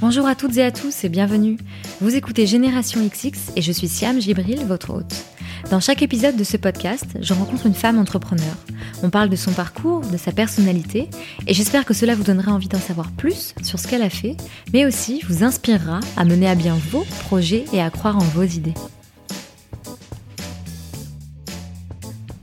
Bonjour 0.00 0.26
à 0.26 0.34
toutes 0.34 0.56
et 0.56 0.64
à 0.64 0.70
tous 0.72 1.04
et 1.04 1.10
bienvenue. 1.10 1.58
Vous 2.00 2.16
écoutez 2.16 2.46
Génération 2.46 3.06
XX 3.06 3.52
et 3.54 3.60
je 3.60 3.70
suis 3.70 3.86
Siam 3.86 4.18
Gibril, 4.18 4.64
votre 4.64 4.94
hôte. 4.94 5.12
Dans 5.70 5.78
chaque 5.78 6.00
épisode 6.00 6.36
de 6.36 6.44
ce 6.44 6.56
podcast, 6.56 7.04
je 7.20 7.34
rencontre 7.34 7.66
une 7.66 7.74
femme 7.74 7.98
entrepreneur. 7.98 8.56
On 9.02 9.10
parle 9.10 9.28
de 9.28 9.36
son 9.36 9.52
parcours, 9.52 10.00
de 10.00 10.16
sa 10.16 10.32
personnalité 10.32 11.10
et 11.46 11.52
j'espère 11.52 11.84
que 11.84 11.92
cela 11.92 12.14
vous 12.14 12.22
donnera 12.22 12.50
envie 12.50 12.68
d'en 12.68 12.78
savoir 12.78 13.10
plus 13.10 13.54
sur 13.62 13.78
ce 13.78 13.88
qu'elle 13.88 14.00
a 14.00 14.08
fait, 14.08 14.38
mais 14.72 14.86
aussi 14.86 15.20
vous 15.28 15.44
inspirera 15.44 16.00
à 16.16 16.24
mener 16.24 16.48
à 16.48 16.54
bien 16.54 16.78
vos 16.90 17.04
projets 17.26 17.66
et 17.74 17.82
à 17.82 17.90
croire 17.90 18.16
en 18.16 18.24
vos 18.24 18.44
idées. 18.44 18.74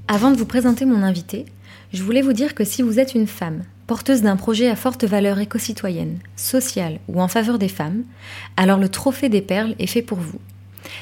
Avant 0.07 0.29
de 0.29 0.37
vous 0.37 0.45
présenter 0.45 0.85
mon 0.85 1.01
invité, 1.01 1.47
je 1.91 2.03
voulais 2.03 2.21
vous 2.21 2.33
dire 2.33 2.53
que 2.53 2.63
si 2.63 2.83
vous 2.83 2.99
êtes 2.99 3.15
une 3.15 3.25
femme, 3.25 3.63
porteuse 3.88 4.21
d'un 4.21 4.35
projet 4.35 4.69
à 4.69 4.75
forte 4.75 5.05
valeur 5.05 5.39
éco-citoyenne, 5.39 6.20
sociale 6.35 6.99
ou 7.07 7.21
en 7.21 7.29
faveur 7.29 7.57
des 7.57 7.70
femmes, 7.70 8.03
alors 8.57 8.79
le 8.79 8.89
Trophée 8.89 9.29
des 9.29 9.41
Perles 9.41 9.75
est 9.79 9.88
fait 9.88 10.02
pour 10.02 10.20
vous. 10.20 10.39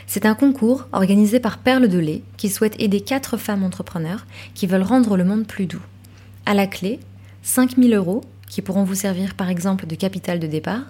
C'est 0.08 0.26
un 0.26 0.36
concours 0.36 0.88
organisé 0.94 1.40
par 1.40 1.58
Perles 1.58 1.88
de 1.88 2.00
lait 2.00 2.22
qui 2.38 2.50
souhaite 2.50 2.80
aider 2.80 3.02
quatre 3.02 3.38
femmes 3.38 3.63
entrepreneurs 3.63 4.26
qui 4.54 4.68
veulent 4.68 4.84
rendre 4.84 5.18
le 5.18 5.26
monde 5.26 5.48
plus 5.48 5.66
doux. 5.66 5.82
À 6.46 6.54
la 6.54 6.68
clé, 6.68 7.00
5000 7.44 7.94
euros 7.96 8.22
qui 8.48 8.62
pourront 8.62 8.84
vous 8.84 8.96
servir 8.96 9.34
par 9.34 9.49
exemple 9.49 9.88
de 9.88 9.96
capital 9.96 10.40
de 10.40 10.48
départ, 10.48 10.84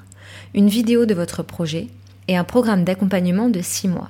une 0.53 0.67
vidéo 0.67 1.05
de 1.05 1.13
votre 1.13 1.43
projet 1.43 1.87
et 2.27 2.35
un 2.35 2.43
programme 2.43 2.84
d'accompagnement 2.84 3.49
de 3.49 3.62
6 3.62 3.87
mois. 3.87 4.09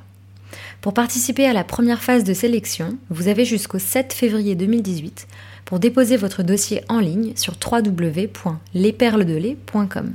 Pour 0.82 0.94
participer 0.94 1.46
à 1.46 1.54
la 1.54 1.64
première 1.64 2.04
phase 2.04 2.24
de 2.24 2.34
sélection, 2.34 2.98
vous 3.10 3.28
avez 3.28 3.46
jusqu'au 3.46 3.80
7 3.80 4.14
février 4.14 4.56
2018 4.56 5.28
pour 5.66 5.80
déposer 5.80 6.16
votre 6.16 6.44
dossier 6.44 6.84
en 6.88 7.00
ligne 7.00 7.34
sur 7.36 7.56
www.lesperlesdelait.com. 7.60 10.14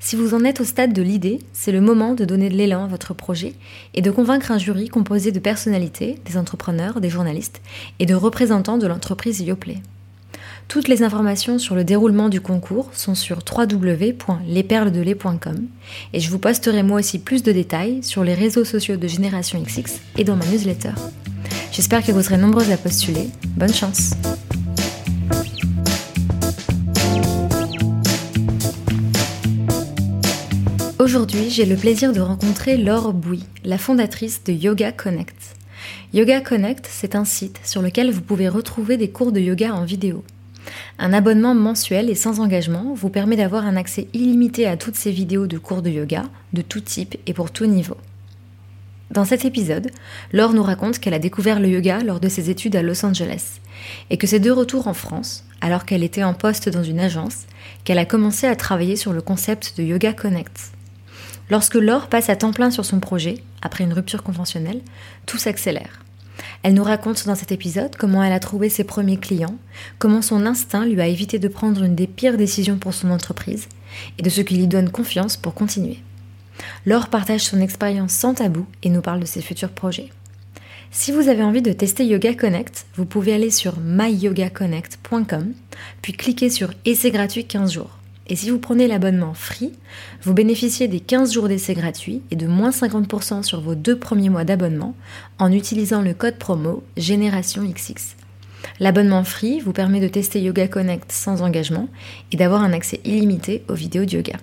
Si 0.00 0.14
vous 0.14 0.32
en 0.34 0.44
êtes 0.44 0.60
au 0.60 0.64
stade 0.64 0.92
de 0.92 1.02
l'idée, 1.02 1.40
c'est 1.52 1.72
le 1.72 1.80
moment 1.80 2.14
de 2.14 2.24
donner 2.24 2.48
de 2.48 2.54
l'élan 2.54 2.84
à 2.84 2.88
votre 2.88 3.14
projet 3.14 3.54
et 3.94 4.02
de 4.02 4.12
convaincre 4.12 4.52
un 4.52 4.58
jury 4.58 4.88
composé 4.88 5.32
de 5.32 5.40
personnalités, 5.40 6.20
des 6.24 6.36
entrepreneurs, 6.36 7.00
des 7.00 7.10
journalistes 7.10 7.60
et 7.98 8.06
de 8.06 8.14
représentants 8.14 8.78
de 8.78 8.86
l'entreprise 8.86 9.40
Yoplait. 9.40 9.82
Toutes 10.68 10.86
les 10.88 11.02
informations 11.02 11.58
sur 11.58 11.74
le 11.74 11.82
déroulement 11.82 12.28
du 12.28 12.42
concours 12.42 12.90
sont 12.92 13.14
sur 13.14 13.38
www.lesperlesdelait.com 13.38 15.66
et 16.12 16.20
je 16.20 16.30
vous 16.30 16.38
posterai 16.38 16.82
moi 16.82 16.98
aussi 16.98 17.18
plus 17.18 17.42
de 17.42 17.52
détails 17.52 18.02
sur 18.02 18.22
les 18.22 18.34
réseaux 18.34 18.66
sociaux 18.66 18.96
de 18.96 19.08
Génération 19.08 19.62
XX 19.62 19.98
et 20.16 20.24
dans 20.24 20.36
ma 20.36 20.44
newsletter. 20.46 20.92
J'espère 21.72 22.04
que 22.04 22.12
vous 22.12 22.22
serez 22.22 22.36
nombreuses 22.36 22.70
à 22.70 22.76
postuler. 22.76 23.30
Bonne 23.56 23.72
chance! 23.72 24.10
Aujourd'hui, 31.08 31.48
j'ai 31.48 31.64
le 31.64 31.76
plaisir 31.76 32.12
de 32.12 32.20
rencontrer 32.20 32.76
Laure 32.76 33.14
Bouy, 33.14 33.42
la 33.64 33.78
fondatrice 33.78 34.44
de 34.44 34.52
Yoga 34.52 34.92
Connect. 34.92 35.56
Yoga 36.12 36.42
Connect, 36.42 36.86
c'est 36.86 37.16
un 37.16 37.24
site 37.24 37.58
sur 37.64 37.80
lequel 37.80 38.10
vous 38.10 38.20
pouvez 38.20 38.46
retrouver 38.46 38.98
des 38.98 39.08
cours 39.08 39.32
de 39.32 39.40
yoga 39.40 39.72
en 39.72 39.86
vidéo. 39.86 40.22
Un 40.98 41.14
abonnement 41.14 41.54
mensuel 41.54 42.10
et 42.10 42.14
sans 42.14 42.40
engagement 42.40 42.92
vous 42.94 43.08
permet 43.08 43.36
d'avoir 43.36 43.64
un 43.64 43.76
accès 43.76 44.08
illimité 44.12 44.66
à 44.66 44.76
toutes 44.76 44.96
ces 44.96 45.10
vidéos 45.10 45.46
de 45.46 45.56
cours 45.56 45.80
de 45.80 45.88
yoga, 45.88 46.24
de 46.52 46.60
tout 46.60 46.80
type 46.80 47.16
et 47.26 47.32
pour 47.32 47.52
tout 47.52 47.64
niveau. 47.64 47.96
Dans 49.10 49.24
cet 49.24 49.46
épisode, 49.46 49.90
Laure 50.34 50.52
nous 50.52 50.62
raconte 50.62 50.98
qu'elle 50.98 51.14
a 51.14 51.18
découvert 51.18 51.58
le 51.58 51.68
yoga 51.68 52.00
lors 52.00 52.20
de 52.20 52.28
ses 52.28 52.50
études 52.50 52.76
à 52.76 52.82
Los 52.82 53.06
Angeles 53.06 53.60
et 54.10 54.18
que 54.18 54.26
c'est 54.26 54.40
de 54.40 54.50
retour 54.50 54.88
en 54.88 54.94
France, 54.94 55.46
alors 55.62 55.86
qu'elle 55.86 56.04
était 56.04 56.22
en 56.22 56.34
poste 56.34 56.68
dans 56.68 56.82
une 56.82 57.00
agence, 57.00 57.46
qu'elle 57.84 57.98
a 57.98 58.04
commencé 58.04 58.46
à 58.46 58.56
travailler 58.56 58.96
sur 58.96 59.14
le 59.14 59.22
concept 59.22 59.72
de 59.78 59.84
Yoga 59.84 60.12
Connect. 60.12 60.72
Lorsque 61.50 61.74
Laure 61.74 62.08
passe 62.08 62.28
à 62.28 62.36
temps 62.36 62.52
plein 62.52 62.70
sur 62.70 62.84
son 62.84 63.00
projet, 63.00 63.36
après 63.62 63.84
une 63.84 63.92
rupture 63.92 64.22
conventionnelle, 64.22 64.82
tout 65.26 65.38
s'accélère. 65.38 66.00
Elle 66.62 66.74
nous 66.74 66.84
raconte 66.84 67.26
dans 67.26 67.34
cet 67.34 67.52
épisode 67.52 67.96
comment 67.96 68.22
elle 68.22 68.32
a 68.32 68.40
trouvé 68.40 68.68
ses 68.68 68.84
premiers 68.84 69.16
clients, 69.16 69.56
comment 69.98 70.22
son 70.22 70.46
instinct 70.46 70.86
lui 70.86 71.00
a 71.00 71.06
évité 71.06 71.38
de 71.38 71.48
prendre 71.48 71.82
une 71.82 71.94
des 71.94 72.06
pires 72.06 72.36
décisions 72.36 72.78
pour 72.78 72.94
son 72.94 73.10
entreprise, 73.10 73.68
et 74.18 74.22
de 74.22 74.30
ce 74.30 74.40
qui 74.40 74.56
lui 74.56 74.66
donne 74.66 74.90
confiance 74.90 75.36
pour 75.36 75.54
continuer. 75.54 75.98
Laure 76.86 77.08
partage 77.08 77.42
son 77.42 77.60
expérience 77.60 78.12
sans 78.12 78.34
tabou 78.34 78.66
et 78.82 78.90
nous 78.90 79.00
parle 79.00 79.20
de 79.20 79.26
ses 79.26 79.42
futurs 79.42 79.70
projets. 79.70 80.10
Si 80.90 81.12
vous 81.12 81.28
avez 81.28 81.42
envie 81.42 81.62
de 81.62 81.72
tester 81.72 82.04
Yoga 82.04 82.34
Connect, 82.34 82.86
vous 82.96 83.04
pouvez 83.04 83.34
aller 83.34 83.50
sur 83.50 83.78
myyogaconnect.com, 83.78 85.52
puis 86.02 86.12
cliquer 86.14 86.50
sur 86.50 86.70
Essai 86.84 87.10
gratuit 87.10 87.46
15 87.46 87.72
jours. 87.72 87.97
Et 88.28 88.36
si 88.36 88.50
vous 88.50 88.58
prenez 88.58 88.86
l'abonnement 88.88 89.32
Free, 89.34 89.72
vous 90.22 90.34
bénéficiez 90.34 90.86
des 90.86 91.00
15 91.00 91.32
jours 91.32 91.48
d'essai 91.48 91.74
gratuits 91.74 92.22
et 92.30 92.36
de 92.36 92.46
moins 92.46 92.70
50% 92.70 93.42
sur 93.42 93.60
vos 93.60 93.74
deux 93.74 93.98
premiers 93.98 94.28
mois 94.28 94.44
d'abonnement 94.44 94.94
en 95.38 95.50
utilisant 95.50 96.02
le 96.02 96.14
code 96.14 96.36
promo 96.36 96.82
Génération 96.96 97.62
XX. 97.64 98.16
L'abonnement 98.80 99.24
Free 99.24 99.60
vous 99.60 99.72
permet 99.72 100.00
de 100.00 100.08
tester 100.08 100.42
Yoga 100.42 100.68
Connect 100.68 101.10
sans 101.10 101.42
engagement 101.42 101.88
et 102.32 102.36
d'avoir 102.36 102.62
un 102.62 102.72
accès 102.72 103.00
illimité 103.04 103.62
aux 103.68 103.74
vidéos 103.74 104.04
de 104.04 104.12
yoga. 104.16 104.36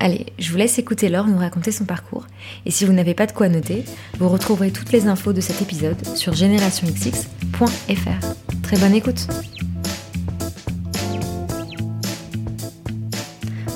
Allez, 0.00 0.26
je 0.38 0.50
vous 0.50 0.56
laisse 0.56 0.80
écouter 0.80 1.08
Laure 1.08 1.28
nous 1.28 1.38
raconter 1.38 1.70
son 1.70 1.84
parcours. 1.84 2.26
Et 2.66 2.72
si 2.72 2.84
vous 2.84 2.92
n'avez 2.92 3.14
pas 3.14 3.26
de 3.26 3.32
quoi 3.32 3.48
noter, 3.48 3.84
vous 4.18 4.28
retrouverez 4.28 4.72
toutes 4.72 4.90
les 4.90 5.06
infos 5.06 5.32
de 5.32 5.40
cet 5.40 5.62
épisode 5.62 6.04
sur 6.16 6.32
générationxx.fr. 6.32 8.26
Très 8.62 8.78
bonne 8.78 8.94
écoute 8.94 9.28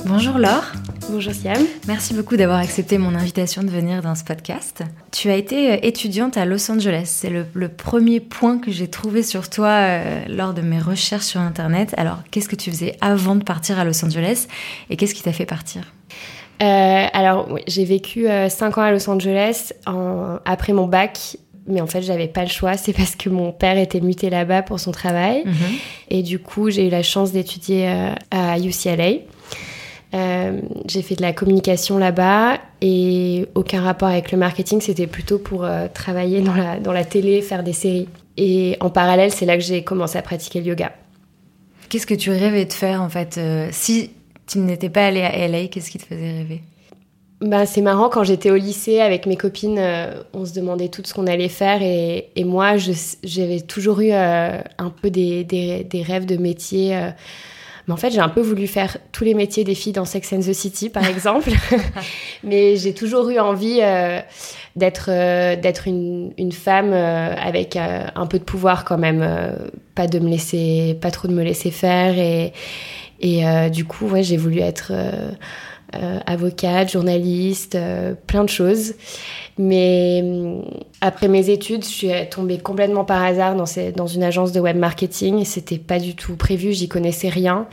Bonjour 0.09 0.39
Laure. 0.39 0.63
Bonjour 1.11 1.33
Siam. 1.33 1.67
Merci 1.89 2.15
beaucoup 2.15 2.37
d'avoir 2.37 2.59
accepté 2.59 2.97
mon 2.97 3.17
invitation 3.17 3.65
de 3.65 3.71
venir 3.71 4.03
dans 4.03 4.15
ce 4.15 4.23
podcast. 4.23 4.85
Tu 5.11 5.31
as 5.31 5.35
été 5.35 5.73
euh, 5.73 5.77
étudiante 5.83 6.37
à 6.37 6.45
Los 6.45 6.71
Angeles. 6.71 7.07
C'est 7.07 7.29
le, 7.29 7.69
premier 7.69 8.21
point 8.21 8.59
que 8.59 8.71
j'ai 8.71 8.87
trouvé 8.87 9.25
sur 9.25 9.51
toi 9.51 9.67
euh, 9.67 10.25
lors 10.29 10.55
de 10.55 10.63
mes 10.63 10.79
recherches 10.79 11.25
sur 11.25 11.41
Internet. 11.41 11.93
Alors, 11.97 12.19
qu'est-ce 12.31 12.49
que 12.49 12.55
tu 12.55 12.71
faisais 12.71 12.97
avant 13.01 13.35
de 13.35 13.43
partir 13.43 13.81
à 13.81 13.85
Los 13.85 14.05
Angeles 14.05 14.47
et 14.91 14.97
qu'est-ce 14.97 15.15
qui 15.15 15.25
t'a 15.25 15.33
fait 15.33 15.45
partir? 15.45 15.83
Euh, 16.63 17.07
Alors, 17.13 17.59
j'ai 17.67 17.85
vécu 17.85 18.27
5 18.49 18.79
ans 18.79 18.83
à 18.83 18.93
Los 18.93 19.11
Angeles 19.11 19.73
après 20.45 20.73
mon 20.73 20.87
bac 20.87 21.37
mais 21.69 21.81
en 21.81 21.89
fait 21.89 22.01
j'avais 22.01 22.29
pas 22.29 22.43
le 22.43 22.49
choix 22.49 22.77
c'est 22.77 22.93
parce 22.93 23.17
que 23.17 23.29
mon 23.29 23.51
père 23.51 23.77
était 23.77 24.01
muté 24.01 24.31
là-bas 24.31 24.63
pour 24.63 24.79
son 24.79 24.93
travail 24.93 25.43
mhm. 25.45 25.55
et 26.11 26.23
du 26.23 26.39
coup 26.39 26.71
j'ai 26.71 26.87
eu 26.87 26.91
la 26.91 27.03
chance 27.03 27.33
d'étudier 27.33 27.89
à 28.31 28.57
UCLA 28.61 29.25
euh, 30.15 30.61
j'ai 30.87 31.03
fait 31.03 31.17
de 31.17 31.23
la 31.23 31.33
communication 31.33 31.99
là-bas 31.99 32.59
et 32.81 33.47
aucun 33.55 33.83
rapport 33.83 34.09
avec 34.09 34.31
le 34.31 34.39
marketing, 34.39 34.81
c'était 34.81 35.07
plutôt 35.07 35.39
pour 35.39 35.65
euh, 35.65 35.89
travailler 35.93 36.41
dans 36.41 36.55
la, 36.55 36.79
dans 36.79 36.93
la 36.93 37.05
télé, 37.05 37.43
faire 37.43 37.63
des 37.63 37.73
séries. 37.73 38.09
Et 38.37 38.77
en 38.81 38.91
parallèle, 38.91 39.33
c'est 39.33 39.47
là 39.47 39.57
que 39.57 39.63
j'ai 39.63 39.83
commencé 39.83 40.17
à 40.17 40.23
pratiquer 40.23 40.61
le 40.61 40.67
yoga. 40.67 40.93
Qu'est-ce 41.89 42.07
que 42.07 42.15
tu 42.15 42.31
rêvais 42.31 42.65
de 42.65 42.73
faire 42.73 43.03
en 43.03 43.09
fait 43.09 43.37
euh, 43.39 43.69
Si 43.73 44.11
tu 44.47 44.59
n'étais 44.59 44.91
pas 44.91 45.07
allée 45.07 45.23
à 45.23 45.49
LA, 45.49 45.67
qu'est-ce 45.67 45.91
qui 45.91 45.99
te 45.99 46.05
faisait 46.05 46.33
rêver? 46.33 46.63
Bah, 47.41 47.67
c'est 47.67 47.83
marrant, 47.83 48.09
quand 48.09 48.25
j'étais 48.25 48.51
au 48.51 48.57
lycée 48.57 49.01
avec 49.01 49.27
mes 49.27 49.37
copines, 49.37 49.79
on 50.33 50.47
se 50.47 50.55
demandait 50.55 50.89
tout 50.89 51.03
ce 51.05 51.13
qu'on 51.13 51.27
allait 51.27 51.51
faire 51.51 51.83
et, 51.83 52.31
et 52.35 52.45
moi, 52.45 52.77
j'avais 53.23 53.61
toujours 53.61 54.01
eu 54.01 54.11
un 54.13 54.91
peu 55.03 55.11
des, 55.11 55.45
des, 55.45 55.85
des, 55.85 56.03
rêves 56.03 56.25
de 56.25 56.39
métier 56.39 56.99
mais 57.87 57.95
en 57.95 57.97
fait, 57.97 58.11
j'ai 58.11 58.21
un 58.21 58.29
peu 58.29 58.41
voulu 58.41 58.67
faire 58.67 58.99
tous 59.13 59.23
les 59.23 59.35
métiers 59.35 59.63
des 59.63 59.77
filles 59.77 59.93
dans 59.93 60.05
Sex 60.05 60.33
and 60.33 60.41
the 60.41 60.53
City, 60.53 60.89
par 60.91 61.07
exemple. 61.09 61.51
Mais 62.45 62.77
j'ai 62.77 62.95
toujours 62.95 63.29
eu 63.31 63.39
envie 63.39 63.79
euh, 63.81 64.21
d'être 64.75 65.09
euh, 65.11 65.57
d'être 65.57 65.87
une, 65.87 66.33
une, 66.37 66.53
femme 66.53 66.93
euh, 66.93 67.35
avec 67.37 67.77
un 67.77 68.27
peu 68.27 68.39
de 68.39 68.45
pouvoir 68.45 68.85
quand 68.85 68.99
même, 68.99 69.25
pas 69.95 70.09
de 70.09 70.19
me 70.19 70.29
laisser, 70.29 70.99
pas 71.01 71.11
trop 71.11 71.29
de 71.29 71.33
me 71.33 71.45
laisser 71.45 71.71
faire. 71.71 72.19
Et, 72.19 72.53
et 73.21 73.71
du 73.71 73.85
coup, 73.85 74.07
ouais, 74.09 74.23
j'ai 74.23 74.37
voulu 74.37 74.59
être 74.59 74.93
avocate, 75.93 76.91
journaliste, 76.91 77.79
plein 78.27 78.45
de 78.45 78.49
choses. 78.49 78.95
Mais 79.59 80.23
après 81.01 81.29
mes 81.29 81.49
études, 81.49 81.85
je 81.85 81.89
suis 81.89 82.11
tombée 82.31 82.59
complètement 82.59 83.05
par 83.05 83.23
hasard 83.23 83.55
dans, 83.55 83.65
dans 83.95 84.07
une 84.07 84.23
agence 84.23 84.53
de 84.53 84.61
web 84.61 84.77
marketing. 84.77 85.45
C'était 85.45 85.79
pas 85.79 85.99
du 85.99 86.15
tout 86.15 86.37
prévu, 86.37 86.73
j'y 86.73 86.89
connaissais 86.89 87.29
rien. 87.29 87.67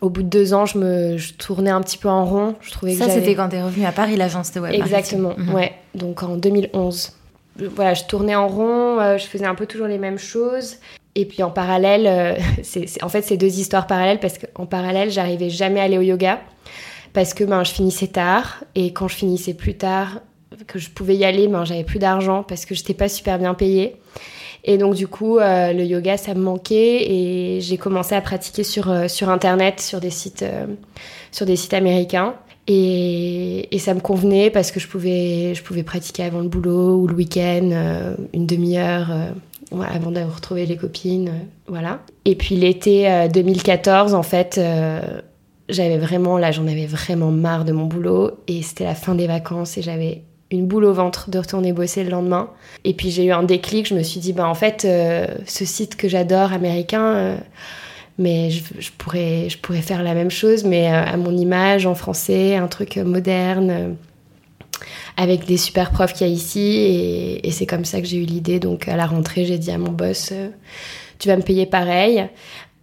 Au 0.00 0.10
bout 0.10 0.22
de 0.22 0.28
deux 0.28 0.54
ans, 0.54 0.64
je 0.64 0.78
me 0.78 1.16
tournais 1.38 1.70
un 1.70 1.80
petit 1.80 1.98
peu 1.98 2.08
en 2.08 2.24
rond. 2.24 2.54
Je 2.60 2.70
trouvais 2.70 2.94
ça, 2.94 3.08
c'était 3.08 3.34
quand 3.34 3.48
tu 3.48 3.56
es 3.56 3.62
revenue 3.62 3.84
à 3.84 3.92
Paris, 3.92 4.16
l'agence 4.16 4.52
de 4.52 4.60
web 4.60 4.72
Exactement, 4.72 5.34
mhm. 5.36 5.54
ouais. 5.54 5.72
Donc 5.94 6.22
en 6.22 6.36
2011. 6.36 7.12
Voilà, 7.74 7.94
je 7.94 8.04
tournais 8.04 8.36
en 8.36 8.46
rond, 8.46 9.00
euh, 9.00 9.18
je 9.18 9.26
faisais 9.26 9.46
un 9.46 9.56
peu 9.56 9.66
toujours 9.66 9.88
les 9.88 9.98
mêmes 9.98 10.18
choses. 10.18 10.76
Et 11.16 11.24
puis 11.24 11.42
en 11.42 11.50
parallèle, 11.50 12.06
euh, 12.06 12.34
c'est, 12.62 13.02
en 13.02 13.08
fait, 13.08 13.22
c'est 13.22 13.36
deux 13.36 13.58
histoires 13.58 13.88
parallèles 13.88 14.20
parce 14.20 14.38
qu'en 14.38 14.66
parallèle, 14.66 15.10
j'arrivais 15.10 15.50
jamais 15.50 15.80
à 15.80 15.84
aller 15.84 15.98
au 15.98 16.02
yoga 16.02 16.38
parce 17.12 17.34
que 17.34 17.44
ben, 17.44 17.64
je 17.64 17.72
finissais 17.72 18.08
tard. 18.08 18.64
Et 18.74 18.92
quand 18.92 19.08
je 19.08 19.16
finissais 19.16 19.54
plus 19.54 19.76
tard, 19.76 20.20
que 20.66 20.78
je 20.78 20.90
pouvais 20.90 21.16
y 21.16 21.24
aller, 21.24 21.48
ben, 21.48 21.64
j'avais 21.64 21.84
plus 21.84 21.98
d'argent 21.98 22.42
parce 22.42 22.64
que 22.64 22.74
je 22.74 22.80
n'étais 22.80 22.94
pas 22.94 23.08
super 23.08 23.38
bien 23.38 23.54
payée. 23.54 23.96
Et 24.64 24.76
donc 24.76 24.94
du 24.94 25.06
coup, 25.08 25.38
euh, 25.38 25.72
le 25.72 25.84
yoga, 25.84 26.16
ça 26.16 26.34
me 26.34 26.40
manquait 26.40 27.10
et 27.10 27.60
j'ai 27.60 27.78
commencé 27.78 28.14
à 28.14 28.20
pratiquer 28.20 28.64
sur, 28.64 28.90
euh, 28.90 29.08
sur 29.08 29.30
Internet, 29.30 29.80
sur 29.80 30.00
des 30.00 30.10
sites, 30.10 30.42
euh, 30.42 30.66
sur 31.30 31.46
des 31.46 31.56
sites 31.56 31.74
américains. 31.74 32.34
Et, 32.66 33.66
ça 33.78 33.94
me 33.94 34.00
convenait 34.00 34.50
parce 34.50 34.70
que 34.72 34.80
je 34.80 34.88
pouvais, 34.88 35.54
je 35.54 35.62
pouvais 35.62 35.84
pratiquer 35.84 36.24
avant 36.24 36.40
le 36.40 36.48
boulot 36.48 36.96
ou 36.96 37.06
le 37.06 37.14
week-end, 37.14 37.70
une 38.34 38.44
demi-heure 38.44 39.08
avant 39.72 40.10
de 40.10 40.20
retrouver 40.20 40.66
les 40.66 40.76
copines. 40.76 41.32
voilà. 41.66 42.00
Et 42.26 42.34
puis 42.34 42.56
l'été 42.56 43.28
2014, 43.32 44.12
en 44.12 44.22
fait, 44.22 44.60
j'avais 45.68 45.98
vraiment, 45.98 46.38
là, 46.38 46.50
j'en 46.50 46.66
avais 46.66 46.86
vraiment 46.86 47.30
marre 47.30 47.64
de 47.64 47.72
mon 47.72 47.86
boulot 47.86 48.32
et 48.46 48.62
c'était 48.62 48.84
la 48.84 48.94
fin 48.94 49.14
des 49.14 49.26
vacances 49.26 49.76
et 49.76 49.82
j'avais 49.82 50.22
une 50.50 50.66
boule 50.66 50.84
au 50.84 50.92
ventre 50.92 51.30
de 51.30 51.38
retourner 51.38 51.72
bosser 51.72 52.04
le 52.04 52.10
lendemain. 52.10 52.50
Et 52.84 52.94
puis 52.94 53.10
j'ai 53.10 53.24
eu 53.24 53.32
un 53.32 53.42
déclic, 53.42 53.86
je 53.86 53.94
me 53.94 54.02
suis 54.02 54.20
dit, 54.20 54.32
bah 54.32 54.48
en 54.48 54.54
fait, 54.54 54.84
euh, 54.84 55.26
ce 55.46 55.64
site 55.64 55.96
que 55.96 56.08
j'adore, 56.08 56.52
américain, 56.52 57.14
euh, 57.14 57.36
mais 58.18 58.50
je, 58.50 58.90
pourrais, 58.96 59.48
je 59.48 59.58
pourrais 59.58 59.82
faire 59.82 60.02
la 60.02 60.14
même 60.14 60.30
chose, 60.30 60.64
mais 60.64 60.90
euh, 60.90 61.04
à 61.04 61.16
mon 61.16 61.36
image, 61.36 61.86
en 61.86 61.94
français, 61.94 62.56
un 62.56 62.66
truc 62.66 62.96
moderne, 62.96 63.96
avec 65.16 65.44
des 65.44 65.56
super 65.56 65.90
profs 65.90 66.14
qu'il 66.14 66.26
y 66.26 66.30
a 66.30 66.32
ici. 66.32 66.60
Et, 66.60 67.46
et 67.46 67.50
c'est 67.50 67.66
comme 67.66 67.84
ça 67.84 68.00
que 68.00 68.06
j'ai 68.06 68.16
eu 68.16 68.24
l'idée. 68.24 68.58
Donc 68.58 68.88
à 68.88 68.96
la 68.96 69.06
rentrée, 69.06 69.44
j'ai 69.44 69.58
dit 69.58 69.70
à 69.70 69.78
mon 69.78 69.92
boss, 69.92 70.32
tu 71.18 71.28
vas 71.28 71.36
me 71.36 71.42
payer 71.42 71.66
pareil. 71.66 72.26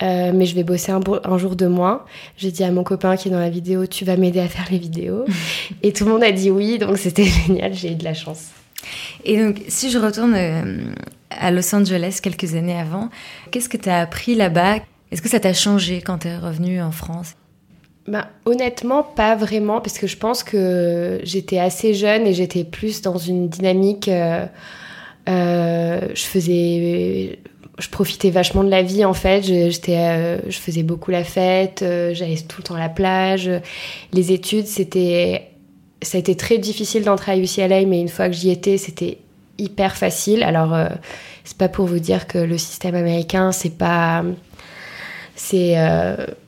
Euh, 0.04 0.32
mais 0.34 0.46
je 0.46 0.56
vais 0.56 0.64
bosser 0.64 0.92
un, 0.92 1.00
un, 1.24 1.38
jour 1.38 1.56
de 1.56 1.68
moins. 1.68 2.04
J'ai 2.36 2.52
dit 2.52 2.64
à 2.64 2.72
mon 2.72 2.84
copain 2.84 3.16
qui 3.16 3.30
est 3.30 3.32
dans 3.32 3.40
la 3.40 3.50
vidéo, 3.50 3.88
tu 3.88 4.04
vas 4.04 4.18
m'aider 4.18 4.42
à 4.42 4.48
faire 4.48 4.66
les 4.70 4.78
vidéos. 4.78 5.26
et 5.84 5.94
tout 5.94 6.04
le 6.06 6.12
monde 6.12 6.24
a 6.24 6.32
dit 6.32 6.52
oui, 6.52 6.78
donc 6.78 6.98
c'était 6.98 7.24
génial, 7.48 7.74
j'ai 7.74 7.94
eu 7.94 7.96
de 7.96 8.04
la 8.04 8.14
chance. 8.14 8.50
Et 9.24 9.38
donc, 9.38 9.62
si 9.70 9.90
je 9.90 9.98
retourne 9.98 10.36
euh, 10.36 10.94
à 11.32 11.50
Los 11.52 11.74
Angeles 11.74 12.20
quelques 12.22 12.56
années 12.56 12.78
avant, 12.78 13.10
qu'est-ce 13.52 13.70
que 13.70 13.78
tu 13.78 13.90
as 13.90 14.02
appris 14.02 14.36
là-bas? 14.36 14.80
Est-ce 15.12 15.22
que 15.22 15.30
ça 15.30 15.40
t'a 15.40 15.54
changé 15.54 16.02
quand 16.02 16.20
tu 16.20 16.28
es 16.28 16.38
revenu 16.38 16.82
en 16.82 16.92
France? 16.92 17.36
Bah, 18.08 18.28
honnêtement, 18.46 19.02
pas 19.02 19.36
vraiment, 19.36 19.82
parce 19.82 19.98
que 19.98 20.08
je 20.08 20.18
pense 20.18 20.44
que 20.44 21.20
j'étais 21.24 21.58
assez 21.58 21.94
jeune 21.94 22.28
et 22.28 22.34
j'étais 22.34 22.64
plus 22.64 23.02
dans 23.02 23.18
une 23.18 23.48
dynamique. 23.50 24.10
Euh, 24.10 26.00
je 26.14 26.24
faisais 26.24 27.40
je 27.78 27.90
profitais 27.90 28.30
vachement 28.30 28.64
de 28.64 28.70
la 28.70 28.82
vie 28.82 29.04
en 29.06 29.14
fait. 29.14 29.42
J'étais, 29.44 29.98
euh, 29.98 30.38
je 30.48 30.58
faisais 30.58 30.84
beaucoup 30.84 31.12
la 31.12 31.24
fête, 31.24 31.82
euh, 31.82 32.14
j'allais 32.14 32.38
tout 32.38 32.58
le 32.60 32.64
temps 32.64 32.76
à 32.76 32.80
la 32.80 32.90
plage. 32.90 33.50
Les 34.14 34.32
études, 34.32 34.68
c'était, 34.68 35.50
ça 36.02 36.18
a 36.18 36.20
été 36.20 36.36
très 36.36 36.58
difficile 36.58 37.04
d'entrer 37.04 37.34
à 37.34 37.38
UCLA, 37.38 37.86
mais 37.86 38.00
une 38.00 38.10
fois 38.10 38.28
que 38.28 38.36
j'y 38.36 38.50
étais, 38.50 38.78
c'était 38.78 39.18
hyper 39.58 39.96
facile. 39.98 40.44
Alors, 40.44 40.74
euh, 40.74 40.88
c'est 41.44 41.58
pas 41.58 41.70
pour 41.70 41.86
vous 41.86 42.00
dire 42.00 42.28
que 42.28 42.38
le 42.38 42.58
système 42.58 42.96
américain, 42.96 43.52
c'est 43.52 43.78
pas, 43.78 44.24
c'est, 45.36 45.76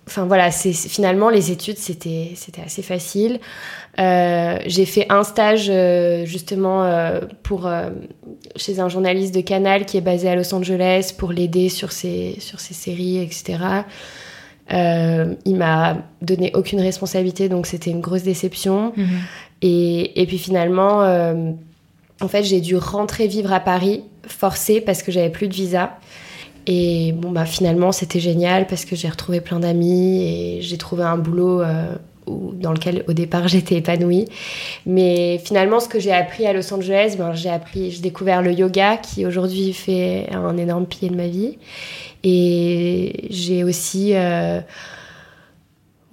enfin 0.08 0.26
voilà, 0.26 0.50
c'est 0.50 0.74
finalement 0.74 1.30
les 1.30 1.52
études, 1.52 1.78
c'était, 1.78 2.32
c'était 2.36 2.62
assez 2.62 2.82
facile. 2.82 3.40
Euh, 4.00 4.60
j'ai 4.68 4.86
fait 4.86 5.08
un 5.10 5.24
stage 5.24 5.68
euh, 5.70 6.24
justement 6.26 6.84
euh, 6.84 7.22
pour 7.42 7.70
chez 8.56 8.80
un 8.80 8.90
journaliste 8.90 9.34
de 9.34 9.42
Canal 9.42 9.86
qui 9.86 9.98
est 9.98 10.02
basé 10.02 10.30
à 10.30 10.36
Los 10.36 10.54
Angeles 10.54 11.14
pour 11.18 11.32
l'aider 11.32 11.70
sur 11.70 11.92
ses 11.92 12.36
sur 12.40 12.60
ses 12.60 12.74
séries, 12.74 13.18
etc. 13.20 13.58
il 14.70 15.56
m'a 15.56 15.98
donné 16.22 16.52
aucune 16.54 16.82
responsabilité, 16.82 17.50
donc 17.50 17.66
c'était 17.66 17.92
une 17.92 18.02
grosse 18.02 18.24
déception. 18.24 18.94
Mhm. 18.96 19.08
Et, 19.64 20.22
et, 20.22 20.28
puis 20.28 20.38
finalement, 20.38 21.00
en 22.22 22.28
fait, 22.28 22.44
j'ai 22.44 22.62
dû 22.62 22.76
rentrer 22.76 23.28
vivre 23.28 23.52
à 23.52 23.60
Paris, 23.60 24.04
forcée 24.28 24.82
parce 24.82 25.02
que 25.02 25.12
j'avais 25.12 25.32
plus 25.32 25.48
de 25.48 25.54
visa. 25.54 25.98
Et 26.68 27.14
bon, 27.14 27.32
bah 27.32 27.46
finalement, 27.46 27.92
c'était 27.92 28.20
génial 28.20 28.68
parce 28.68 28.86
que 28.86 28.96
j'ai 28.96 29.08
retrouvé 29.08 29.40
plein 29.42 29.60
d'amis 29.60 30.22
et 30.22 30.62
j'ai 30.62 30.78
trouvé 30.78 31.04
un 31.04 31.18
boulot 31.18 31.64
dans 32.28 32.72
lequel 32.72 33.04
au 33.08 33.14
départ 33.14 33.48
j'étais 33.48 33.76
épanouie. 33.76 34.26
Mais 34.86 35.40
finalement, 35.44 35.80
ce 35.80 35.90
que 35.90 36.00
j'ai 36.00 36.14
appris 36.14 36.46
à 36.46 36.54
Los 36.54 36.74
Angeles, 36.74 37.16
ben, 37.18 37.34
j'ai 37.34 37.50
appris, 37.50 38.00
découvert 38.02 38.42
le 38.42 38.52
yoga 38.52 38.98
qui 38.98 39.26
aujourd'hui 39.26 39.74
fait 39.74 40.28
un 40.32 40.58
énorme 40.58 40.86
pilier 40.86 41.10
de 41.10 41.16
ma 41.16 41.28
vie. 41.28 41.58
Et 42.24 43.28
j'ai 43.30 43.64
aussi 43.64 44.12
euh, 44.16 44.60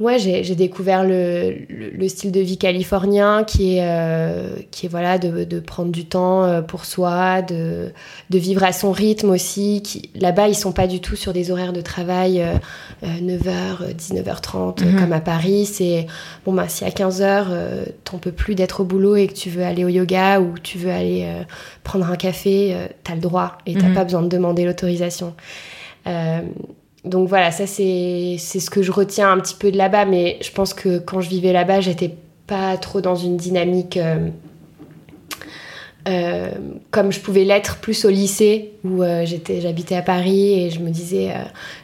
Ouais, 0.00 0.18
j'ai 0.18 0.56
découvert 0.56 1.04
le, 1.04 1.54
le, 1.68 2.08
style 2.08 2.32
de 2.32 2.40
vie 2.40 2.58
californien 2.58 3.44
qui 3.44 3.76
est, 3.76 3.88
euh, 3.88 4.56
qui 4.72 4.86
est 4.86 4.88
voilà, 4.88 5.18
de, 5.18 5.44
de, 5.44 5.60
prendre 5.60 5.92
du 5.92 6.04
temps 6.04 6.42
euh, 6.42 6.62
pour 6.62 6.84
soi, 6.84 7.42
de, 7.42 7.92
de 8.28 8.38
vivre 8.38 8.64
à 8.64 8.72
son 8.72 8.90
rythme 8.90 9.30
aussi. 9.30 10.10
Là-bas, 10.16 10.48
ils 10.48 10.56
sont 10.56 10.72
pas 10.72 10.88
du 10.88 11.00
tout 11.00 11.14
sur 11.14 11.32
des 11.32 11.52
horaires 11.52 11.72
de 11.72 11.80
travail 11.80 12.44
9h, 13.04 13.94
19h30 13.94 14.98
comme 14.98 15.12
à 15.12 15.20
Paris. 15.20 15.64
C'est 15.64 16.08
bon, 16.44 16.52
bah, 16.52 16.68
si 16.68 16.84
à 16.84 16.90
15h, 16.90 17.44
euh, 17.50 17.84
t'en 18.02 18.18
peux 18.18 18.32
plus 18.32 18.56
d'être 18.56 18.80
au 18.80 18.84
boulot 18.84 19.14
et 19.14 19.28
que 19.28 19.34
tu 19.34 19.48
veux 19.48 19.62
aller 19.62 19.84
au 19.84 19.88
yoga 19.88 20.40
ou 20.40 20.58
tu 20.58 20.76
veux 20.76 20.90
aller 20.90 21.22
euh, 21.24 21.44
prendre 21.84 22.10
un 22.10 22.16
café, 22.16 22.76
t'as 23.04 23.14
le 23.14 23.20
droit 23.20 23.58
et 23.64 23.74
t'as 23.74 23.86
mhm. 23.86 23.94
pas 23.94 24.02
besoin 24.02 24.22
de 24.22 24.28
demander 24.28 24.64
l'autorisation 24.64 25.34
donc 27.04 27.28
voilà, 27.28 27.50
ça 27.50 27.66
c'est 27.66 28.38
ce 28.38 28.70
que 28.70 28.82
je 28.82 28.90
retiens 28.90 29.30
un 29.30 29.38
petit 29.38 29.54
peu 29.54 29.70
de 29.70 29.76
là-bas, 29.76 30.06
mais 30.06 30.38
je 30.40 30.50
pense 30.50 30.72
que 30.72 30.98
quand 30.98 31.20
je 31.20 31.28
vivais 31.28 31.52
là-bas, 31.52 31.80
j'étais 31.80 32.14
pas 32.46 32.76
trop 32.76 33.00
dans 33.00 33.16
une 33.16 33.36
dynamique 33.36 33.96
euh, 33.96 34.28
euh, 36.08 36.50
comme 36.90 37.12
je 37.12 37.20
pouvais 37.20 37.44
l'être 37.44 37.78
plus 37.78 38.04
au 38.04 38.10
lycée 38.10 38.72
où 38.84 39.02
euh, 39.02 39.24
j'étais 39.24 39.62
j'habitais 39.62 39.96
à 39.96 40.02
Paris 40.02 40.64
et 40.64 40.70
je 40.70 40.80
me 40.80 40.90
disais 40.90 41.32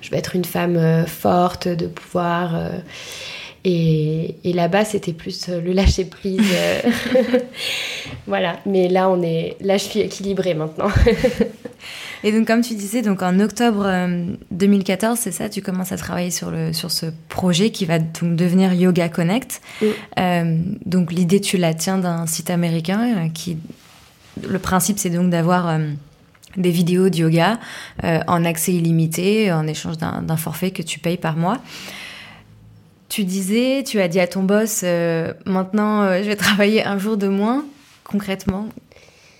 je 0.02 0.10
vais 0.10 0.18
être 0.18 0.36
une 0.36 0.44
femme 0.44 1.06
forte 1.06 1.68
de 1.68 1.86
pouvoir 1.86 2.54
et, 3.64 4.34
et 4.44 4.52
là-bas 4.52 4.84
c'était 4.84 5.14
plus 5.14 5.48
le 5.48 5.72
lâcher 5.72 6.04
prise 6.04 6.42
voilà. 8.26 8.58
Mais 8.66 8.88
là 8.88 9.08
on 9.08 9.22
est 9.22 9.56
là 9.62 9.78
je 9.78 9.84
suis 9.84 10.00
équilibrée 10.00 10.52
maintenant 10.52 10.90
Et 12.22 12.32
donc, 12.32 12.46
comme 12.46 12.60
tu 12.60 12.74
disais, 12.74 13.02
donc 13.02 13.22
en 13.22 13.40
octobre 13.40 13.90
2014, 14.50 15.18
euh, 15.18 15.20
c'est 15.22 15.32
ça, 15.32 15.48
tu 15.48 15.62
commences 15.62 15.92
à 15.92 15.96
travailler 15.96 16.30
sur, 16.30 16.50
le, 16.50 16.72
sur 16.72 16.90
ce 16.90 17.06
projet 17.28 17.70
qui 17.70 17.86
va 17.86 17.98
donc 17.98 18.36
devenir 18.36 18.74
Yoga 18.74 19.08
Connect. 19.08 19.60
Euh, 20.18 20.58
donc, 20.84 21.12
l'idée, 21.12 21.40
tu 21.40 21.56
la 21.56 21.72
tiens 21.72 21.98
d'un 21.98 22.26
site 22.26 22.50
américain 22.50 23.00
euh, 23.00 23.28
qui. 23.32 23.56
Le 24.48 24.58
principe, 24.58 24.98
c'est 24.98 25.10
donc 25.10 25.30
d'avoir 25.30 25.78
des 26.56 26.70
vidéos 26.70 27.10
de 27.10 27.16
yoga 27.16 27.58
en 28.02 28.44
accès 28.44 28.72
illimité, 28.72 29.52
en 29.52 29.66
échange 29.66 29.98
d'un 29.98 30.36
forfait 30.36 30.70
que 30.70 30.82
tu 30.82 30.98
payes 30.98 31.18
par 31.18 31.36
mois. 31.36 31.58
Tu 33.10 33.24
disais, 33.24 33.82
tu 33.84 34.00
as 34.00 34.08
dit 34.08 34.20
à 34.20 34.26
ton 34.26 34.44
boss, 34.44 34.82
maintenant 35.44 36.22
je 36.22 36.26
vais 36.26 36.36
travailler 36.36 36.84
un 36.84 36.96
jour 36.96 37.18
de 37.18 37.28
moins. 37.28 37.66
Concrètement, 38.04 38.68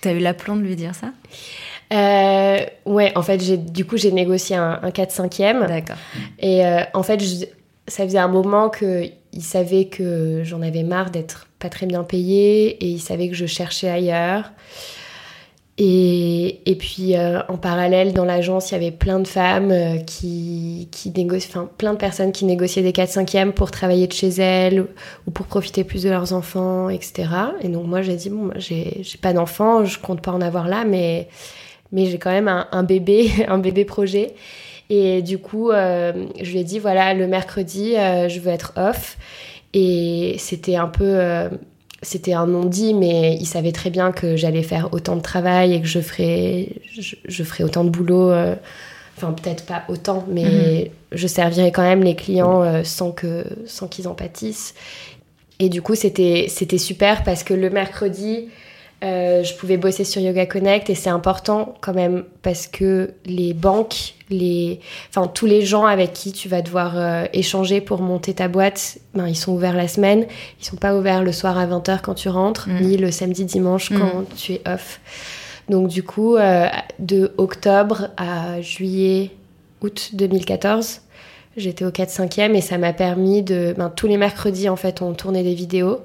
tu 0.01 0.09
as 0.09 0.13
eu 0.13 0.19
l'aplomb 0.19 0.57
de 0.57 0.61
lui 0.61 0.75
dire 0.75 0.93
ça? 0.93 1.07
Euh, 1.91 2.59
ouais, 2.85 3.11
en 3.15 3.21
fait, 3.21 3.41
j'ai, 3.41 3.57
du 3.57 3.85
coup, 3.85 3.97
j'ai 3.97 4.11
négocié 4.11 4.55
un, 4.55 4.79
4-5e. 4.89 5.67
D'accord. 5.67 5.97
Et 6.39 6.65
euh, 6.65 6.81
en 6.93 7.03
fait, 7.03 7.21
ça 7.87 8.03
faisait 8.03 8.17
un 8.17 8.27
moment 8.27 8.69
qu'il 8.69 9.43
savait 9.43 9.85
que 9.85 10.41
j'en 10.43 10.61
avais 10.61 10.83
marre 10.83 11.11
d'être 11.11 11.47
pas 11.59 11.69
très 11.69 11.85
bien 11.85 12.03
payée 12.03 12.83
et 12.83 12.87
il 12.87 12.99
savait 12.99 13.29
que 13.29 13.35
je 13.35 13.45
cherchais 13.45 13.89
ailleurs. 13.89 14.51
Et, 15.77 16.61
et 16.69 16.75
puis, 16.75 17.17
euh, 17.17 17.41
en 17.47 17.57
parallèle, 17.57 18.13
dans 18.13 18.25
l'agence, 18.25 18.69
il 18.69 18.73
y 18.75 18.77
avait 18.77 18.91
plein 18.91 19.19
de 19.19 19.27
femmes 19.27 19.73
qui, 20.05 20.89
qui 20.91 21.09
négocient, 21.09 21.49
enfin, 21.49 21.69
plein 21.77 21.93
de 21.93 21.97
personnes 21.97 22.31
qui 22.31 22.45
négociaient 22.45 22.83
des 22.83 22.91
4-5e 22.91 23.51
pour 23.51 23.71
travailler 23.71 24.05
de 24.05 24.13
chez 24.13 24.29
elles 24.29 24.85
ou 25.27 25.31
pour 25.31 25.47
profiter 25.47 25.83
plus 25.83 26.03
de 26.03 26.09
leurs 26.09 26.33
enfants, 26.33 26.89
etc. 26.89 27.29
Et 27.61 27.67
donc, 27.67 27.87
moi, 27.87 28.01
j'ai 28.01 28.15
dit, 28.15 28.29
bon, 28.29 28.51
j'ai, 28.57 28.99
j'ai 29.01 29.17
pas 29.17 29.33
d'enfants, 29.33 29.83
je 29.83 29.97
compte 29.97 30.21
pas 30.21 30.31
en 30.31 30.41
avoir 30.41 30.67
là, 30.67 30.85
mais 30.85 31.29
mais 31.91 32.05
j'ai 32.05 32.17
quand 32.17 32.31
même 32.31 32.47
un, 32.47 32.83
bébé, 32.83 33.29
un 33.47 33.57
bébé 33.57 33.85
projet. 33.85 34.33
Et 34.89 35.21
du 35.21 35.37
coup, 35.37 35.71
euh, 35.71 36.25
je 36.41 36.51
lui 36.51 36.59
ai 36.59 36.63
dit, 36.63 36.79
voilà, 36.79 37.13
le 37.13 37.27
mercredi, 37.27 37.95
euh, 37.95 38.27
je 38.27 38.39
veux 38.39 38.51
être 38.51 38.73
off. 38.75 39.17
Et 39.73 40.35
c'était 40.37 40.75
un 40.75 40.87
peu... 40.87 41.05
Euh, 41.05 41.49
c'était 42.01 42.33
un 42.33 42.47
non-dit, 42.47 42.95
mais 42.95 43.37
il 43.39 43.45
savait 43.45 43.71
très 43.71 43.91
bien 43.91 44.11
que 44.11 44.35
j'allais 44.35 44.63
faire 44.63 44.89
autant 44.91 45.15
de 45.15 45.21
travail 45.21 45.75
et 45.75 45.81
que 45.81 45.87
je 45.87 45.99
ferais, 45.99 46.69
je, 46.97 47.43
ferais 47.43 47.63
autant 47.63 47.83
de 47.83 47.91
boulot. 47.91 48.33
enfin, 49.15 49.33
peut-être 49.33 49.67
pas 49.67 49.83
autant, 49.87 50.25
mais 50.27 50.43
mhm. 50.43 50.89
je 51.11 51.27
servirais 51.27 51.71
quand 51.71 51.83
même 51.83 52.01
les 52.01 52.15
clients 52.15 52.83
sans 52.83 53.11
que 53.11 53.45
sans 53.67 53.87
qu'ils 53.87 54.07
en 54.07 54.15
pâtissent. 54.15 54.73
Et 55.59 55.69
du 55.69 55.83
coup, 55.83 55.93
c'était 55.93 56.47
super 56.79 57.23
parce 57.23 57.43
que 57.43 57.53
le 57.53 57.69
mercredi, 57.69 58.49
euh, 59.03 59.43
je 59.43 59.55
pouvais 59.55 59.77
bosser 59.77 60.03
sur 60.03 60.21
Yoga 60.21 60.45
Connect 60.45 60.89
et 60.91 60.95
c'est 60.95 61.09
important 61.09 61.73
quand 61.81 61.93
même 61.93 62.23
parce 62.43 62.67
que 62.67 63.15
les 63.25 63.53
banques, 63.53 64.13
les, 64.29 64.79
enfin 65.09 65.27
tous 65.27 65.47
les 65.47 65.65
gens 65.65 65.85
avec 65.85 66.13
qui 66.13 66.31
tu 66.31 66.47
vas 66.47 66.61
devoir 66.61 66.93
euh, 66.95 67.25
échanger 67.33 67.81
pour 67.81 68.01
monter 68.01 68.35
ta 68.35 68.47
boîte, 68.47 68.99
ben, 69.15 69.27
ils 69.27 69.35
sont 69.35 69.53
ouverts 69.53 69.75
la 69.75 69.87
semaine, 69.87 70.27
ils 70.59 70.65
sont 70.65 70.75
pas 70.75 70.95
ouverts 70.95 71.23
le 71.23 71.31
soir 71.31 71.57
à 71.57 71.65
20h 71.65 72.01
quand 72.01 72.13
tu 72.13 72.29
rentres, 72.29 72.69
mm. 72.69 72.81
ni 72.81 72.97
le 72.97 73.09
samedi 73.09 73.43
dimanche 73.45 73.89
mm. 73.89 73.99
quand 73.99 74.35
tu 74.35 74.53
es 74.53 74.61
off. 74.67 74.99
Donc 75.67 75.87
du 75.87 76.03
coup, 76.03 76.35
euh, 76.35 76.67
de 76.99 77.31
octobre 77.37 78.09
à 78.17 78.61
juillet, 78.61 79.31
août 79.81 80.11
2014, 80.13 81.01
J'étais 81.57 81.83
au 81.83 81.89
4-5e 81.89 82.55
et 82.55 82.61
ça 82.61 82.77
m'a 82.77 82.93
permis 82.93 83.43
de. 83.43 83.75
Ben, 83.77 83.89
tous 83.89 84.07
les 84.07 84.15
mercredis, 84.15 84.69
en 84.69 84.77
fait, 84.77 85.01
on 85.01 85.13
tournait 85.13 85.43
des 85.43 85.53
vidéos. 85.53 85.99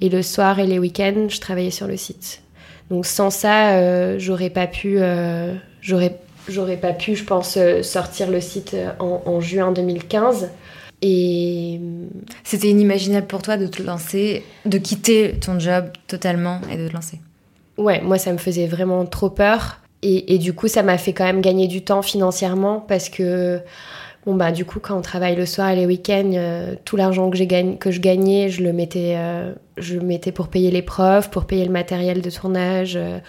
Et 0.00 0.08
le 0.08 0.22
soir 0.22 0.58
et 0.58 0.66
les 0.66 0.78
week-ends, 0.78 1.26
je 1.28 1.40
travaillais 1.40 1.70
sur 1.70 1.86
le 1.86 1.96
site. 1.96 2.42
Donc 2.90 3.06
sans 3.06 3.30
ça, 3.30 3.76
euh, 3.76 4.16
j'aurais 4.18 4.50
pas 4.50 4.66
pu. 4.66 4.96
Euh, 4.98 5.54
j'aurais, 5.80 6.18
j'aurais 6.48 6.76
pas 6.76 6.92
pu, 6.92 7.16
je 7.16 7.24
pense, 7.24 7.56
euh, 7.56 7.82
sortir 7.82 8.30
le 8.30 8.40
site 8.40 8.76
en, 8.98 9.22
en 9.24 9.40
juin 9.40 9.72
2015. 9.72 10.50
Et. 11.02 11.80
C'était 12.44 12.68
inimaginable 12.68 13.26
pour 13.26 13.42
toi 13.42 13.56
de 13.56 13.66
te 13.66 13.82
lancer, 13.82 14.44
de 14.64 14.78
quitter 14.78 15.34
ton 15.40 15.58
job 15.58 15.86
totalement 16.06 16.60
et 16.72 16.76
de 16.76 16.88
te 16.88 16.92
lancer. 16.92 17.20
Ouais, 17.76 18.00
moi, 18.00 18.18
ça 18.18 18.32
me 18.32 18.38
faisait 18.38 18.66
vraiment 18.66 19.04
trop 19.04 19.30
peur. 19.30 19.80
Et, 20.02 20.34
et 20.34 20.38
du 20.38 20.52
coup, 20.52 20.68
ça 20.68 20.82
m'a 20.82 20.98
fait 20.98 21.12
quand 21.12 21.24
même 21.24 21.40
gagner 21.40 21.68
du 21.68 21.82
temps 21.82 22.02
financièrement 22.02 22.80
parce 22.80 23.08
que 23.08 23.60
Bon, 24.26 24.34
bah, 24.34 24.50
du 24.50 24.64
coup, 24.64 24.80
quand 24.80 24.98
on 24.98 25.02
travaille 25.02 25.36
le 25.36 25.46
soir 25.46 25.70
et 25.70 25.76
les 25.76 25.86
week-ends, 25.86 26.32
euh, 26.34 26.74
tout 26.84 26.96
l'argent 26.96 27.30
que, 27.30 27.74
que 27.76 27.92
je 27.92 28.00
gagnais, 28.00 28.48
je 28.48 28.60
le, 28.64 28.72
mettais, 28.72 29.14
euh, 29.16 29.54
je 29.76 29.94
le 29.94 30.04
mettais 30.04 30.32
pour 30.32 30.48
payer 30.48 30.72
les 30.72 30.82
profs, 30.82 31.30
pour 31.30 31.44
payer 31.44 31.64
le 31.64 31.70
matériel 31.70 32.22
de 32.22 32.30
tournage. 32.30 32.96
Euh. 32.96 33.20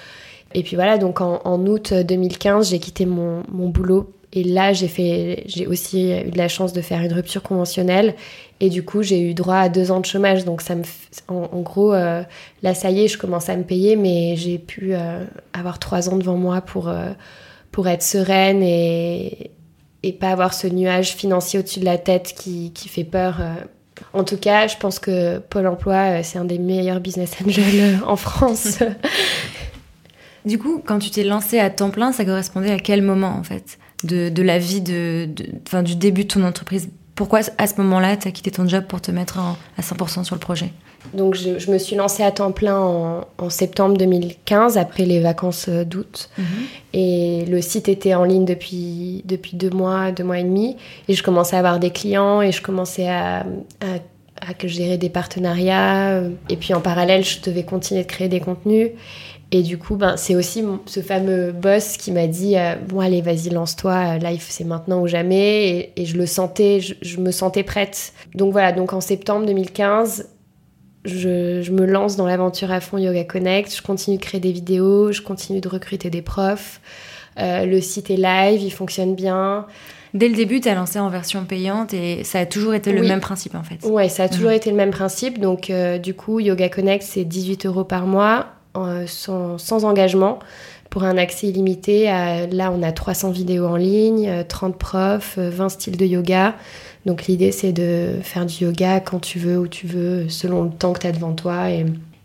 Et 0.56 0.64
puis 0.64 0.76
voilà, 0.76 0.98
donc 0.98 1.22
en, 1.22 1.66
août 1.68 1.94
2015, 1.94 2.72
j'ai 2.72 2.80
quitté 2.80 3.06
mon, 3.06 3.44
mon, 3.52 3.70
boulot. 3.70 4.12
Et 4.34 4.44
là, 4.44 4.74
j'ai, 4.74 4.88
fait, 4.88 5.44
j'ai 5.46 5.68
aussi 5.68 6.12
eu 6.12 6.32
de 6.32 6.38
la 6.38 6.48
chance 6.48 6.74
de 6.74 6.82
faire 6.82 7.02
une 7.02 7.14
rupture 7.14 7.44
conventionnelle. 7.44 8.16
Et 8.60 8.70
du 8.70 8.84
coup, 8.84 9.04
j'ai 9.04 9.22
eu 9.22 9.36
droit 9.36 9.58
à 9.58 9.70
deux 9.70 9.92
ans 9.92 10.00
de 10.00 10.06
chômage. 10.06 10.46
Donc, 10.46 10.62
ça 10.62 10.74
me, 10.74 10.84
en, 11.28 11.48
en 11.52 11.62
gros, 11.62 11.92
là, 11.92 12.26
ça 12.74 12.90
y 12.90 13.04
est, 13.04 13.08
je 13.08 13.20
commence 13.20 13.50
à 13.50 13.56
me 13.56 13.64
payer, 13.64 13.96
mais 13.98 14.36
j'ai 14.36 14.58
pu 14.58 14.94
avoir 15.54 15.80
trois 15.80 16.10
ans 16.10 16.18
devant 16.18 16.38
moi 16.38 16.62
pour, 16.62 16.92
pour 17.72 17.88
être 17.88 18.04
sereine 18.04 18.64
et, 18.64 19.52
et 20.04 20.14
pas 20.14 20.30
avoir 20.30 20.54
ce 20.54 20.68
nuage 20.68 21.14
financier 21.14 21.60
au-dessus 21.60 21.80
de 21.80 21.86
la 21.86 21.98
tête 21.98 22.34
qui, 22.38 22.72
qui 22.74 22.90
fait 22.90 23.04
peur. 23.04 23.38
Euh. 23.40 23.54
En 24.14 24.24
tout 24.24 24.38
cas, 24.38 24.68
je 24.68 24.78
pense 24.78 25.00
que 25.00 25.40
Pôle 25.40 25.68
emploi, 25.68 25.96
euh, 25.96 26.22
c'est 26.24 26.38
un 26.38 26.46
des 26.46 26.60
meilleurs 26.60 27.00
business 27.00 27.34
angels 27.44 27.64
euh, 27.80 27.98
en 28.06 28.16
France. 28.16 28.80
du 30.46 30.60
coup, 30.60 30.82
quand 30.86 31.00
tu 31.00 31.10
t'es 31.10 31.24
lancé 31.24 31.60
à 31.60 31.70
temps 31.70 31.90
plein, 31.90 32.12
ça 32.12 32.26
correspondait 32.26 32.72
à 32.72 32.80
quel 32.80 33.02
moment 33.02 33.36
en 33.38 33.44
fait? 33.44 33.80
De, 34.04 34.30
de 34.30 34.44
la 34.44 34.60
vie, 34.60 34.82
de, 34.82 35.28
de 35.28 35.82
du 35.82 35.96
début 35.96 36.24
de 36.24 36.30
ton 36.30 36.44
entreprise? 36.44 36.90
Pourquoi 37.16 37.40
à 37.58 37.66
ce 37.66 37.82
moment-là, 37.82 38.16
tu 38.16 38.28
as 38.28 38.32
quitté 38.32 38.52
ton 38.52 38.68
job 38.68 38.86
pour 38.88 39.02
te 39.02 39.10
mettre 39.10 39.40
à 39.40 39.82
100% 39.82 40.24
sur 40.24 40.36
le 40.36 40.40
projet? 40.40 40.72
Donc 41.14 41.36
je, 41.36 41.72
me 41.72 41.78
suis 41.78 41.96
lancée 41.96 42.24
à 42.24 42.32
temps 42.32 42.52
plein 42.52 42.80
en, 42.80 43.50
septembre 43.50 43.98
2015, 43.98 44.78
après 44.78 45.06
les 45.06 45.20
vacances 45.20 45.68
euh, 45.70 45.84
d'août. 45.84 46.30
Mhm. 46.38 46.46
Et 46.94 47.46
le 47.46 47.62
site 47.62 47.90
était 47.90 48.14
en 48.14 48.24
ligne 48.24 48.46
depuis, 48.46 49.24
depuis 49.26 49.56
deux 49.56 49.70
mois, 49.70 50.12
deux 50.12 50.24
mois 50.24 50.40
et 50.40 50.44
demi. 50.44 50.78
Et 51.08 51.14
je 51.14 51.24
commençais 51.24 51.56
à 51.56 51.60
avoir 51.60 51.80
des 51.80 51.92
clients 51.92 52.42
et 52.42 52.52
je 52.52 52.62
commençais 52.62 53.08
à, 53.08 53.40
à, 53.82 53.98
à 54.42 54.68
gérer 54.68 54.98
des 54.98 55.10
partenariats. 55.10 56.24
Et 56.50 56.58
puis 56.58 56.74
en 56.74 56.82
parallèle, 56.82 57.24
je 57.24 57.42
devais 57.42 57.64
continuer 57.64 58.04
de 58.04 58.08
créer 58.08 58.30
des 58.30 58.40
contenus. 58.40 58.92
Et 59.52 59.62
du 59.62 59.78
coup, 59.78 59.96
ben, 59.96 60.18
c'est 60.18 60.36
aussi 60.36 60.64
ce 60.86 61.00
fameux 61.00 61.54
boss 61.54 61.96
qui 61.96 62.12
m'a 62.12 62.28
dit 62.28 62.58
euh, 62.58 62.76
Bon, 62.88 63.00
allez, 63.00 63.22
vas-y, 63.22 63.50
lance-toi, 63.50 64.18
live, 64.18 64.46
c'est 64.48 64.66
maintenant 64.66 65.02
ou 65.02 65.08
jamais. 65.08 65.94
Et, 65.96 66.06
je 66.06 66.18
le 66.18 66.26
sentais, 66.26 66.82
je, 66.82 66.96
je, 67.02 67.18
me 67.20 67.32
sentais 67.32 67.64
prête. 67.64 68.14
Donc 68.36 68.52
voilà, 68.52 68.74
donc 68.74 68.92
en 68.92 69.00
septembre 69.00 69.46
2015, 69.46 70.28
je, 71.08 71.72
me 71.72 71.86
lance 71.86 72.16
dans 72.16 72.28
l'aventure 72.28 72.72
à 72.72 72.80
fond 72.80 72.98
Yoga 72.98 73.24
Connect, 73.24 73.76
je 73.76 73.82
continue 73.82 74.18
de 74.18 74.22
créer 74.22 74.40
des 74.40 74.52
vidéos, 74.52 75.12
je 75.12 75.22
continue 75.22 75.62
de 75.62 75.68
recruter 75.68 76.10
des 76.10 76.22
profs. 76.22 76.82
Euh, 77.40 77.66
le 77.66 77.82
site 77.82 78.10
est 78.10 78.18
live, 78.18 78.62
il 78.62 78.72
fonctionne 78.72 79.16
bien. 79.16 79.66
Dès 80.14 80.28
le 80.28 80.36
début, 80.36 80.60
tu 80.60 80.70
as 80.70 80.76
lancé 80.76 81.00
en 81.00 81.10
version 81.10 81.46
payante 81.46 81.94
et 81.94 82.24
ça 82.24 82.40
a 82.40 82.46
toujours 82.46 82.74
été 82.74 82.92
le 82.92 83.04
même 83.04 83.20
principe 83.20 83.56
en 83.56 83.64
fait. 83.64 83.86
Ouais, 83.88 84.10
ça 84.10 84.24
a 84.24 84.30
toujours 84.30 84.52
été 84.52 84.70
le 84.70 84.76
même 84.76 84.92
principe. 84.92 85.40
Donc, 85.40 85.70
euh, 85.70 85.98
du 85.98 86.14
coup, 86.14 86.40
Yoga 86.40 86.70
Connect, 86.70 87.04
c'est 87.04 87.24
18 87.24 87.66
euros 87.66 87.84
par 87.84 88.08
mois 88.08 88.48
euh, 88.76 89.06
sans, 89.06 89.58
sans, 89.58 89.86
engagement 89.86 90.40
pour 90.90 91.04
un 91.04 91.18
accès 91.18 91.48
illimité. 91.48 92.06
là, 92.06 92.72
on 92.72 92.82
a 92.82 92.92
300 92.92 93.32
vidéos 93.32 93.66
en 93.66 93.76
ligne, 93.76 94.46
30 94.48 94.78
profs, 94.78 95.38
20 95.38 95.70
styles 95.70 95.98
de 95.98 96.06
yoga. 96.06 96.56
Donc 97.08 97.26
l'idée 97.28 97.54
c'est 97.54 97.72
de 97.72 98.20
faire 98.22 98.46
du 98.46 98.66
yoga 98.66 99.00
quand 99.00 99.20
tu 99.20 99.40
veux, 99.40 99.58
où 99.58 99.68
tu 99.70 99.88
veux, 99.88 100.28
selon 100.28 100.64
le 100.64 100.70
temps 100.70 100.92
que 100.92 101.00
tu 101.00 101.08
as 101.08 101.14
devant 101.14 101.32
toi 101.32 101.70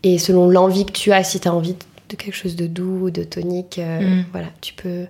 et, 0.03 0.17
selon 0.17 0.49
l'envie 0.49 0.85
que 0.85 0.91
tu 0.91 1.13
as. 1.13 1.23
Si 1.23 1.39
tu 1.39 1.47
as 1.47 1.53
envie 1.53 1.77
de 2.09 2.15
quelque 2.17 2.35
chose 2.35 2.57
de 2.57 2.67
doux, 2.67 3.09
de 3.09 3.23
tonique, 3.23 3.79
euh, 3.79 4.01
mm. 4.01 4.25
voilà, 4.33 4.47
tu 4.59 4.73
peux. 4.73 5.05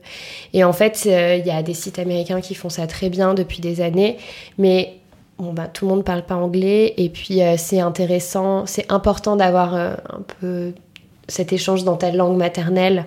Et 0.54 0.64
en 0.64 0.74
fait, 0.74 1.04
euh, 1.08 1.38
il 1.38 1.48
y 1.48 1.50
a 1.50 1.64
des 1.64 1.74
sites 1.74 1.98
américains 1.98 2.40
qui 2.40 2.54
font 2.54 2.70
ça 2.70 2.86
très 2.86 3.10
bien 3.10 3.34
depuis 3.34 3.62
des 3.62 3.82
années, 3.82 4.18
mais 4.60 4.94
bon, 5.40 5.54
bah, 5.54 5.68
tout 5.68 5.86
le 5.86 5.96
monde 5.96 6.06
parle 6.06 6.24
pas 6.24 6.36
anglais 6.36 6.94
et 6.98 7.10
puis 7.10 7.42
euh, 7.42 7.56
c'est 7.58 7.80
intéressant, 7.80 8.68
c'est 8.68 8.92
important 8.92 9.36
d'avoir 9.36 9.74
un 9.74 10.24
peu 10.40 10.74
cet 11.28 11.52
échange 11.52 11.84
dans 11.84 11.98
ta 11.98 12.12
langue 12.12 12.38
maternelle 12.38 13.06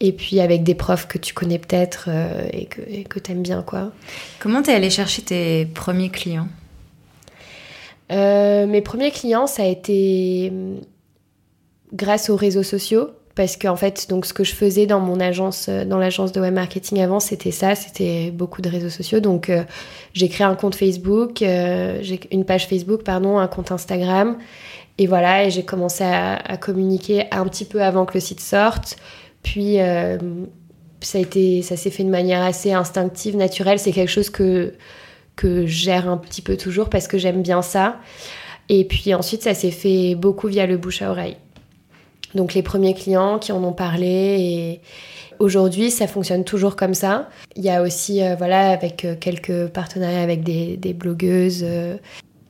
et 0.00 0.12
puis 0.12 0.40
avec 0.40 0.62
des 0.62 0.74
profs 0.74 1.08
que 1.08 1.18
tu 1.18 1.32
connais 1.32 1.58
peut-être 1.58 2.06
euh, 2.08 2.46
et 2.52 2.66
que, 2.66 2.80
que 3.08 3.18
tu 3.18 3.32
aimes 3.32 3.42
bien. 3.42 3.62
quoi. 3.62 3.92
Comment 4.40 4.62
t'es 4.62 4.74
allé 4.74 4.90
chercher 4.90 5.22
tes 5.22 5.66
premiers 5.66 6.10
clients? 6.10 6.48
Euh, 8.12 8.66
Mes 8.66 8.82
premiers 8.82 9.10
clients, 9.10 9.46
ça 9.46 9.62
a 9.62 9.66
été 9.66 10.52
grâce 11.92 12.30
aux 12.30 12.36
réseaux 12.36 12.62
sociaux. 12.62 13.10
Parce 13.34 13.58
qu'en 13.58 13.76
fait, 13.76 14.08
donc 14.08 14.24
ce 14.24 14.32
que 14.32 14.44
je 14.44 14.54
faisais 14.54 14.86
dans 14.86 14.98
mon 14.98 15.20
agence, 15.20 15.66
euh, 15.68 15.84
dans 15.84 15.98
l'agence 15.98 16.32
de 16.32 16.40
web 16.40 16.54
marketing 16.54 17.02
avant, 17.02 17.20
c'était 17.20 17.50
ça, 17.50 17.74
c'était 17.74 18.30
beaucoup 18.30 18.62
de 18.62 18.70
réseaux 18.70 18.88
sociaux. 18.88 19.20
Donc 19.20 19.52
j'ai 20.14 20.30
créé 20.30 20.46
un 20.46 20.54
compte 20.54 20.74
Facebook, 20.74 21.40
j'ai 21.40 22.20
une 22.30 22.46
page 22.46 22.66
Facebook, 22.66 23.02
pardon, 23.02 23.36
un 23.36 23.46
compte 23.46 23.72
Instagram. 23.72 24.38
Et 24.96 25.06
voilà, 25.06 25.44
et 25.44 25.50
j'ai 25.50 25.64
commencé 25.64 26.04
à, 26.04 26.36
à, 26.36 26.56
communiquer 26.56 27.24
un 27.30 27.44
petit 27.44 27.66
peu 27.66 27.82
avant 27.82 28.06
que 28.06 28.14
le 28.14 28.20
site 28.20 28.40
sorte. 28.40 28.96
Puis 29.46 29.80
euh, 29.80 30.18
ça 31.00 31.18
a 31.18 31.20
été, 31.20 31.62
ça 31.62 31.76
s'est 31.76 31.90
fait 31.90 32.02
de 32.02 32.10
manière 32.10 32.42
assez 32.42 32.72
instinctive, 32.72 33.36
naturelle. 33.36 33.78
C'est 33.78 33.92
quelque 33.92 34.10
chose 34.10 34.28
que 34.28 34.74
que 35.36 35.66
je 35.66 35.84
gère 35.84 36.08
un 36.08 36.16
petit 36.16 36.42
peu 36.42 36.56
toujours 36.56 36.88
parce 36.88 37.06
que 37.06 37.16
j'aime 37.16 37.42
bien 37.42 37.62
ça. 37.62 38.00
Et 38.68 38.84
puis 38.84 39.14
ensuite, 39.14 39.42
ça 39.42 39.54
s'est 39.54 39.70
fait 39.70 40.16
beaucoup 40.16 40.48
via 40.48 40.66
le 40.66 40.78
bouche 40.78 41.00
à 41.02 41.10
oreille. 41.10 41.36
Donc 42.34 42.54
les 42.54 42.62
premiers 42.62 42.94
clients 42.94 43.38
qui 43.38 43.52
en 43.52 43.62
ont 43.62 43.72
parlé 43.72 44.08
et 44.08 44.80
aujourd'hui, 45.38 45.92
ça 45.92 46.08
fonctionne 46.08 46.42
toujours 46.42 46.74
comme 46.74 46.94
ça. 46.94 47.28
Il 47.54 47.62
y 47.62 47.70
a 47.70 47.82
aussi, 47.82 48.24
euh, 48.24 48.34
voilà, 48.34 48.70
avec 48.70 49.04
euh, 49.04 49.14
quelques 49.14 49.68
partenariats 49.68 50.22
avec 50.22 50.42
des, 50.42 50.76
des 50.76 50.92
blogueuses, 50.92 51.64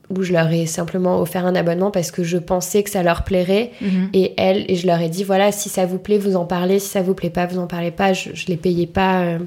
où 0.09 0.23
je 0.23 0.31
leur 0.31 0.51
ai 0.51 0.65
simplement 0.65 1.19
offert 1.19 1.45
un 1.45 1.55
abonnement 1.55 1.91
parce 1.91 2.11
que 2.11 2.23
je 2.23 2.37
pensais 2.37 2.83
que 2.83 2.89
ça 2.89 3.03
leur 3.03 3.23
plairait 3.23 3.71
mhm. 3.81 4.09
et 4.13 4.33
elles 4.37 4.65
et 4.69 4.75
je 4.75 4.87
leur 4.87 5.01
ai 5.01 5.09
dit 5.09 5.23
voilà 5.23 5.51
si 5.51 5.69
ça 5.69 5.85
vous 5.85 5.99
plaît 5.99 6.17
vous 6.17 6.35
en 6.35 6.45
parlez 6.45 6.79
si 6.79 6.89
ça 6.89 7.01
vous 7.01 7.13
plaît 7.13 7.29
pas 7.29 7.45
vous 7.45 7.59
en 7.59 7.67
parlez 7.67 7.91
pas 7.91 8.13
je, 8.13 8.29
je 8.33 8.47
les 8.47 8.57
payais 8.57 8.87
pas 8.87 9.23
euh. 9.23 9.39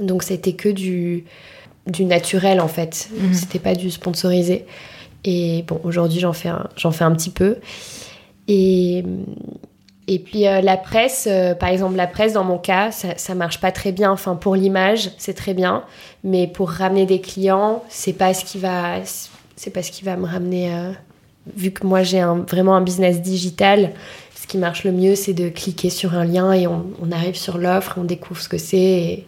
donc 0.00 0.22
c'était 0.22 0.54
que 0.54 0.68
du 0.68 1.24
du 1.86 2.04
naturel 2.04 2.60
en 2.60 2.68
fait 2.68 3.08
mhm. 3.14 3.34
c'était 3.34 3.58
pas 3.58 3.74
du 3.74 3.90
sponsorisé 3.90 4.64
et 5.24 5.64
bon 5.66 5.80
aujourd'hui 5.84 6.20
j'en 6.20 6.32
fais 6.32 6.48
un, 6.48 6.68
j'en 6.76 6.90
fais 6.90 7.04
un 7.04 7.14
petit 7.14 7.30
peu 7.30 7.56
et 8.48 9.04
et 10.08 10.20
puis 10.20 10.46
euh, 10.46 10.60
la 10.60 10.76
presse, 10.76 11.26
euh, 11.28 11.54
par 11.54 11.68
exemple 11.68 11.96
la 11.96 12.06
presse 12.06 12.34
dans 12.34 12.44
mon 12.44 12.58
cas, 12.58 12.92
ça, 12.92 13.08
ça 13.16 13.34
marche 13.34 13.60
pas 13.60 13.72
très 13.72 13.90
bien. 13.90 14.12
Enfin 14.12 14.36
pour 14.36 14.54
l'image, 14.54 15.10
c'est 15.18 15.34
très 15.34 15.52
bien, 15.52 15.82
mais 16.22 16.46
pour 16.46 16.70
ramener 16.70 17.06
des 17.06 17.20
clients, 17.20 17.82
c'est 17.88 18.12
pas 18.12 18.32
ce 18.32 18.44
qui 18.44 18.58
va, 18.58 19.00
c'est 19.56 19.70
pas 19.70 19.82
ce 19.82 19.90
qui 19.90 20.04
va 20.04 20.16
me 20.16 20.26
ramener. 20.26 20.72
Euh, 20.72 20.92
vu 21.56 21.70
que 21.70 21.86
moi 21.86 22.02
j'ai 22.02 22.22
vraiment 22.48 22.76
un 22.76 22.82
business 22.82 23.22
digital, 23.22 23.92
ce 24.34 24.46
qui 24.46 24.58
marche 24.58 24.84
le 24.84 24.92
mieux, 24.92 25.14
c'est 25.14 25.32
de 25.32 25.48
cliquer 25.48 25.90
sur 25.90 26.14
un 26.14 26.24
lien 26.24 26.52
et 26.52 26.66
on, 26.66 26.84
arrive 27.12 27.36
sur 27.36 27.58
l'offre, 27.58 27.94
on 27.96 28.04
découvre 28.04 28.40
ce 28.40 28.48
que 28.48 28.58
c'est 28.58 29.24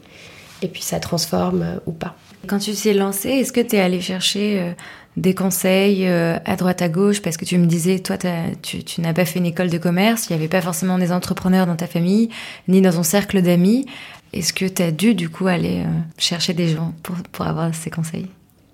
et, 0.62 0.68
puis 0.68 0.82
ça 0.82 1.00
transforme 1.00 1.62
euh, 1.62 1.78
ou 1.86 1.92
pas. 1.92 2.16
Quand 2.46 2.58
tu 2.58 2.72
t'es 2.72 2.92
lancé, 2.92 3.28
est-ce 3.30 3.52
que 3.52 3.60
tu 3.60 3.76
es 3.76 3.80
allé 3.80 4.00
chercher 4.00 4.60
euh, 4.60 4.72
des 5.16 5.34
conseils 5.34 6.06
à 6.06 6.56
droite 6.56 6.82
à 6.82 6.88
gauche? 6.88 7.20
Parce 7.20 7.36
que 7.36 7.44
tu 7.44 7.58
me 7.58 7.66
disais, 7.66 7.98
toi, 7.98 8.16
tu, 8.62 9.00
n'as 9.00 9.12
pas 9.12 9.24
fait 9.24 9.40
une 9.40 9.46
école 9.46 9.70
de 9.70 9.78
commerce, 9.78 10.28
il 10.28 10.32
n'y 10.32 10.38
avait 10.38 10.48
pas 10.48 10.60
forcément 10.60 10.98
des 10.98 11.10
entrepreneurs 11.12 11.66
dans 11.66 11.76
ta 11.76 11.88
famille, 11.88 12.30
ni 12.68 12.80
dans 12.80 12.92
ton 12.92 13.02
cercle 13.02 13.42
d'amis. 13.42 13.86
Est-ce 14.32 14.52
que 14.52 14.66
tu 14.66 14.82
as 14.82 14.92
dû 14.92 15.14
du 15.14 15.28
coup 15.28 15.48
aller 15.48 15.82
chercher 16.16 16.54
des 16.54 16.68
gens 16.68 16.92
pour 17.32 17.46
avoir 17.46 17.74
ces 17.74 17.90
conseils? 17.90 18.26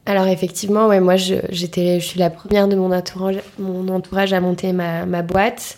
Alors 0.06 0.26
effectivement, 0.26 0.88
ouais, 0.88 1.00
moi 1.00 1.16
je, 1.16 1.36
j'étais, 1.48 1.98
je 1.98 2.04
suis 2.04 2.18
la 2.18 2.28
première 2.28 2.68
de 2.68 2.76
mon 2.76 2.92
entourage, 2.92 3.36
mon 3.58 3.88
entourage 3.88 4.32
à 4.32 4.40
monter 4.40 4.72
ma, 4.72 5.22
boîte. 5.22 5.76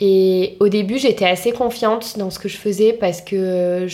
Et 0.00 0.56
au 0.60 0.68
début, 0.68 0.98
j'étais 0.98 1.26
assez 1.26 1.52
confiante 1.52 2.16
dans 2.18 2.30
ce 2.30 2.38
que 2.38 2.48
je 2.48 2.56
faisais 2.56 2.92
parce 2.92 3.20
que 3.20 3.86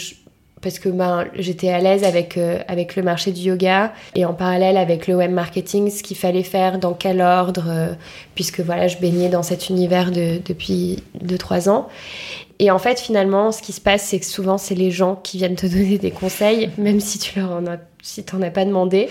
parce 0.60 0.78
que 0.78 0.88
ben, 0.88 1.26
j'étais 1.34 1.68
à 1.68 1.78
l'aise 1.78 2.04
avec, 2.04 2.38
euh, 2.38 2.58
avec 2.68 2.96
le 2.96 3.02
marché 3.02 3.32
du 3.32 3.42
yoga 3.42 3.92
et 4.14 4.24
en 4.24 4.32
parallèle 4.32 4.78
avec 4.78 5.06
le 5.06 5.14
web 5.14 5.30
marketing, 5.30 5.90
ce 5.90 6.02
qu'il 6.02 6.16
fallait 6.16 6.42
faire, 6.42 6.78
dans 6.78 6.94
quel 6.94 7.20
ordre, 7.20 7.66
euh, 7.68 7.92
puisque 8.34 8.60
voilà, 8.60 8.88
je 8.88 8.96
baignais 8.96 9.28
dans 9.28 9.42
cet 9.42 9.68
univers 9.68 10.10
de, 10.10 10.40
depuis 10.42 11.02
2-3 11.22 11.68
ans. 11.68 11.88
Et 12.60 12.70
en 12.70 12.78
fait, 12.78 12.98
finalement, 12.98 13.52
ce 13.52 13.60
qui 13.60 13.72
se 13.72 13.80
passe, 13.80 14.04
c'est 14.04 14.18
que 14.18 14.24
souvent, 14.24 14.56
c'est 14.56 14.74
les 14.74 14.90
gens 14.90 15.16
qui 15.16 15.36
viennent 15.36 15.54
te 15.54 15.66
donner 15.70 15.98
des 15.98 16.10
conseils, 16.10 16.70
même 16.78 17.00
si 17.00 17.18
tu 17.18 17.38
leur 17.38 17.50
en 17.50 17.66
as, 17.66 17.78
si 18.02 18.22
as 18.22 18.50
pas 18.50 18.64
demandé. 18.64 19.10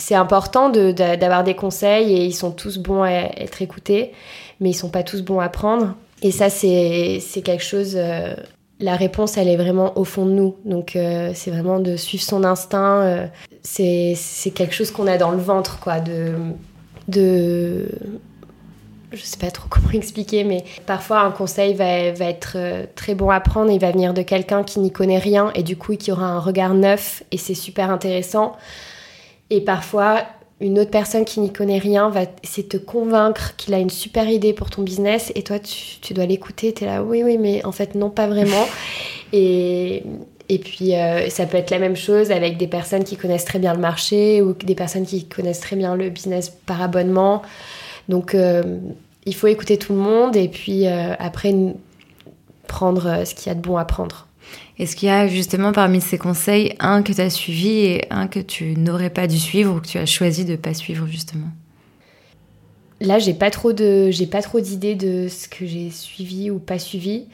C'est 0.00 0.14
important 0.14 0.70
d'avoir 0.70 1.44
des 1.44 1.54
conseils 1.54 2.12
et 2.12 2.24
ils 2.24 2.32
sont 2.32 2.50
tous 2.50 2.78
bons 2.78 3.02
à 3.02 3.10
être 3.10 3.60
écoutés, 3.60 4.12
mais 4.58 4.70
ils 4.70 4.74
sont 4.74 4.88
pas 4.88 5.02
tous 5.02 5.22
bons 5.22 5.40
à 5.40 5.48
prendre. 5.48 5.94
Et 6.22 6.30
ça, 6.30 6.50
c'est 6.50 7.20
quelque 7.44 7.62
chose. 7.62 7.92
Euh, 7.96 8.34
la 8.80 8.96
réponse, 8.96 9.36
elle 9.36 9.48
est 9.48 9.56
vraiment 9.56 9.96
au 9.98 10.04
fond 10.04 10.24
de 10.24 10.32
nous. 10.32 10.56
Donc, 10.64 10.96
euh, 10.96 11.32
c'est 11.34 11.50
vraiment 11.50 11.80
de 11.80 11.96
suivre 11.96 12.24
son 12.24 12.44
instinct. 12.44 13.02
Euh, 13.02 13.26
c'est 13.62 14.50
quelque 14.54 14.74
chose 14.74 14.90
qu'on 14.90 15.06
a 15.06 15.18
dans 15.18 15.30
le 15.30 15.38
ventre, 15.38 15.78
quoi. 15.80 16.00
De. 16.00 16.32
de 17.08 17.86
je 19.12 19.22
sais 19.22 19.38
pas 19.38 19.50
trop 19.50 19.66
comment 19.68 19.90
expliquer, 19.92 20.44
mais 20.44 20.64
parfois 20.86 21.20
un 21.20 21.30
conseil 21.30 21.74
va, 21.74 22.12
va 22.12 22.24
être 22.26 22.56
très 22.94 23.14
bon 23.14 23.28
à 23.28 23.40
prendre. 23.40 23.70
Il 23.70 23.80
va 23.80 23.90
venir 23.90 24.14
de 24.14 24.22
quelqu'un 24.22 24.62
qui 24.62 24.80
n'y 24.80 24.92
connaît 24.92 25.18
rien 25.18 25.50
et 25.54 25.62
du 25.62 25.76
coup 25.76 25.94
qui 25.96 26.12
aura 26.12 26.26
un 26.26 26.38
regard 26.38 26.74
neuf 26.74 27.22
et 27.32 27.36
c'est 27.36 27.54
super 27.54 27.90
intéressant. 27.90 28.56
Et 29.50 29.60
parfois, 29.60 30.24
une 30.60 30.78
autre 30.78 30.90
personne 30.90 31.24
qui 31.24 31.40
n'y 31.40 31.52
connaît 31.52 31.78
rien 31.78 32.10
va 32.10 32.22
essayer 32.42 32.62
de 32.62 32.68
te 32.68 32.76
convaincre 32.76 33.56
qu'il 33.56 33.72
a 33.74 33.78
une 33.78 33.90
super 33.90 34.28
idée 34.28 34.52
pour 34.52 34.70
ton 34.70 34.82
business. 34.82 35.32
Et 35.34 35.42
toi 35.42 35.58
tu, 35.58 36.14
dois 36.14 36.26
l'écouter, 36.26 36.72
tu 36.72 36.84
es 36.84 36.86
là 36.86 37.02
oui 37.02 37.22
oui 37.24 37.38
mais 37.38 37.64
en 37.64 37.72
fait 37.72 37.94
non 37.94 38.10
pas 38.10 38.26
vraiment. 38.26 38.66
Et, 39.32 40.02
et 40.48 40.58
puis 40.58 40.96
euh, 40.96 41.28
ça 41.28 41.46
peut 41.46 41.56
être 41.56 41.70
la 41.70 41.78
même 41.78 41.94
chose 41.94 42.32
avec 42.32 42.56
des 42.56 42.66
personnes 42.66 43.04
qui 43.04 43.16
connaissent 43.16 43.44
très 43.44 43.60
bien 43.60 43.72
le 43.72 43.78
marché 43.78 44.42
ou 44.42 44.52
des 44.52 44.74
personnes 44.74 45.06
qui 45.06 45.28
connaissent 45.28 45.60
très 45.60 45.76
bien 45.76 45.94
le 45.94 46.10
business 46.10 46.50
par 46.66 46.82
abonnement. 46.82 47.42
Donc 48.08 48.34
euh, 48.34 48.80
il 49.26 49.34
faut 49.36 49.46
écouter 49.46 49.78
tout 49.78 49.92
le 49.92 50.00
monde 50.00 50.34
et 50.34 50.48
puis 50.48 50.88
euh, 50.88 51.14
après 51.20 51.54
prendre 52.66 53.24
ce 53.24 53.36
qu'il 53.36 53.46
y 53.46 53.50
a 53.50 53.54
de 53.54 53.60
bon 53.60 53.76
à 53.76 53.84
prendre. 53.84 54.26
Est-ce 54.80 54.96
qu'il 54.96 55.08
y 55.08 55.12
a 55.12 55.28
justement 55.28 55.72
parmi 55.72 56.00
ces 56.00 56.16
conseils 56.16 56.74
un 56.80 57.02
que 57.02 57.12
tu 57.12 57.20
as 57.20 57.28
suivi 57.28 57.80
et 57.80 58.06
un 58.08 58.28
que 58.28 58.40
tu 58.40 58.76
n'aurais 58.78 59.10
pas 59.10 59.26
dû 59.26 59.38
suivre 59.38 59.76
ou 59.76 59.80
que 59.80 59.86
tu 59.86 59.98
as 59.98 60.06
choisi 60.06 60.46
de 60.46 60.52
ne 60.52 60.56
pas 60.56 60.72
suivre 60.72 61.06
justement? 61.06 61.48
Là, 63.02 63.18
j'ai 63.18 63.34
pas 63.34 63.50
trop 63.50 63.74
de, 63.74 64.10
j'ai 64.10 64.26
pas 64.26 64.40
trop 64.40 64.58
d'idées 64.58 64.94
de 64.94 65.28
ce 65.28 65.48
que 65.48 65.66
j'ai 65.66 65.90
suivi 65.90 66.50
ou 66.50 66.58
pas 66.58 66.78
suivi. 66.78 67.26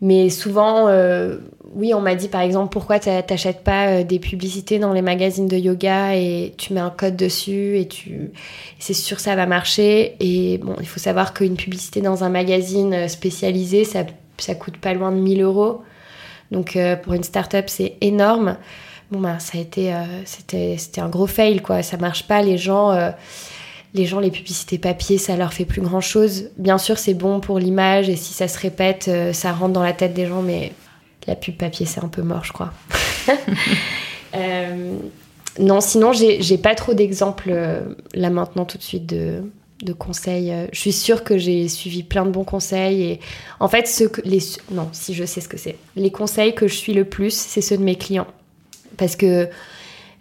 Mais 0.00 0.30
souvent, 0.30 0.88
euh, 0.88 1.36
oui, 1.74 1.94
on 1.94 2.00
m'a 2.00 2.16
dit 2.16 2.26
par 2.26 2.40
exemple 2.40 2.72
pourquoi 2.72 2.98
t'achètes 2.98 3.62
pas 3.62 3.86
euh, 3.86 4.02
des 4.02 4.18
publicités 4.18 4.80
dans 4.80 4.92
les 4.92 5.02
magazines 5.02 5.46
de 5.46 5.56
yoga 5.56 6.16
et 6.16 6.54
tu 6.58 6.72
mets 6.72 6.80
un 6.80 6.90
code 6.90 7.14
dessus 7.14 7.78
et 7.78 7.86
tu, 7.86 8.32
c'est 8.80 8.94
sûr 8.94 9.20
ça 9.20 9.36
va 9.36 9.46
marcher. 9.46 10.16
Et 10.18 10.58
bon, 10.58 10.74
il 10.80 10.88
faut 10.88 10.98
savoir 10.98 11.34
qu'une 11.34 11.54
publicité 11.54 12.00
dans 12.00 12.24
un 12.24 12.30
magazine 12.30 12.94
euh, 12.94 13.06
spécialisé, 13.06 13.84
ça, 13.84 14.06
ça 14.38 14.56
coûte 14.56 14.78
pas 14.78 14.92
loin 14.92 15.12
de 15.12 15.18
1000 15.18 15.42
euros. 15.42 15.82
Donc 16.50 16.76
euh, 16.76 16.96
pour 16.96 17.14
une 17.14 17.22
start-up, 17.22 17.66
c'est 17.68 17.96
énorme. 18.00 18.56
Bon, 19.10 19.20
bah, 19.20 19.38
ça 19.38 19.58
a 19.58 19.60
été, 19.60 19.92
euh, 19.92 20.04
c'était, 20.24 20.76
c'était 20.78 21.00
un 21.00 21.08
gros 21.08 21.26
fail, 21.26 21.60
quoi. 21.60 21.82
Ça 21.82 21.96
marche 21.96 22.26
pas. 22.26 22.42
Les 22.42 22.58
gens, 22.58 22.92
euh, 22.92 23.10
les 23.94 24.06
gens, 24.06 24.20
les 24.20 24.30
publicités 24.30 24.78
papier, 24.78 25.18
ça 25.18 25.36
leur 25.36 25.52
fait 25.52 25.64
plus 25.64 25.80
grand 25.80 26.00
chose. 26.00 26.50
Bien 26.56 26.78
sûr, 26.78 26.98
c'est 26.98 27.14
bon 27.14 27.40
pour 27.40 27.58
l'image 27.58 28.08
et 28.08 28.16
si 28.16 28.32
ça 28.32 28.48
se 28.48 28.58
répète, 28.58 29.10
ça 29.32 29.52
rentre 29.52 29.72
dans 29.72 29.82
la 29.82 29.92
tête 29.92 30.14
des 30.14 30.26
gens, 30.26 30.42
mais 30.42 30.72
la 31.26 31.34
pub 31.34 31.56
papier, 31.56 31.86
c'est 31.86 32.02
un 32.02 32.08
peu 32.08 32.22
mort, 32.22 32.44
je 32.44 32.52
crois. 32.52 32.72
non, 35.58 35.80
sinon, 35.80 36.12
j'ai, 36.12 36.40
j'ai 36.40 36.58
pas 36.58 36.76
trop 36.76 36.94
d'exemples 36.94 37.52
là 38.14 38.30
maintenant 38.30 38.64
tout 38.64 38.78
de 38.78 38.82
suite 38.82 39.06
de, 39.06 39.42
de 39.82 39.92
conseils. 39.92 40.52
Euh, 40.52 40.66
je 40.72 40.80
suis 40.80 40.92
sûre 40.92 41.24
que 41.24 41.38
j'ai 41.38 41.68
suivi 41.68 42.02
plein 42.02 42.24
de 42.24 42.30
bons 42.30 42.44
conseils 42.44 43.02
et 43.02 43.20
en 43.60 43.68
fait, 43.68 43.86
ce 43.86 44.04
que 44.04 44.20
les 44.24 44.40
non, 44.70 44.88
si 44.92 45.14
je 45.14 45.24
sais 45.24 45.40
ce 45.40 45.48
que 45.48 45.56
c'est, 45.56 45.76
les 45.96 46.10
conseils 46.10 46.54
que 46.54 46.68
je 46.68 46.74
suis 46.74 46.94
le 46.94 47.04
plus, 47.04 47.34
c'est 47.34 47.60
ceux 47.60 47.76
de 47.76 47.82
mes 47.82 47.96
clients 47.96 48.26
parce 48.96 49.16
que 49.16 49.48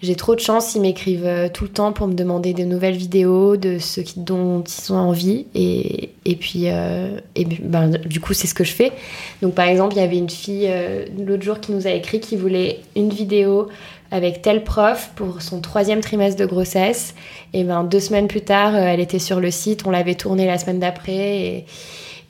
j'ai 0.01 0.15
trop 0.15 0.33
de 0.33 0.39
chance, 0.39 0.75
ils 0.75 0.81
m'écrivent 0.81 1.25
euh, 1.25 1.49
tout 1.49 1.65
le 1.65 1.69
temps 1.69 1.91
pour 1.91 2.07
me 2.07 2.13
demander 2.13 2.53
de 2.53 2.63
nouvelles 2.63 2.95
vidéos, 2.95 3.57
de 3.57 3.79
ce 3.79 3.99
dont 4.15 4.63
ils 4.63 4.93
ont 4.93 4.97
envie. 4.97 5.47
Et, 5.55 6.11
et 6.23 6.37
puis, 6.37 6.69
euh, 6.69 7.19
et 7.35 7.43
ben, 7.43 7.89
du 7.89 8.21
coup, 8.21 8.33
c'est 8.33 8.47
ce 8.47 8.53
que 8.53 8.63
je 8.63 8.71
fais. 8.71 8.93
Donc, 9.41 9.55
par 9.55 9.67
exemple, 9.67 9.95
il 9.95 9.99
y 9.99 10.01
avait 10.01 10.17
une 10.17 10.29
fille 10.29 10.71
l'autre 11.17 11.43
jour 11.43 11.59
qui 11.59 11.73
nous 11.73 11.85
a 11.85 11.91
écrit 11.91 12.21
qui 12.21 12.37
voulait 12.37 12.79
une 12.95 13.09
vidéo 13.09 13.67
avec 14.11 14.41
tel 14.41 14.63
prof 14.63 15.11
pour 15.15 15.41
son 15.41 15.61
troisième 15.61 16.01
trimestre 16.01 16.39
de 16.39 16.45
grossesse. 16.45 17.13
Et 17.53 17.63
ben 17.63 17.83
deux 17.83 17.99
semaines 17.99 18.27
plus 18.27 18.41
tard, 18.41 18.75
euh, 18.75 18.79
elle 18.79 18.99
était 18.99 19.19
sur 19.19 19.39
le 19.39 19.51
site, 19.51 19.85
on 19.85 19.91
l'avait 19.91 20.15
tournée 20.15 20.45
la 20.45 20.57
semaine 20.57 20.79
d'après. 20.79 21.65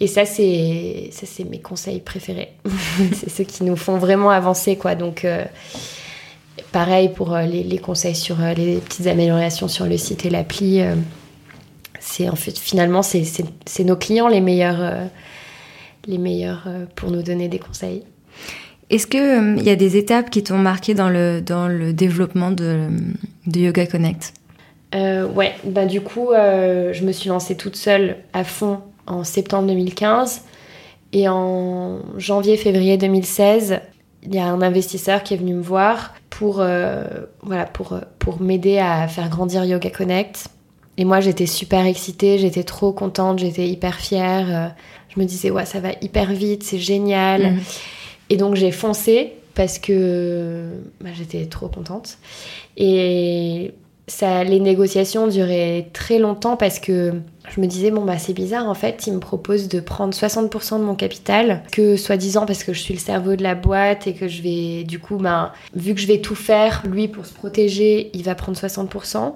Et, 0.01 0.07
ça, 0.07 0.25
c'est 0.25 1.09
ça 1.11 1.25
c'est 1.25 1.43
mes 1.43 1.59
conseils 1.59 1.99
préférés. 1.99 2.53
c'est 3.13 3.29
ceux 3.29 3.43
qui 3.43 3.63
nous 3.63 3.75
font 3.75 3.97
vraiment 3.97 4.29
avancer, 4.29 4.77
quoi. 4.77 4.95
Donc 4.95 5.25
euh, 5.25 5.43
pareil 6.71 7.09
pour 7.09 7.33
euh, 7.33 7.43
les, 7.43 7.77
conseils 7.79 8.15
sur 8.15 8.37
les 8.39 8.77
petites 8.77 9.07
améliorations 9.07 9.67
sur 9.67 9.85
le 9.85 9.97
site 9.97 10.25
et 10.25 10.29
l'appli. 10.29 10.81
c'est 11.99 12.29
en 12.29 12.35
fait 12.35 12.57
finalement 12.57 13.01
c'est 13.01 13.83
nos 13.83 13.97
clients 13.97 14.29
les 14.29 14.41
meilleurs 14.41 15.09
les 16.07 16.17
meilleurs 16.17 16.67
pour 16.95 17.11
nous 17.11 17.21
donner 17.21 17.49
des 17.49 17.59
conseils. 17.59 18.03
Est-ce 18.89 19.05
qu'il 19.05 19.19
euh, 19.19 19.55
il 19.57 19.63
y 19.63 19.69
a 19.69 19.75
des 19.75 19.97
étapes 19.97 20.29
qui 20.29 20.43
t'ont 20.43 20.57
marqué 20.57 20.93
dans 20.93 21.09
le, 21.09 21.41
dans 21.41 21.67
le 21.67 21.93
développement 21.93 22.51
de, 22.51 22.87
de 23.45 23.59
Yoga 23.59 23.85
Connect? 23.85 24.33
Euh, 24.95 25.27
Ouais, 25.27 25.53
bah, 25.63 25.85
du 25.85 26.01
coup, 26.01 26.31
euh, 26.31 26.91
je 26.93 27.03
me 27.03 27.11
suis 27.11 27.29
lancée 27.29 27.55
toute 27.55 27.75
seule 27.75 28.17
à 28.33 28.43
fond 28.43 28.79
en 29.05 29.23
septembre 29.23 29.67
2015. 29.67 30.41
Et 31.13 31.27
en 31.27 31.99
janvier-février 32.17 32.97
2016, 32.97 33.79
il 34.23 34.35
y 34.35 34.39
a 34.39 34.45
un 34.45 34.61
investisseur 34.61 35.23
qui 35.23 35.33
est 35.33 35.37
venu 35.37 35.53
me 35.53 35.61
voir 35.61 36.13
pour, 36.29 36.55
voilà, 37.41 37.65
pour, 37.73 37.99
pour 38.19 38.41
m'aider 38.41 38.77
à 38.77 39.07
faire 39.07 39.27
grandir 39.29 39.65
Yoga 39.65 39.89
Connect. 39.89 40.49
Et 40.97 41.05
moi, 41.05 41.19
j'étais 41.19 41.47
super 41.47 41.85
excitée, 41.85 42.37
j'étais 42.37 42.63
trop 42.63 42.91
contente, 42.91 43.39
j'étais 43.39 43.67
hyper 43.67 43.95
fière. 43.95 44.75
je 45.07 45.19
me 45.19 45.25
disais, 45.25 45.49
ouais, 45.49 45.65
ça 45.65 45.79
va 45.79 45.89
hyper 46.01 46.31
vite, 46.31 46.61
c'est 46.63 46.77
génial. 46.77 47.53
Mhm. 47.53 47.59
Et 48.29 48.37
donc 48.37 48.55
j'ai 48.55 48.71
foncé 48.71 49.33
parce 49.55 49.79
que 49.79 50.69
bah, 51.01 51.09
j'étais 51.13 51.45
trop 51.45 51.67
contente. 51.67 52.17
Et 52.77 53.73
ça, 54.09 54.43
les 54.43 54.59
négociations 54.59 55.27
duraient 55.27 55.89
très 55.93 56.19
longtemps 56.19 56.57
parce 56.57 56.79
que 56.79 57.13
je 57.47 57.61
me 57.61 57.67
disais, 57.67 57.91
bon, 57.91 58.05
bah, 58.05 58.17
c'est 58.17 58.33
bizarre, 58.33 58.67
en 58.67 58.73
fait, 58.73 59.07
il 59.07 59.13
me 59.13 59.19
propose 59.19 59.67
de 59.67 59.79
prendre 59.79 60.13
60% 60.13 60.79
de 60.79 60.83
mon 60.83 60.95
capital, 60.95 61.63
que 61.71 61.95
soi-disant 61.95 62.45
parce 62.45 62.63
que 62.63 62.73
je 62.73 62.79
suis 62.79 62.93
le 62.93 62.99
cerveau 62.99 63.35
de 63.35 63.43
la 63.43 63.55
boîte 63.55 64.07
et 64.07 64.13
que 64.13 64.27
je 64.27 64.41
vais, 64.41 64.83
du 64.83 64.99
coup, 64.99 65.17
bah, 65.17 65.53
vu 65.75 65.95
que 65.95 66.01
je 66.01 66.07
vais 66.07 66.19
tout 66.19 66.35
faire, 66.35 66.83
lui, 66.87 67.07
pour 67.07 67.25
se 67.25 67.33
protéger, 67.33 68.11
il 68.13 68.23
va 68.23 68.35
prendre 68.35 68.57
60%. 68.57 69.33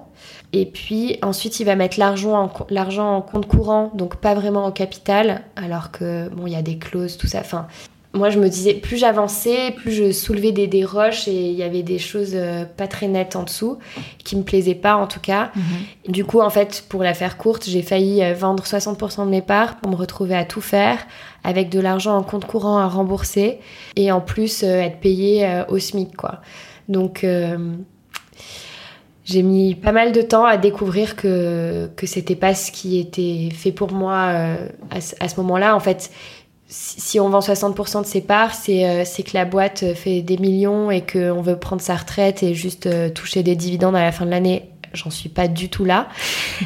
Et 0.52 0.66
puis 0.66 1.18
ensuite, 1.22 1.58
il 1.58 1.64
va 1.64 1.74
mettre 1.74 1.98
l'argent 1.98 2.34
en, 2.34 2.98
en 2.98 3.22
compte 3.22 3.46
courant, 3.46 3.90
donc 3.94 4.16
pas 4.16 4.34
vraiment 4.34 4.66
au 4.66 4.70
capital, 4.70 5.42
alors 5.56 5.90
que, 5.90 6.28
bon, 6.28 6.46
il 6.46 6.52
y 6.52 6.56
a 6.56 6.62
des 6.62 6.78
clauses, 6.78 7.16
tout 7.16 7.26
ça. 7.26 7.40
Enfin, 7.40 7.66
moi, 8.14 8.30
je 8.30 8.38
me 8.38 8.48
disais, 8.48 8.74
plus 8.74 8.96
j'avançais, 8.96 9.72
plus 9.72 9.90
je 9.90 10.12
soulevais 10.12 10.52
des, 10.52 10.84
roches 10.84 11.26
et 11.26 11.50
il 11.50 11.54
y 11.54 11.62
avait 11.62 11.82
des 11.82 11.98
choses 11.98 12.32
euh, 12.34 12.64
pas 12.64 12.86
très 12.86 13.08
nettes 13.08 13.34
en 13.34 13.42
dessous, 13.42 13.78
qui 14.22 14.36
me 14.36 14.42
plaisaient 14.42 14.76
pas 14.76 14.94
en 14.96 15.06
tout 15.06 15.20
cas. 15.20 15.50
Mhm. 15.56 16.12
Du 16.12 16.24
coup, 16.24 16.40
en 16.40 16.50
fait, 16.50 16.84
pour 16.88 17.02
la 17.02 17.12
faire 17.12 17.36
courte, 17.36 17.64
j'ai 17.68 17.82
failli 17.82 18.22
euh, 18.22 18.32
vendre 18.34 18.62
60% 18.62 19.24
de 19.24 19.30
mes 19.30 19.42
parts 19.42 19.76
pour 19.76 19.90
me 19.90 19.96
retrouver 19.96 20.36
à 20.36 20.44
tout 20.44 20.60
faire, 20.60 20.98
avec 21.42 21.70
de 21.70 21.80
l'argent 21.80 22.16
en 22.16 22.22
compte 22.22 22.44
courant 22.46 22.78
à 22.78 22.86
rembourser 22.86 23.58
et 23.96 24.12
en 24.12 24.20
plus 24.20 24.62
euh, 24.62 24.80
être 24.80 25.00
payé 25.00 25.62
au 25.68 25.78
SMIC, 25.78 26.16
quoi. 26.16 26.40
Donc, 26.88 27.26
j'ai 29.24 29.42
mis 29.42 29.74
pas 29.74 29.92
mal 29.92 30.12
de 30.12 30.20
temps 30.20 30.44
à 30.44 30.58
découvrir 30.58 31.16
que, 31.16 31.88
que 31.96 32.06
c'était 32.06 32.36
pas 32.36 32.54
ce 32.54 32.70
qui 32.70 32.98
était 32.98 33.48
fait 33.54 33.72
pour 33.72 33.90
moi 33.92 34.16
à, 34.16 34.56
à 35.20 35.28
ce 35.28 35.40
moment-là. 35.40 35.74
En 35.74 35.80
fait, 35.80 36.10
si 36.66 37.20
on 37.20 37.28
vend 37.28 37.40
60% 37.40 38.02
de 38.02 38.06
ses 38.06 38.22
parts, 38.22 38.52
euh, 38.68 39.02
c'est 39.04 39.22
que 39.22 39.30
la 39.34 39.44
boîte 39.44 39.94
fait 39.94 40.22
des 40.22 40.38
millions 40.38 40.90
et 40.90 41.02
qu'on 41.02 41.42
veut 41.42 41.58
prendre 41.58 41.82
sa 41.82 41.94
retraite 41.94 42.42
et 42.42 42.54
juste 42.54 42.86
euh, 42.86 43.10
toucher 43.10 43.42
des 43.42 43.54
dividendes 43.54 43.96
à 43.96 44.02
la 44.02 44.12
fin 44.12 44.24
de 44.24 44.30
l'année. 44.30 44.70
J'en 44.94 45.10
suis 45.10 45.28
pas 45.28 45.48
du 45.48 45.68
tout 45.68 45.84
là. 45.84 46.08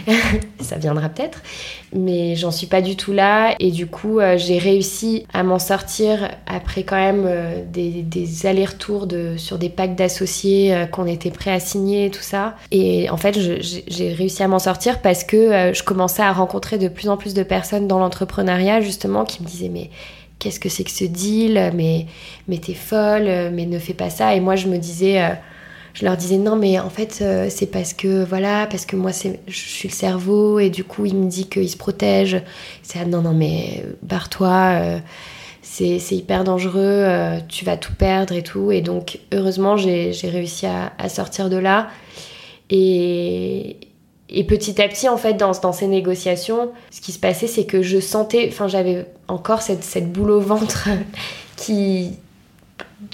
Ça 0.61 0.77
viendra 0.77 1.09
peut-être. 1.09 1.43
Mais 1.95 2.37
j'en 2.37 2.51
suis 2.51 2.67
pas 2.67 2.83
du 2.83 2.95
tout 2.95 3.13
là. 3.13 3.55
Et 3.59 3.71
du 3.71 3.87
coup, 3.87 4.21
euh, 4.21 4.37
j'ai 4.37 4.59
réussi 4.59 5.27
à 5.33 5.43
m'en 5.43 5.59
sortir 5.59 6.31
après 6.47 6.83
quand 6.83 6.97
même 6.97 7.29
des, 7.73 8.03
des 8.03 8.47
allers-retours 8.47 9.09
sur 9.37 9.59
des 9.59 9.71
packs 9.71 9.95
d'associés 9.95 10.87
qu'on 10.93 11.07
était 11.07 11.31
prêts 11.31 11.53
à 11.53 11.61
signer 11.61 12.07
et 12.07 12.11
tout 12.11 12.23
ça. 12.23 12.57
Et 12.71 13.09
en 13.11 13.17
fait, 13.17 13.39
j'ai 13.39 14.13
réussi 14.13 14.43
à 14.43 14.49
m'en 14.49 14.59
sortir 14.59 15.01
parce 15.01 15.25
que 15.25 15.73
je 15.73 15.83
commençais 15.83 16.23
à 16.23 16.33
rencontrer 16.33 16.79
de 16.79 16.89
plus 16.89 17.09
en 17.09 17.17
plus 17.17 17.35
de 17.35 17.43
personnes 17.43 17.89
dans 17.89 17.99
l'entrepreneuriat, 17.99 18.81
justement, 18.81 19.25
qui 19.25 19.43
me 19.43 19.49
disaient 19.49 19.71
Mais 19.71 19.91
qu'est-ce 20.39 20.61
que 20.61 20.69
c'est 20.69 20.85
que 20.85 20.91
ce 20.91 21.05
deal? 21.05 21.73
Mais, 21.75 22.07
mais 22.47 22.59
t'es 22.59 22.75
folle, 22.75 23.51
mais 23.53 23.67
ne 23.67 23.79
fais 23.79 23.95
pas 23.95 24.11
ça. 24.11 24.35
Et 24.35 24.41
moi, 24.41 24.57
je 24.57 24.69
me 24.69 24.79
disais, 24.79 25.21
je 25.95 26.05
leur 26.05 26.17
disais 26.17 26.37
non, 26.37 26.57
mais 26.57 26.79
en 26.79 26.91
fait, 26.91 27.25
c'est 27.49 27.71
parce 27.71 27.93
que 27.93 28.25
voilà, 28.25 28.67
parce 28.67 28.87
que 28.87 28.97
moi, 28.97 29.13
c'est, 29.13 29.41
je 29.47 29.59
suis 29.59 29.89
le 29.89 29.95
cerveau 29.95 30.59
et 30.59 30.71
du 30.71 30.85
coup, 30.85 31.07
il 31.07 31.17
me 31.17 31.29
dit 31.29 31.49
qu'il 31.49 31.69
se 31.69 31.77
protège. 31.77 32.41
C'est 32.83 33.05
non, 33.05 33.23
non, 33.23 33.35
mais 33.35 33.85
barre-toi 34.03 35.01
c'est 35.71 36.17
hyper 36.17 36.45
dangereux, 36.45 37.07
tu 37.49 37.65
vas 37.65 37.77
tout 37.77 37.95
perdre 37.95 38.35
et 38.35 38.43
tout. 38.43 38.73
Et 38.73 38.81
donc, 38.81 39.21
heureusement, 39.33 39.77
j'ai 39.77 40.13
réussi 40.25 40.67
à, 40.67 41.09
sortir 41.09 41.51
de 41.51 41.57
là. 41.57 41.89
Et, 42.71 43.77
et 44.29 44.45
petit 44.45 44.81
à 44.81 44.89
petit, 44.89 45.09
en 45.09 45.17
fait, 45.17 45.35
dans, 45.35 45.53
dans, 45.53 45.73
ces 45.73 45.87
négociations, 45.87 46.71
ce 46.91 47.01
qui 47.01 47.13
se 47.13 47.19
passait, 47.19 47.47
c'est 47.47 47.65
que 47.65 47.83
je 47.83 47.99
sentais, 47.99 48.49
enfin, 48.49 48.69
j'avais 48.69 49.07
encore 49.27 49.63
cette, 49.63 50.13
boule 50.13 50.33
au 50.33 50.41
ventre 50.41 50.89
qui, 51.57 52.13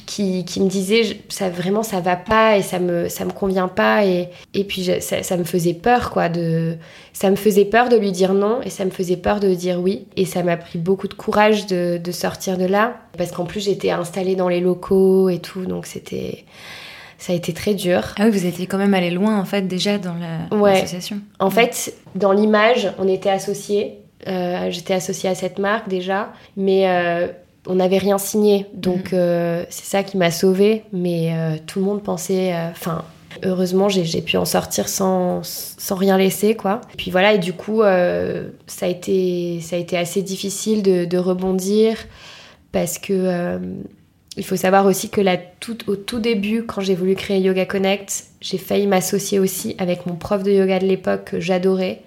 qui, 0.07 0.44
qui, 0.44 0.61
me 0.61 0.68
disait, 0.68 1.18
ça 1.29 1.51
vraiment, 1.51 1.83
ça 1.83 2.01
va 2.01 2.16
pas 2.16 2.57
et 2.57 2.62
ça 2.62 2.79
me, 2.79 3.09
ça 3.09 3.25
me 3.25 3.33
convient 3.33 3.68
pas. 3.68 4.05
Et, 4.05 4.29
et 4.55 4.64
puis, 4.64 4.90
ça, 5.01 5.23
ça, 5.23 5.37
me 5.37 5.44
faisait 5.44 5.75
peur, 5.75 6.11
quoi. 6.11 6.29
De, 6.29 6.77
ça 7.12 7.31
me 7.31 7.37
faisait 7.37 7.64
peur 7.64 7.88
de 7.88 7.97
lui 7.97 8.12
dire 8.12 8.35
non 8.35 8.61
et 8.62 8.70
ça 8.70 8.85
me 8.85 8.90
faisait 8.90 9.16
peur 9.16 9.40
de 9.40 9.53
dire 9.55 9.81
oui. 9.81 10.07
Et 10.16 10.25
ça 10.25 10.42
m'a 10.42 10.57
pris 10.57 10.79
beaucoup 10.79 11.09
de 11.09 11.14
courage 11.14 11.66
de, 11.66 11.99
de 12.03 12.12
sortir 12.12 12.57
de 12.59 12.64
là. 12.64 12.97
Parce 13.18 13.31
qu'en 13.31 13.44
plus, 13.44 13.64
j'étais 13.64 13.90
installée 13.90 14.37
dans 14.37 14.49
les 14.49 14.61
locaux 14.61 15.29
et 15.29 15.38
tout, 15.38 15.66
donc 15.66 15.87
c'était 15.87 16.44
ça 17.18 17.33
a 17.33 17.37
été 17.37 17.55
très 17.55 17.73
dur. 17.75 18.14
Ah 18.18 18.25
oui, 18.25 18.31
vous 18.31 18.44
étiez 18.44 18.66
quand 18.66 18.77
même 18.77 18.92
allé 18.92 19.11
loin 19.11 19.40
en 19.40 19.47
fait 19.47 19.62
déjà 19.62 19.97
dans 19.97 20.14
l'association. 20.51 21.20
en 21.38 21.49
fait, 21.49 21.94
dans 22.14 22.33
l'image, 22.33 22.92
on 22.99 23.09
était 23.09 23.31
associés. 23.31 23.99
Euh, 24.27 24.70
j'étais 24.70 24.94
associée 24.94 25.31
à 25.31 25.35
cette 25.35 25.59
marque 25.59 25.88
déjà, 25.88 26.33
mais 26.57 26.88
euh, 26.88 27.29
on 27.66 27.77
n'avait 27.77 27.98
rien 27.98 28.18
signé. 28.18 28.66
Donc 28.74 29.12
mm. 29.12 29.16
euh, 29.16 29.64
c'est 29.70 29.85
ça 29.85 30.03
qui 30.03 30.16
m'a 30.16 30.31
sauvée. 30.31 30.85
Mais 30.92 31.33
tout 31.66 31.79
le 31.79 31.85
monde 31.85 32.03
pensait. 32.03 32.55
Enfin, 32.70 33.05
heureusement, 33.42 33.88
j'ai 33.88 34.22
pu 34.22 34.37
en 34.37 34.44
sortir 34.44 34.88
sans, 34.88 35.42
sans, 35.42 35.96
rien 35.96 36.18
laisser, 36.18 36.55
quoi. 36.55 36.81
Et 36.92 36.96
puis 36.96 37.11
voilà, 37.11 37.35
et 37.35 37.38
du 37.38 37.53
coup, 37.53 37.83
ça, 37.83 38.87
a 38.87 38.88
été, 38.88 39.61
ça 39.61 39.77
a 39.77 39.79
été 39.79 39.96
assez 39.96 40.22
difficile 40.22 40.83
de, 40.83 41.05
de 41.05 41.18
rebondir 41.18 41.96
parce 42.72 42.98
que 42.98 43.59
il 44.37 44.44
faut 44.44 44.57
savoir 44.57 44.87
aussi 44.87 45.11
que 45.11 45.20
là, 45.20 45.37
tout, 45.37 45.79
au 45.88 45.96
tout 45.96 46.18
début, 46.18 46.64
quand 46.64 46.81
j'ai 46.81 46.94
voulu 46.94 47.14
créer 47.14 47.40
Yoga 47.40 47.66
Connect, 47.66 48.24
j'ai 48.40 48.59
failli 48.59 48.87
m'associer 48.87 49.38
aussi 49.38 49.77
avec 49.79 50.07
mon 50.07 50.16
prof 50.16 50.42
de 50.42 50.50
yoga 50.50 50.81
de 50.81 50.87
l'époque 50.87 51.24
que 51.24 51.40
j'adorais. 51.40 52.03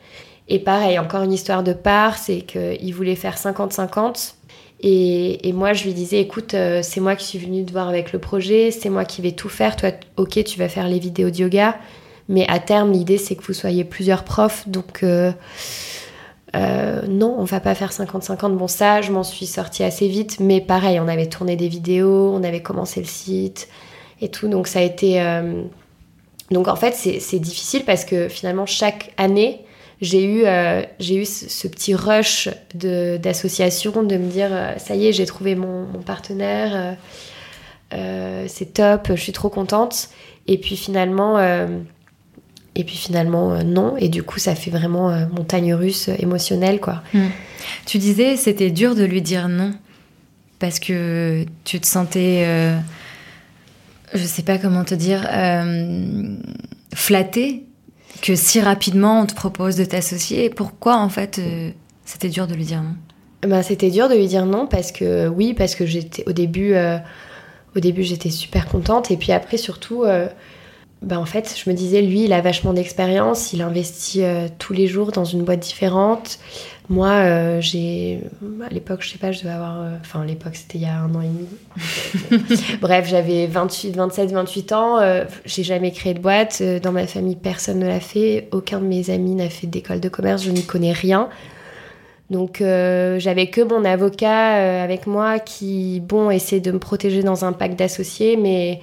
Et 0.49 0.59
pareil, 0.59 0.99
encore 0.99 1.23
une 1.23 1.33
histoire 1.33 1.63
de 1.63 1.73
part, 1.73 2.17
c'est 2.17 2.41
qu'il 2.41 2.93
voulait 2.93 3.15
faire 3.15 3.37
50-50. 3.37 4.33
Et, 4.81 5.51
moi, 5.53 5.73
je 5.73 5.85
lui 5.85 5.93
disais, 5.93 6.19
écoute, 6.19 6.53
euh, 6.53 6.81
c'est 6.83 6.99
moi 6.99 7.15
qui 7.15 7.25
suis 7.25 7.39
venue 7.39 7.65
te 7.65 7.71
voir 7.71 7.89
avec 7.89 8.13
le 8.13 8.19
projet, 8.19 8.71
c'est 8.71 8.89
moi 8.89 9.05
qui 9.05 9.21
vais 9.21 9.31
tout 9.31 9.49
faire. 9.49 9.75
Toi, 9.75 9.89
ok, 10.17 10.43
tu 10.43 10.59
vas 10.59 10.69
faire 10.69 10.87
les 10.87 10.99
vidéos 10.99 11.29
de 11.29 11.37
yoga. 11.37 11.77
Mais 12.29 12.45
à 12.47 12.59
terme, 12.59 12.91
l'idée, 12.91 13.17
c'est 13.17 13.35
que 13.35 13.43
vous 13.43 13.53
soyez 13.53 13.83
plusieurs 13.83 14.23
profs. 14.23 14.67
Donc, 14.67 15.01
euh, 15.01 15.31
euh, 16.55 17.01
non, 17.07 17.35
on 17.39 17.43
va 17.43 17.59
pas 17.59 17.73
faire 17.73 17.91
50-50. 17.91 18.55
Bon, 18.55 18.67
ça, 18.67 19.01
je 19.01 19.11
m'en 19.11 19.23
suis 19.23 19.47
sortie 19.47 19.83
assez 19.83 20.07
vite, 20.07 20.39
mais 20.39 20.61
pareil, 20.61 20.99
on 20.99 21.07
avait 21.07 21.27
tourné 21.27 21.55
des 21.55 21.69
vidéos, 21.69 22.31
on 22.33 22.43
avait 22.43 22.61
commencé 22.61 22.99
le 22.99 23.07
site 23.07 23.69
et 24.21 24.29
tout, 24.29 24.47
donc 24.47 24.67
ça 24.67 24.79
a 24.79 24.81
été. 24.81 25.21
Donc 26.49 26.67
en 26.67 26.75
fait, 26.75 26.93
c'est 26.95 27.39
difficile 27.39 27.83
parce 27.85 28.05
que 28.05 28.29
finalement, 28.29 28.65
chaque 28.65 29.13
année, 29.17 29.65
j'ai 30.01 30.23
eu, 30.23 30.45
euh, 30.45 30.83
eu 30.99 31.25
ce, 31.25 31.67
petit 31.67 31.95
rush 31.95 32.49
d'association, 32.73 34.03
de, 34.03 34.17
me 34.17 34.29
dire 34.29 34.51
ça 34.77 34.95
y 34.95 35.07
est, 35.07 35.13
j'ai 35.13 35.25
trouvé 35.25 35.55
mon, 35.55 35.85
mon 35.85 36.01
partenaire, 36.01 36.95
c'est 37.91 38.73
top, 38.73 39.09
je 39.09 39.21
suis 39.21 39.33
trop 39.33 39.49
contente. 39.49 40.09
Et 40.49 40.57
puis 40.57 40.77
finalement 40.77 41.37
et 42.77 42.83
puis 42.83 42.95
finalement, 42.95 43.53
euh, 43.53 43.63
non. 43.63 43.97
Et 43.97 44.07
du 44.07 44.21
coup, 44.21 44.37
ça 44.37 44.53
fait 44.53 44.69
vraiment 44.69 45.09
euh, 45.09 45.25
montagne 45.35 45.73
russe 45.73 46.09
émotionnelle, 46.19 46.79
quoi. 46.79 47.01
Hmm. 47.11 47.29
Tu 47.87 47.97
disais, 47.97 48.37
c'était 48.37 48.69
dur 48.69 48.93
de 48.93 49.03
lui 49.03 49.23
dire 49.23 49.49
non. 49.49 49.73
Parce 50.59 50.79
que 50.79 51.43
tu 51.63 51.79
te 51.79 51.87
sentais, 51.87 52.43
euh, 52.45 52.77
je 54.13 54.23
sais 54.23 54.43
pas 54.43 54.59
comment 54.59 54.83
te 54.83 54.93
dire, 54.93 55.27
flatté 56.93 57.66
que 58.21 58.35
si 58.35 58.59
rapidement 58.59 59.21
on 59.21 59.25
te 59.25 59.35
propose 59.35 59.75
de 59.75 59.85
t'associer. 59.85 60.49
Pourquoi, 60.49 60.97
en 60.97 61.09
fait, 61.09 61.41
c'était 62.05 62.29
dur 62.29 62.47
de 62.47 62.55
lui 62.55 62.65
dire 62.65 62.81
non? 62.81 62.95
Ben, 63.47 63.61
C'était 63.61 63.91
dur 63.91 64.09
de 64.09 64.15
lui 64.15 64.27
dire 64.27 64.45
non 64.45 64.67
parce 64.67 64.91
que, 64.91 65.27
oui, 65.27 65.53
parce 65.53 65.75
que 65.75 65.85
j'étais 65.85 66.23
au 66.27 66.31
début, 66.33 66.75
au 67.75 67.79
début 67.79 68.03
j'étais 68.03 68.29
super 68.29 68.67
contente. 68.67 69.11
Et 69.11 69.17
puis 69.17 69.31
après, 69.31 69.57
surtout 69.57 70.05
bah 71.03 71.19
en 71.19 71.25
fait, 71.25 71.55
je 71.63 71.69
me 71.69 71.75
disais, 71.75 72.01
lui, 72.01 72.23
il 72.23 72.33
a 72.33 72.41
vachement 72.41 72.73
d'expérience, 72.73 73.53
il 73.53 73.61
investit 73.61 74.23
euh, 74.23 74.47
tous 74.57 74.73
les 74.73 74.87
jours 74.87 75.11
dans 75.11 75.25
une 75.25 75.43
boîte 75.43 75.59
différente. 75.59 76.39
Moi, 76.89 77.09
euh, 77.09 77.61
j'ai. 77.61 78.21
À 78.65 78.73
l'époque, 78.73 79.01
je 79.03 79.09
sais 79.09 79.19
pas, 79.19 79.31
je 79.31 79.41
devais 79.41 79.51
avoir. 79.51 79.81
Euh, 79.81 79.95
enfin, 80.01 80.21
à 80.21 80.25
l'époque, 80.25 80.55
c'était 80.55 80.79
il 80.79 80.81
y 80.81 80.87
a 80.87 80.97
un 80.97 81.13
an 81.13 81.21
et 81.21 81.27
demi. 81.27 82.49
Bref, 82.81 83.07
j'avais 83.07 83.45
28, 83.45 83.95
27, 83.95 84.31
28 84.31 84.71
ans. 84.71 84.99
j'ai 85.45 85.63
jamais 85.63 85.91
créé 85.91 86.15
de 86.15 86.19
boîte. 86.19 86.63
Dans 86.81 86.91
ma 86.91 87.05
famille, 87.05 87.35
personne 87.35 87.79
ne 87.79 87.87
l'a 87.87 87.99
fait. 87.99 88.47
Aucun 88.51 88.79
de 88.79 88.85
mes 88.85 89.11
amis 89.11 89.35
n'a 89.35 89.49
fait 89.49 89.67
d'école 89.67 89.99
de 89.99 90.09
commerce. 90.09 90.43
Je 90.43 90.49
n'y 90.49 90.63
connais 90.63 90.93
rien. 90.93 91.29
Donc, 92.31 92.57
j'avais 92.59 93.47
que 93.47 93.61
mon 93.61 93.85
avocat 93.85 94.81
avec 94.81 95.05
moi 95.05 95.39
qui, 95.39 95.99
bon, 95.99 96.31
essaie 96.31 96.61
de 96.61 96.71
me 96.71 96.79
protéger 96.79 97.21
dans 97.21 97.45
un 97.45 97.51
pack 97.51 97.75
d'associés, 97.75 98.37
mais 98.37 98.79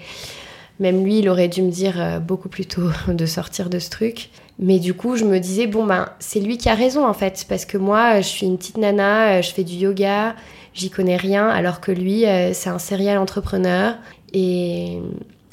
même 0.80 1.04
lui, 1.04 1.20
il 1.20 1.28
aurait 1.28 1.48
dû 1.48 1.62
me 1.62 1.70
dire 1.70 2.00
euh, 2.00 2.18
beaucoup 2.18 2.48
plus 2.48 2.66
tôt 2.66 2.88
de 3.08 3.26
sortir 3.26 3.70
de 3.70 3.78
ce 3.78 3.90
truc. 3.90 4.30
Mais 4.58 4.78
du 4.78 4.94
coup, 4.94 5.16
je 5.16 5.24
me 5.24 5.38
disais, 5.38 5.66
bon, 5.66 5.84
ben, 5.84 6.08
c'est 6.18 6.40
lui 6.40 6.58
qui 6.58 6.68
a 6.68 6.74
raison 6.74 7.06
en 7.06 7.14
fait, 7.14 7.44
parce 7.48 7.64
que 7.64 7.76
moi, 7.76 8.20
je 8.20 8.28
suis 8.28 8.46
une 8.46 8.56
petite 8.56 8.78
nana, 8.78 9.38
euh, 9.38 9.42
je 9.42 9.52
fais 9.52 9.64
du 9.64 9.74
yoga, 9.74 10.34
j'y 10.74 10.90
connais 10.90 11.16
rien, 11.16 11.48
alors 11.48 11.80
que 11.80 11.92
lui, 11.92 12.26
euh, 12.26 12.52
c'est 12.52 12.70
un 12.70 12.78
serial 12.78 13.18
entrepreneur. 13.18 13.96
Et, 14.32 14.98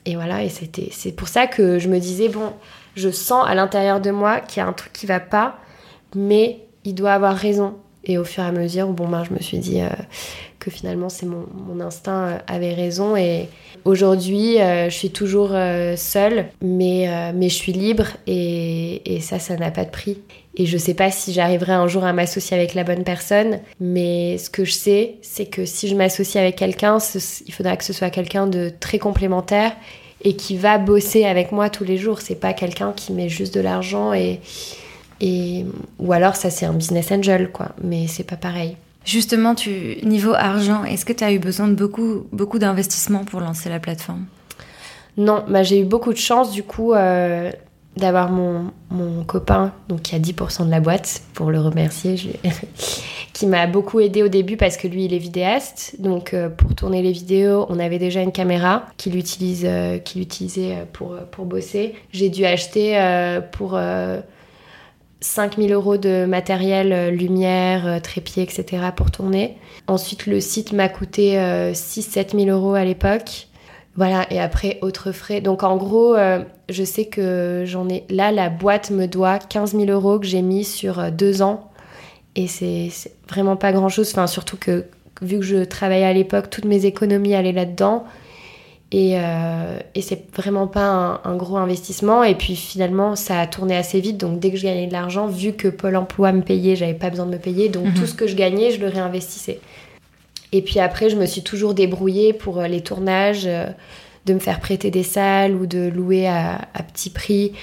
et 0.06 0.16
voilà, 0.16 0.44
et 0.44 0.50
c'était, 0.50 0.90
c'est 0.92 1.12
pour 1.12 1.28
ça 1.28 1.48
que 1.48 1.80
je 1.80 1.88
me 1.88 2.00
disais, 2.00 2.30
bon, 2.30 2.54
je 2.96 3.10
sens 3.10 3.46
à 3.48 3.56
l'intérieur 3.56 4.02
de 4.02 4.12
moi 4.12 4.40
qu'il 4.40 4.62
y 4.62 4.64
a 4.64 4.68
un 4.68 4.74
truc 4.74 4.94
qui 4.94 5.06
va 5.06 5.20
pas, 5.20 5.58
mais 6.16 6.60
il 6.84 6.96
doit 6.96 7.14
avoir 7.14 7.36
raison. 7.36 7.76
Et 8.04 8.18
au 8.18 8.24
fur 8.24 8.44
et 8.44 8.48
à 8.48 8.52
mesure, 8.52 8.88
bon, 8.90 9.08
ben, 9.08 9.24
je 9.24 9.34
me 9.34 9.40
suis 9.40 9.60
dit 9.60 9.82
que 10.62 10.72
finalement, 10.72 11.10
c'est 11.10 11.26
mon, 11.26 11.82
instinct 11.82 12.40
avait 12.48 12.74
raison 12.74 13.18
et 13.18 13.50
Aujourd'hui, 13.84 14.62
euh, 14.62 14.90
je 14.90 14.96
suis 14.96 15.10
toujours 15.10 15.50
euh, 15.54 15.96
seule, 15.96 16.46
mais, 16.62 17.10
euh, 17.10 17.32
mais 17.34 17.50
je 17.50 17.56
suis 17.56 17.72
libre 17.72 18.06
et, 18.28 19.16
et 19.16 19.22
ça, 19.22 19.40
ça 19.40 19.56
n'a 19.58 19.72
pas 19.72 19.86
de 19.86 19.90
prix. 19.90 20.20
Et 20.56 20.66
je 20.66 20.78
sais 20.78 20.94
pas 20.94 21.10
si 21.10 21.34
j'arriverai 21.34 21.72
un 21.72 21.88
jour 21.88 22.04
à 22.04 22.14
m'associer 22.14 22.56
avec 22.56 22.76
la 22.76 22.84
bonne 22.84 23.04
personne, 23.04 23.60
mais 23.80 24.38
ce 24.38 24.50
que 24.50 24.66
je 24.66 24.74
sais, 24.74 25.16
c'est 25.22 25.46
que 25.46 25.66
si 25.66 25.88
je 25.88 25.96
m'associe 25.96 26.42
avec 26.42 26.58
quelqu'un, 26.58 27.00
il 27.48 27.54
faudra 27.54 27.76
que 27.76 27.84
ce 27.84 27.94
soit 27.94 28.12
quelqu'un 28.12 28.46
de 28.48 28.72
très 28.80 29.00
complémentaire 29.00 29.72
et 30.24 30.36
qui 30.36 30.58
va 30.58 30.78
bosser 30.78 31.26
avec 31.26 31.52
moi 31.52 31.70
tous 31.70 31.86
les 31.86 31.98
jours. 31.98 32.22
C'est 32.22 32.36
pas 32.36 32.54
quelqu'un 32.54 32.94
qui 32.96 33.14
met 33.14 33.30
juste 33.30 33.56
de 33.56 33.62
l'argent 33.62 34.14
et, 34.14 34.42
et 35.22 35.66
ou 35.98 36.12
alors 36.12 36.36
ça 36.36 36.52
c'est 36.52 36.66
un 36.66 36.74
business 36.74 37.12
angel 37.12 37.50
quoi, 37.52 37.70
mais 37.82 38.06
c'est 38.08 38.26
pas 38.26 38.36
pareil. 38.36 38.76
Justement, 39.04 39.56
niveau 40.04 40.34
argent, 40.34 40.84
est-ce 40.84 41.06
que 41.06 41.14
tu 41.14 41.24
as 41.24 41.32
eu 41.32 41.40
besoin 41.40 41.68
de 41.68 41.74
beaucoup, 41.74 42.28
beaucoup 42.32 42.60
d'investissements 42.60 43.26
pour 43.26 43.40
lancer 43.40 43.70
la 43.70 43.80
plateforme? 43.80 44.26
Non, 45.18 45.44
bah, 45.48 45.64
j'ai 45.64 45.82
eu 45.82 45.86
beaucoup 45.86 46.14
de 46.14 46.18
chance 46.18 46.52
du 46.52 46.64
coup 46.64 46.94
euh, 46.94 47.52
d'avoir 47.98 48.32
mon, 48.32 48.72
copain 49.26 49.74
donc, 49.90 50.04
qui 50.04 50.16
a 50.16 50.20
10% 50.20 50.66
de 50.66 50.72
la 50.72 50.80
boîte, 50.80 51.24
pour 51.34 51.52
le 51.52 51.60
remercier, 51.60 52.16
qui 53.34 53.48
m'a 53.48 53.66
beaucoup 53.66 54.00
aidé 54.00 54.24
au 54.24 54.28
début 54.28 54.56
parce 54.56 54.78
que 54.78 54.88
lui 54.88 55.06
il 55.06 55.14
est 55.14 55.20
vidéaste. 55.20 55.96
Donc 56.00 56.34
euh, 56.34 56.50
pour 56.50 56.76
tourner 56.76 57.02
les 57.02 57.12
vidéos, 57.12 57.66
on 57.70 57.80
avait 57.80 58.00
déjà 58.00 58.22
une 58.22 58.32
caméra 58.32 58.86
qu'il 58.98 59.14
euh, 59.16 59.98
utilisait 60.16 60.88
pour 60.94 61.46
bosser. 61.46 61.96
J'ai 62.12 62.30
dû 62.30 62.46
acheter 62.46 62.98
pour 63.52 63.80
5000 65.22 65.72
euros 65.72 65.98
de 65.98 66.26
matériel, 66.26 66.92
euh, 66.92 67.12
lumière, 67.12 67.88
euh, 67.88 68.00
trépied, 68.00 68.44
etc. 68.44 68.84
pour 68.96 69.12
tourner. 69.12 69.58
Ensuite, 69.88 70.26
le 70.26 70.42
site 70.42 70.74
m'a 70.74 70.90
coûté 70.90 71.36
6-7 71.36 72.36
euh, 72.36 72.46
000 72.46 72.50
euros 72.50 72.74
à 72.74 72.84
l'époque. 72.84 73.48
Voilà, 73.96 74.26
et 74.32 74.40
après, 74.40 74.80
autres 74.82 75.12
frais. 75.12 75.42
Donc 75.42 75.64
en 75.64 75.76
gros, 75.76 76.16
je 76.70 76.84
sais 76.86 77.06
que 77.06 77.64
j'en 77.66 77.90
ai... 77.90 78.06
Là, 78.10 78.32
la 78.32 78.50
boîte 78.50 78.90
me 78.90 79.06
doit 79.06 79.38
15 79.38 79.74
000 79.74 79.86
euros 79.92 80.18
que 80.18 80.26
j'ai 80.26 80.42
mis 80.42 80.64
sur 80.64 81.12
deux 81.12 81.42
ans. 81.42 81.70
Et 82.38 82.48
c'est 82.48 82.90
vraiment 83.28 83.58
pas 83.58 83.74
grand-chose. 83.74 84.10
Enfin, 84.12 84.28
surtout 84.28 84.56
que 84.56 84.86
vu 85.22 85.40
que 85.40 85.46
je 85.46 85.66
travaillais 85.66 86.06
à 86.06 86.14
l'époque, 86.14 86.50
toutes 86.50 86.64
mes 86.64 86.86
économies 86.86 87.36
allaient 87.36 87.52
là-dedans. 87.52 88.06
Et, 88.92 89.14
euh, 89.16 89.80
et 89.96 90.02
c'est 90.02 90.26
vraiment 90.36 90.68
pas 90.68 91.22
un, 91.24 91.36
gros 91.36 91.58
investissement. 91.58 92.24
Et 92.24 92.36
puis 92.36 92.56
finalement, 92.56 93.16
ça 93.16 93.40
a 93.40 93.48
tourné 93.48 93.76
assez 93.76 94.02
vite. 94.02 94.18
Donc 94.18 94.40
dès 94.40 94.52
que 94.52 94.58
je 94.58 94.64
gagnais 94.64 94.88
de 94.88 94.94
l'argent, 94.94 95.28
vu 95.28 95.54
que 95.54 95.70
Pôle 95.70 95.96
emploi 95.96 96.32
me 96.34 96.42
payait, 96.42 96.76
j'avais 96.76 96.94
pas 96.94 97.10
besoin 97.10 97.26
de 97.26 97.32
me 97.32 97.38
payer. 97.38 97.70
Donc 97.70 97.86
mhm. 97.86 97.94
tout 97.94 98.06
ce 98.06 98.14
que 98.14 98.28
je 98.28 98.36
gagnais, 98.36 98.72
je 98.72 98.82
le 98.82 98.88
réinvestissais. 98.88 99.60
Et 100.52 100.62
puis 100.62 100.80
après, 100.80 101.10
je 101.10 101.16
me 101.16 101.26
suis 101.26 101.44
toujours 101.44 101.74
débrouillée 101.74 102.34
pour 102.34 102.62
les 102.62 102.82
tournages, 102.82 103.48
de 104.26 104.34
me 104.34 104.40
faire 104.40 104.60
prêter 104.60 104.92
des 104.92 105.04
salles 105.04 105.56
ou 105.56 105.66
de 105.66 105.88
louer 105.88 106.28
à, 106.28 106.68
petit 106.94 107.10
prix. 107.10 107.54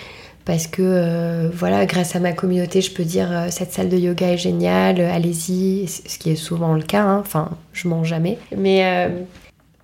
Parce 0.46 0.66
que, 0.66 1.50
voilà, 1.52 1.84
grâce 1.84 2.16
à 2.16 2.20
ma 2.20 2.32
communauté, 2.32 2.80
je 2.80 2.90
peux 2.90 3.04
dire 3.04 3.48
cette 3.50 3.72
salle 3.72 3.90
de 3.90 3.98
yoga 3.98 4.28
est 4.28 4.38
géniale, 4.38 5.02
allez-y, 5.02 5.86
ce 5.86 6.18
qui 6.18 6.30
est 6.30 6.36
souvent 6.36 6.72
le 6.72 6.80
cas. 6.80 7.02
Hein. 7.02 7.18
Enfin, 7.20 7.50
je 7.74 7.88
mens 7.88 8.04
jamais. 8.04 8.38
Mais 8.56 9.10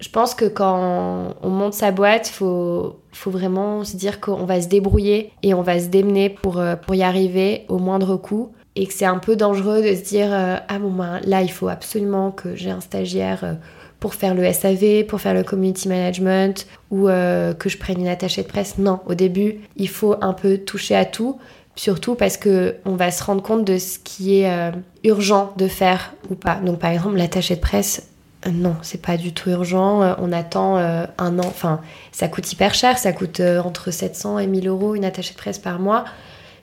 je 0.01 0.09
pense 0.09 0.35
que 0.35 0.45
quand 0.45 1.35
on 1.43 1.49
monte 1.49 1.75
sa 1.75 1.91
boîte, 1.91 2.29
faut 2.29 2.99
faut 3.15 3.31
vraiment 3.31 3.85
se 3.85 3.97
dire 3.97 4.21
qu'on 4.21 4.45
va 4.45 4.61
se 4.61 4.69
débrouiller 4.69 5.33
et 5.43 5.55
on 5.55 5.63
va 5.63 5.79
se 5.79 5.87
démener 5.87 6.31
pour, 6.31 6.59
euh, 6.59 6.75
y 6.93 7.03
arriver 7.03 7.65
au 7.69 7.79
moindre 7.79 8.17
coût. 8.17 8.53
Et 8.77 8.87
que 8.87 8.93
c'est 8.93 9.05
un 9.05 9.19
peu 9.19 9.37
dangereux 9.37 9.83
de 9.83 9.95
se 9.95 10.03
dire 10.03 10.29
euh, 10.33 10.57
Ah 10.69 10.79
bon, 10.79 10.91
ben, 10.91 11.21
là, 11.25 11.43
il 11.43 11.51
faut 11.51 11.69
absolument 11.69 12.33
que 12.33 12.57
j'ai 12.57 12.71
un 12.71 12.81
stagiaire 12.81 13.45
euh, 13.45 13.53
pour 14.01 14.15
faire 14.15 14.35
le 14.35 14.53
SAV, 14.53 15.05
pour 15.05 15.21
faire 15.21 15.33
le 15.33 15.45
community 15.45 15.89
management 15.89 16.67
ou 16.91 17.07
que 17.07 17.69
je 17.69 17.79
prenne 17.79 18.01
une 18.01 18.09
attachée 18.09 18.43
de 18.43 18.49
presse. 18.49 18.77
Non, 18.77 19.01
au 19.07 19.15
début, 19.15 19.61
il 19.77 19.89
faut 19.89 20.17
un 20.21 20.35
peu 20.35 20.59
toucher 20.59 20.95
à 20.95 21.07
tout. 21.07 21.39
Surtout 21.75 22.15
parce 22.15 22.37
que 22.37 22.75
on 22.85 22.97
va 22.97 23.11
se 23.11 23.25
rendre 23.25 23.43
compte 23.43 23.65
de 23.65 23.79
ce 23.79 23.99
qui 23.99 24.41
est 24.41 24.73
urgent 25.05 25.55
de 25.57 25.69
faire 25.69 26.13
ou 26.29 26.35
pas. 26.35 26.57
Donc 26.57 26.81
par 26.81 26.91
exemple, 26.91 27.17
l'attaché 27.17 27.57
de 27.57 27.61
presse, 27.61 28.11
non, 28.53 28.77
c'est 28.83 29.01
pas 29.01 29.17
du 29.17 29.33
tout 29.33 29.51
urgent. 29.51 30.03
Euh, 30.03 30.15
on 30.19 30.33
attend 30.33 30.77
euh, 30.79 31.07
un 31.19 31.39
an. 31.39 31.47
Enfin, 31.47 31.81
ça 32.13 32.29
coûte 32.29 32.51
hyper 32.53 32.75
cher. 32.75 32.99
Ça 32.99 33.13
coûte 33.13 33.41
entre 33.41 33.91
700 33.91 34.39
et 34.39 34.47
1000 34.47 34.69
euros 34.69 34.95
une 34.95 35.05
attachée 35.05 35.33
de 35.33 35.39
presse 35.39 35.59
par 35.59 35.79
mois. 35.79 36.05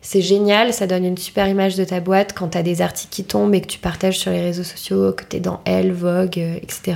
C'est 0.01 0.21
génial. 0.21 0.73
Ça 0.73 0.87
donne 0.87 1.05
une 1.05 1.17
super 1.17 1.47
image 1.47 1.75
de 1.75 1.83
ta 1.83 1.99
boîte 1.99 2.33
quand 2.33 2.49
tu 2.49 2.57
as 2.57 2.63
des 2.63 2.81
articles 2.81 3.13
qui 3.13 3.23
tombent 3.23 3.53
et 3.55 3.61
que 3.61 3.67
tu 3.67 3.79
partages 3.79 4.19
sur 4.19 4.31
les 4.31 4.41
réseaux 4.41 4.63
sociaux, 4.63 5.13
que 5.13 5.23
tu 5.23 5.37
es 5.37 5.39
dans 5.39 5.61
Elle, 5.65 5.91
Vogue, 5.91 6.37
etc. 6.37 6.95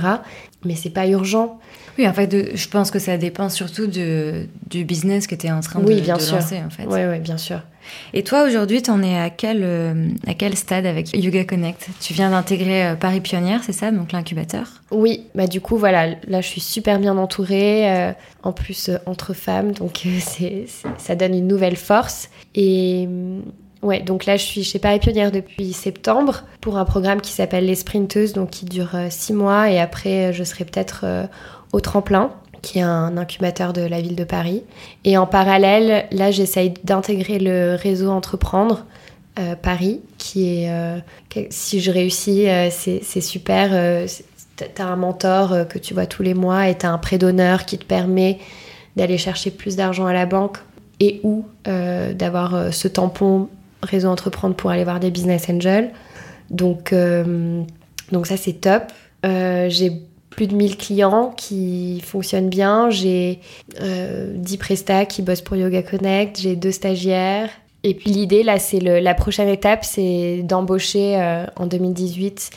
Mais 0.64 0.74
c'est 0.74 0.90
pas 0.90 1.06
urgent. 1.06 1.58
Oui, 1.98 2.06
en 2.06 2.12
fait, 2.12 2.56
je 2.56 2.68
pense 2.68 2.90
que 2.90 2.98
ça 2.98 3.16
dépend 3.16 3.48
surtout 3.48 3.86
du 3.86 4.84
business 4.84 5.26
que 5.26 5.34
tu 5.34 5.46
es 5.46 5.52
en 5.52 5.60
train 5.60 5.80
de, 5.80 5.92
sûr. 5.92 6.34
lancer. 6.36 6.62
En 6.64 6.70
fait. 6.70 6.86
Oui, 6.86 7.00
oui, 7.08 7.18
bien 7.20 7.38
sûr. 7.38 7.60
Et 8.12 8.22
toi, 8.22 8.44
aujourd'hui, 8.44 8.82
tu 8.82 8.90
en 8.90 9.02
es 9.02 9.18
à 9.18 9.30
quel, 9.30 9.60
euh, 9.62 10.08
à 10.26 10.34
quel 10.34 10.56
stade 10.56 10.86
avec 10.86 11.16
Yoga 11.16 11.44
Connect? 11.44 11.88
Tu 12.00 12.14
viens 12.14 12.30
d'intégrer 12.30 12.86
euh, 12.86 12.94
Paris 12.94 13.20
Pionnière, 13.20 13.60
c'est 13.64 13.72
ça, 13.72 13.90
donc 13.90 14.12
l'incubateur? 14.12 14.82
Oui, 14.90 15.26
bah 15.34 15.46
du 15.46 15.60
coup, 15.60 15.76
voilà, 15.76 16.08
là, 16.26 16.40
je 16.40 16.46
suis 16.46 16.60
super 16.60 16.98
bien 16.98 17.16
entourée, 17.16 17.90
euh, 17.90 18.12
en 18.42 18.52
plus 18.52 18.90
entre 19.06 19.34
femmes, 19.34 19.72
donc 19.72 20.06
c'est, 20.20 20.66
ça 20.98 21.14
donne 21.14 21.34
une 21.34 21.46
nouvelle 21.46 21.76
force. 21.76 22.28
Et 22.54 23.08
ouais, 23.82 24.00
donc 24.00 24.26
là, 24.26 24.36
je 24.36 24.44
suis 24.44 24.64
chez 24.64 24.78
Paris 24.78 24.98
Pionnière 24.98 25.30
depuis 25.32 25.72
septembre 25.72 26.44
pour 26.60 26.78
un 26.78 26.84
programme 26.84 27.20
qui 27.20 27.32
s'appelle 27.32 27.66
Les 27.66 27.74
Sprinteuses, 27.74 28.32
donc 28.32 28.50
qui 28.50 28.64
dure 28.64 28.90
six 29.10 29.32
mois, 29.32 29.70
et 29.70 29.78
après, 29.78 30.32
je 30.32 30.44
serai 30.44 30.64
peut-être 30.64 31.04
au 31.72 31.80
tremplin 31.80 32.32
qui 32.62 32.80
est 32.80 32.82
un 32.82 33.16
incubateur 33.16 33.72
de 33.72 33.82
la 33.82 34.00
ville 34.00 34.16
de 34.16 34.24
Paris. 34.24 34.64
Et 35.04 35.16
en 35.16 35.26
parallèle, 35.26 36.06
là, 36.10 36.32
j'essaye 36.32 36.74
d'intégrer 36.82 37.38
le 37.38 37.76
réseau 37.80 38.10
Entreprendre 38.10 38.84
euh, 39.38 39.54
Paris, 39.54 40.00
qui 40.18 40.62
est, 40.62 40.70
euh, 40.70 40.98
si 41.50 41.80
je 41.80 41.90
réussis, 41.90 42.48
euh, 42.48 42.70
c'est 42.70 43.20
super. 43.20 44.06
tu 44.56 44.82
as 44.82 44.86
un 44.86 44.96
mentor 44.96 45.68
que 45.68 45.78
tu 45.78 45.94
vois 45.94 46.06
tous 46.06 46.22
les 46.22 46.34
mois 46.34 46.68
et 46.68 46.76
tu 46.76 46.86
as 46.86 46.90
un 46.90 46.98
prêt 46.98 47.18
d'honneur 47.18 47.66
qui 47.66 47.78
te 47.78 47.84
permet 47.84 48.38
d'aller 48.96 49.18
chercher 49.18 49.50
plus 49.50 49.76
d'argent 49.76 50.06
à 50.06 50.14
la 50.14 50.26
banque 50.26 50.56
et 51.00 51.20
ou 51.22 51.44
d'avoir 51.64 52.72
ce 52.72 52.88
tampon 52.88 53.48
réseau 53.82 54.08
Entreprendre 54.08 54.56
pour 54.56 54.70
aller 54.70 54.84
voir 54.84 54.98
des 54.98 55.10
business 55.10 55.50
angels. 55.50 55.90
Donc, 56.48 56.94
donc 58.10 58.26
ça, 58.26 58.38
c'est 58.38 58.54
top. 58.54 58.84
j'ai 59.22 59.92
plus 60.36 60.46
de 60.46 60.54
1000 60.54 60.76
clients 60.76 61.34
qui 61.36 62.02
fonctionnent 62.04 62.50
bien. 62.50 62.90
J'ai 62.90 63.40
euh, 63.80 64.32
10 64.36 64.56
prestats 64.58 65.06
qui 65.06 65.22
bossent 65.22 65.40
pour 65.40 65.56
Yoga 65.56 65.82
Connect. 65.82 66.38
J'ai 66.40 66.54
deux 66.54 66.70
stagiaires. 66.70 67.50
Et 67.82 67.94
puis 67.94 68.10
l'idée, 68.10 68.42
là, 68.42 68.58
c'est 68.58 68.80
la 68.80 69.14
prochaine 69.14 69.48
étape, 69.48 69.84
c'est 69.84 70.42
d'embaucher 70.42 71.20
euh, 71.20 71.46
en 71.56 71.66
2018 71.66 72.50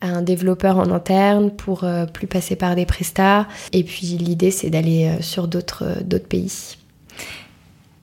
un 0.00 0.22
développeur 0.22 0.78
en 0.78 0.90
interne 0.90 1.50
pour 1.50 1.84
euh, 1.84 2.04
plus 2.06 2.26
passer 2.26 2.56
par 2.56 2.74
des 2.74 2.84
prestats. 2.84 3.46
Et 3.72 3.84
puis 3.84 4.06
l'idée, 4.06 4.50
c'est 4.50 4.70
d'aller 4.70 5.06
euh, 5.06 5.22
sur 5.22 5.48
d'autres 5.48 5.84
pays. 6.28 6.76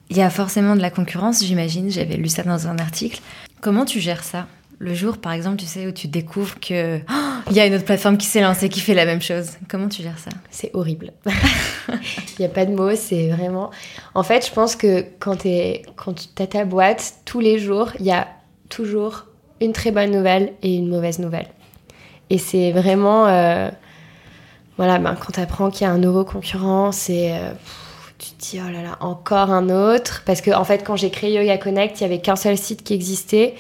Il 0.10 0.18
y 0.18 0.22
a 0.22 0.30
forcément 0.30 0.76
de 0.76 0.82
la 0.82 0.90
concurrence, 0.90 1.44
j'imagine. 1.44 1.90
J'avais 1.90 2.18
lu 2.18 2.28
ça 2.28 2.44
dans 2.44 2.68
un 2.68 2.78
article. 2.78 3.22
Comment 3.62 3.86
tu 3.86 4.00
gères 4.00 4.24
ça? 4.24 4.48
Le 4.82 4.96
jour, 4.96 5.20
par 5.20 5.34
exemple, 5.34 5.58
tu 5.58 5.66
sais, 5.66 5.86
où 5.86 5.92
tu 5.92 6.08
découvres 6.08 6.60
que 6.60 6.98
oh, 6.98 7.42
il 7.52 7.56
y 7.56 7.60
a 7.60 7.68
une 7.68 7.76
autre 7.76 7.86
plateforme 7.86 8.18
qui 8.18 8.26
s'est 8.26 8.42
lancée 8.42 8.68
qui 8.68 8.80
fait 8.80 8.96
la 8.96 9.06
même 9.06 9.22
chose. 9.22 9.52
Comment 9.70 9.88
tu 9.88 10.02
gères 10.02 10.18
ça? 10.18 10.32
C'est 10.50 10.72
horrible. 10.74 11.14
Il 11.88 12.40
n'y 12.40 12.46
a 12.46 12.50
pas 12.50 12.66
de 12.66 12.74
mots, 12.74 12.96
c'est 12.96 13.30
vraiment. 13.30 13.70
En 14.16 14.24
fait, 14.24 14.46
je 14.48 14.52
pense 14.52 14.76
que 14.76 15.06
quand, 15.20 15.38
tu 15.38 15.50
as 16.40 16.48
ta 16.48 16.66
boîte, 16.66 17.14
tous 17.26 17.40
les 17.40 17.60
jours, 17.60 17.92
il 18.00 18.06
y 18.08 18.12
a 18.12 18.28
toujours 18.70 19.26
une 19.60 19.72
très 19.72 19.92
bonne 19.92 20.10
nouvelle 20.10 20.54
et 20.64 20.76
une 20.76 20.90
mauvaise 20.90 21.20
nouvelle. 21.20 21.48
Et 22.32 22.40
c'est 22.40 22.72
vraiment. 22.72 23.28
Euh, 23.28 23.70
voilà, 24.78 24.98
ben, 24.98 25.16
quand 25.16 25.34
tu 25.34 25.40
apprends 25.40 25.70
qu'il 25.70 25.86
y 25.86 25.90
a 25.90 25.94
un 25.94 26.00
nouveau 26.00 26.26
concurrent, 26.26 26.92
c'est. 26.92 27.34
Euh, 27.34 27.52
tu 28.18 28.32
te 28.32 28.42
dis, 28.42 28.60
oh 28.66 28.72
là 28.72 28.82
là, 28.82 28.98
encore 29.00 29.52
un 29.52 29.70
autre. 29.70 30.24
Parce 30.26 30.42
que, 30.42 30.50
en 30.52 30.64
fait, 30.64 30.84
quand 30.84 30.96
j'ai 30.96 31.12
créé 31.12 31.34
Yoga 31.34 31.60
Connect, 31.60 32.00
il 32.00 32.08
n'y 32.08 32.14
avait 32.14 32.22
qu'un 32.22 32.36
seul 32.36 32.58
site 32.58 32.84
qui 32.84 32.96
existait. 32.96 33.56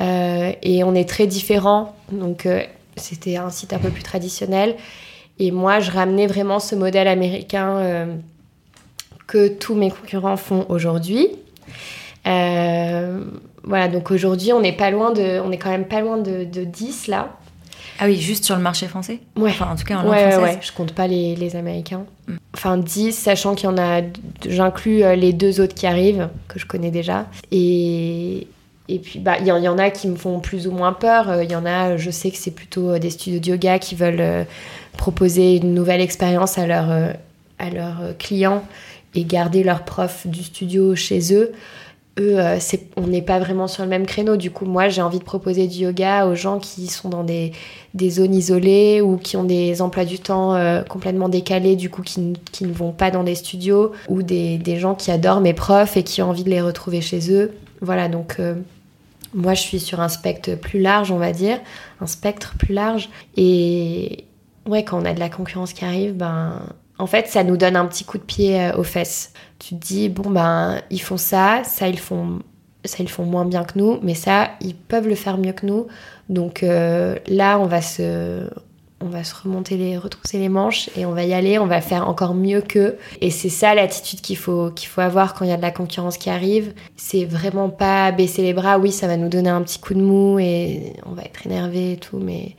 Euh, 0.00 0.52
et 0.62 0.84
on 0.84 0.94
est 0.94 1.08
très 1.08 1.26
différents. 1.26 1.94
Donc, 2.10 2.46
euh, 2.46 2.62
c'était 2.96 3.36
un 3.36 3.50
site 3.50 3.72
un 3.72 3.78
peu 3.78 3.90
plus 3.90 4.02
traditionnel. 4.02 4.76
Et 5.38 5.50
moi, 5.50 5.80
je 5.80 5.90
ramenais 5.90 6.26
vraiment 6.26 6.60
ce 6.60 6.74
modèle 6.74 7.08
américain 7.08 7.76
euh, 7.76 8.14
que 9.26 9.48
tous 9.48 9.74
mes 9.74 9.90
concurrents 9.90 10.36
font 10.36 10.66
aujourd'hui. 10.68 11.28
voilà, 12.24 13.88
donc 13.88 14.10
aujourd'hui, 14.10 14.52
on 14.52 14.60
n'est 14.60 14.76
pas 14.76 14.90
loin 14.90 15.10
de, 15.10 15.40
on 15.40 15.50
est 15.50 15.58
quand 15.58 15.70
même 15.70 15.86
pas 15.86 16.00
loin 16.00 16.18
de, 16.18 16.44
10 16.44 17.08
là. 17.08 17.30
Ah 18.00 18.06
oui, 18.06 18.16
juste 18.16 18.44
sur 18.44 18.56
le 18.56 18.62
marché 18.62 18.88
français? 18.88 19.20
Ouais. 19.36 19.50
Enfin, 19.50 19.70
en 19.70 19.76
tout 19.76 19.84
cas, 19.84 19.98
en 19.98 20.02
langue 20.02 20.12
ouais, 20.12 20.36
Ouais, 20.36 20.58
je 20.60 20.72
compte 20.72 20.92
pas 20.92 21.06
les, 21.06 21.36
les 21.36 21.54
Américains. 21.54 22.04
Mm. 22.26 22.36
Enfin, 22.52 22.76
10, 22.76 23.12
sachant 23.12 23.54
qu'il 23.54 23.68
y 23.68 23.72
en 23.72 23.78
a... 23.78 24.02
J'inclus 24.48 25.04
les 25.16 25.32
deux 25.32 25.60
autres 25.60 25.74
qui 25.74 25.86
arrivent, 25.86 26.28
que 26.48 26.58
je 26.58 26.66
connais 26.66 26.90
déjà. 26.90 27.26
Et, 27.52 28.13
et 28.88 28.98
puis, 28.98 29.18
bah, 29.18 29.36
il 29.40 29.46
y, 29.46 29.50
en 29.50 29.78
a 29.78 29.90
qui 29.90 30.08
me 30.08 30.16
font 30.16 30.40
plus 30.40 30.66
ou 30.66 30.70
moins 30.70 30.92
peur. 30.92 31.30
Euh, 31.30 31.44
il 31.44 31.50
y 31.50 31.56
en 31.56 31.64
a, 31.64 31.96
je 31.96 32.10
sais 32.10 32.30
que 32.30 32.36
c'est 32.36 32.50
plutôt 32.50 32.90
euh, 32.90 32.98
des 32.98 33.10
studios 33.10 33.40
de 33.40 33.46
yoga 33.46 33.78
qui 33.78 33.94
veulent 33.94 34.20
euh, 34.20 34.44
proposer 34.98 35.56
une 35.56 35.72
nouvelle 35.72 36.02
expérience 36.02 36.58
à, 36.58 36.66
leur, 36.66 36.90
à 37.58 37.70
leurs 37.70 38.16
clients 38.18 38.62
et 39.14 39.24
garder 39.24 39.64
leurs 39.64 39.84
profs 39.84 40.26
du 40.26 40.42
studio 40.42 40.94
chez 40.94 41.34
eux. 41.34 41.52
Eux, 42.20 42.38
on 42.96 43.08
n'est 43.08 43.22
pas 43.22 43.40
vraiment 43.40 43.66
sur 43.66 43.82
le 43.82 43.88
même 43.88 44.06
créneau. 44.06 44.36
Du 44.36 44.52
coup, 44.52 44.66
moi, 44.66 44.88
j'ai 44.88 45.02
envie 45.02 45.18
de 45.18 45.24
proposer 45.24 45.66
du 45.66 45.78
yoga 45.78 46.26
aux 46.26 46.36
gens 46.36 46.60
qui 46.60 46.86
sont 46.86 47.08
dans 47.08 47.24
des, 47.24 47.50
des 47.94 48.10
zones 48.10 48.34
isolées 48.34 49.00
ou 49.00 49.16
qui 49.16 49.36
ont 49.36 49.42
des 49.42 49.82
emplois 49.82 50.04
du 50.04 50.20
temps 50.20 50.56
complètement 50.88 51.28
décalés, 51.28 51.74
du 51.74 51.90
coup, 51.90 52.02
qui, 52.02 52.34
qui, 52.52 52.66
ne 52.66 52.72
vont 52.72 52.92
pas 52.92 53.10
dans 53.10 53.24
des 53.24 53.34
studios, 53.34 53.90
ou 54.08 54.22
des, 54.22 54.58
des, 54.58 54.76
gens 54.76 54.94
qui 54.94 55.10
adorent 55.10 55.40
mes 55.40 55.54
profs 55.54 55.96
et 55.96 56.04
qui 56.04 56.22
ont 56.22 56.30
envie 56.30 56.44
de 56.44 56.50
les 56.50 56.60
retrouver 56.60 57.00
chez 57.00 57.32
eux. 57.32 57.52
Voilà, 57.80 58.08
donc 58.08 58.38
moi, 59.34 59.54
je 59.54 59.60
suis 59.60 59.80
sur 59.80 60.00
un 60.00 60.08
spectre 60.08 60.54
plus 60.54 60.80
large, 60.80 61.10
on 61.10 61.18
va 61.18 61.32
dire, 61.32 61.58
un 62.00 62.06
spectre 62.06 62.54
plus 62.58 62.72
large. 62.72 63.10
Et 63.36 64.24
ouais, 64.66 64.84
quand 64.84 65.02
on 65.02 65.04
a 65.04 65.12
de 65.12 65.20
la 65.20 65.28
concurrence 65.28 65.72
qui 65.72 65.84
arrive, 65.84 66.14
ben, 66.14 66.62
en 66.98 67.06
fait, 67.06 67.26
ça 67.26 67.42
nous 67.44 67.56
donne 67.56 67.76
un 67.76 67.86
petit 67.86 68.04
coup 68.04 68.18
de 68.18 68.22
pied 68.22 68.60
euh, 68.60 68.76
aux 68.76 68.84
fesses. 68.84 69.32
Tu 69.58 69.74
te 69.74 69.84
dis, 69.84 70.08
bon, 70.08 70.30
ben, 70.30 70.80
ils 70.90 71.00
font 71.00 71.16
ça, 71.16 71.62
ça, 71.64 71.88
ils 71.88 71.98
font, 71.98 72.40
ça, 72.84 72.98
ils 73.00 73.10
font 73.10 73.24
moins 73.24 73.44
bien 73.44 73.64
que 73.64 73.78
nous, 73.78 73.98
mais 74.02 74.14
ça, 74.14 74.50
ils 74.60 74.74
peuvent 74.74 75.08
le 75.08 75.16
faire 75.16 75.38
mieux 75.38 75.52
que 75.52 75.66
nous. 75.66 75.88
Donc 76.28 76.62
euh, 76.62 77.16
là, 77.26 77.58
on 77.58 77.66
va 77.66 77.82
se, 77.82 78.48
on 79.04 79.08
va 79.08 79.22
se 79.22 79.34
remonter 79.34 79.76
les, 79.76 79.98
retrousser 79.98 80.38
les 80.38 80.48
manches 80.48 80.88
et 80.96 81.04
on 81.04 81.12
va 81.12 81.24
y 81.24 81.34
aller, 81.34 81.58
on 81.58 81.66
va 81.66 81.82
faire 81.82 82.08
encore 82.08 82.34
mieux 82.34 82.62
qu'eux. 82.62 82.96
Et 83.20 83.30
c'est 83.30 83.50
ça 83.50 83.74
l'attitude 83.74 84.22
qu'il 84.22 84.38
faut, 84.38 84.70
qu'il 84.70 84.88
faut 84.88 85.02
avoir 85.02 85.34
quand 85.34 85.44
il 85.44 85.50
y 85.50 85.52
a 85.52 85.58
de 85.58 85.62
la 85.62 85.70
concurrence 85.70 86.16
qui 86.16 86.30
arrive. 86.30 86.72
C'est 86.96 87.26
vraiment 87.26 87.68
pas 87.68 88.12
baisser 88.12 88.42
les 88.42 88.54
bras. 88.54 88.78
Oui, 88.78 88.92
ça 88.92 89.06
va 89.06 89.18
nous 89.18 89.28
donner 89.28 89.50
un 89.50 89.60
petit 89.62 89.78
coup 89.78 89.92
de 89.92 90.00
mou 90.00 90.38
et 90.38 90.94
on 91.04 91.12
va 91.12 91.22
être 91.22 91.46
énervé 91.46 91.92
et 91.92 91.96
tout, 91.98 92.16
mais, 92.18 92.56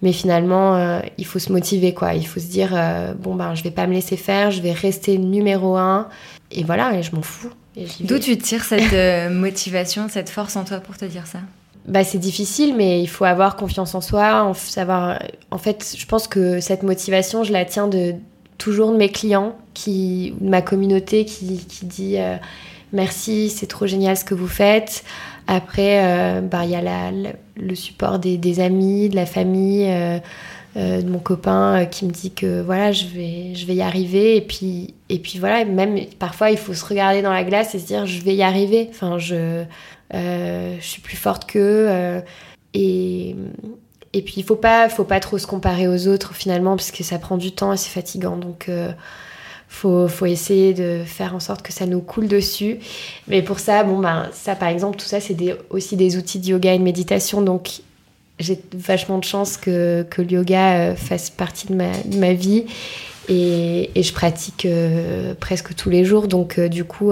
mais 0.00 0.12
finalement, 0.12 0.76
euh, 0.76 1.00
il 1.18 1.26
faut 1.26 1.38
se 1.38 1.52
motiver, 1.52 1.92
quoi. 1.92 2.14
Il 2.14 2.26
faut 2.26 2.40
se 2.40 2.48
dire, 2.48 2.70
euh, 2.72 3.12
bon, 3.12 3.34
ben, 3.34 3.54
je 3.54 3.62
vais 3.62 3.70
pas 3.70 3.86
me 3.86 3.92
laisser 3.92 4.16
faire, 4.16 4.50
je 4.50 4.62
vais 4.62 4.72
rester 4.72 5.18
numéro 5.18 5.76
un. 5.76 6.08
Et 6.50 6.64
voilà, 6.64 6.96
et 6.96 7.02
je 7.02 7.14
m'en 7.14 7.22
fous. 7.22 7.50
D'où 8.00 8.18
tu 8.18 8.38
tires 8.38 8.64
cette 8.64 8.92
euh, 8.94 9.28
motivation, 9.28 10.08
cette 10.08 10.30
force 10.30 10.56
en 10.56 10.64
toi 10.64 10.78
pour 10.78 10.96
te 10.96 11.04
dire 11.04 11.26
ça? 11.26 11.40
Bah, 11.86 12.02
c'est 12.02 12.18
difficile, 12.18 12.74
mais 12.76 13.02
il 13.02 13.08
faut 13.08 13.24
avoir 13.24 13.56
confiance 13.56 13.94
en 13.94 14.00
soi, 14.00 14.42
en 14.42 14.54
savoir. 14.54 15.18
En 15.50 15.58
fait, 15.58 15.94
je 15.96 16.06
pense 16.06 16.26
que 16.28 16.60
cette 16.60 16.82
motivation, 16.82 17.44
je 17.44 17.52
la 17.52 17.64
tiens 17.64 17.88
de 17.88 18.14
toujours 18.56 18.92
de 18.92 18.96
mes 18.96 19.10
clients, 19.10 19.54
qui, 19.74 20.34
de 20.40 20.48
ma 20.48 20.62
communauté 20.62 21.24
qui, 21.24 21.58
qui 21.58 21.84
dit 21.84 22.18
euh, 22.18 22.36
merci, 22.92 23.50
c'est 23.50 23.66
trop 23.66 23.86
génial 23.86 24.16
ce 24.16 24.24
que 24.24 24.34
vous 24.34 24.48
faites. 24.48 25.04
Après, 25.46 26.00
euh, 26.04 26.40
bah, 26.40 26.64
il 26.64 26.70
y 26.70 26.76
a 26.76 27.10
le 27.56 27.74
support 27.74 28.18
des, 28.18 28.38
des, 28.38 28.60
amis, 28.60 29.10
de 29.10 29.16
la 29.16 29.26
famille. 29.26 29.86
Euh, 30.76 31.00
de 31.00 31.08
mon 31.08 31.20
copain 31.20 31.86
qui 31.86 32.04
me 32.04 32.10
dit 32.10 32.32
que 32.32 32.60
voilà, 32.60 32.90
je 32.90 33.06
vais, 33.06 33.54
je 33.54 33.64
vais 33.64 33.76
y 33.76 33.80
arriver. 33.80 34.36
Et 34.36 34.40
puis, 34.40 34.94
et 35.08 35.20
puis 35.20 35.38
voilà, 35.38 35.64
même 35.64 35.96
parfois, 36.18 36.50
il 36.50 36.56
faut 36.56 36.74
se 36.74 36.84
regarder 36.84 37.22
dans 37.22 37.32
la 37.32 37.44
glace 37.44 37.76
et 37.76 37.78
se 37.78 37.86
dire, 37.86 38.06
je 38.06 38.20
vais 38.22 38.34
y 38.34 38.42
arriver. 38.42 38.88
Enfin, 38.90 39.16
je, 39.18 39.62
je 40.12 40.76
suis 40.80 41.00
plus 41.00 41.16
forte 41.16 41.50
qu'eux. 41.50 42.22
et, 42.74 43.36
et 44.12 44.22
puis, 44.22 44.34
il 44.36 44.44
faut 44.44 44.56
pas, 44.56 44.88
faut 44.88 45.04
pas 45.04 45.20
trop 45.20 45.38
se 45.38 45.46
comparer 45.46 45.88
aux 45.88 46.06
autres 46.06 46.34
finalement, 46.34 46.76
parce 46.76 46.90
que 46.90 47.02
ça 47.02 47.18
prend 47.18 47.36
du 47.36 47.52
temps 47.52 47.72
et 47.72 47.76
c'est 47.76 47.90
fatigant. 47.90 48.36
Donc, 48.36 48.68
faut, 49.74 50.06
faut 50.06 50.26
essayer 50.26 50.72
de 50.72 51.02
faire 51.04 51.34
en 51.34 51.40
sorte 51.40 51.62
que 51.62 51.72
ça 51.72 51.86
nous 51.86 52.00
coule 52.00 52.28
dessus. 52.28 52.78
Mais 53.28 53.42
pour 53.42 53.58
ça, 53.58 53.82
bon, 53.82 53.98
ben, 53.98 54.28
ça 54.32 54.54
par 54.54 54.68
exemple, 54.68 54.96
tout 54.96 55.06
ça, 55.06 55.20
c'est 55.20 55.36
aussi 55.70 55.96
des 55.96 56.16
outils 56.16 56.38
de 56.38 56.46
yoga 56.46 56.72
et 56.74 56.78
de 56.78 56.84
méditation. 56.84 57.42
Donc, 57.42 57.80
j'ai 58.38 58.60
vachement 58.72 59.18
de 59.18 59.24
chance 59.24 59.56
que, 59.56 60.06
que 60.08 60.22
le 60.22 60.32
yoga 60.32 60.78
euh, 60.78 60.94
fasse 60.96 61.30
partie 61.30 61.66
de 61.68 61.74
ma, 61.74 62.32
vie. 62.32 62.66
Et, 63.28 63.90
et, 63.94 64.02
je 64.02 64.12
pratique 64.12 64.66
euh, 64.66 65.34
presque 65.34 65.74
tous 65.74 65.90
les 65.90 66.04
jours. 66.04 66.28
Donc, 66.28 66.58
euh, 66.58 66.68
du, 66.68 66.84
coup, 66.84 67.10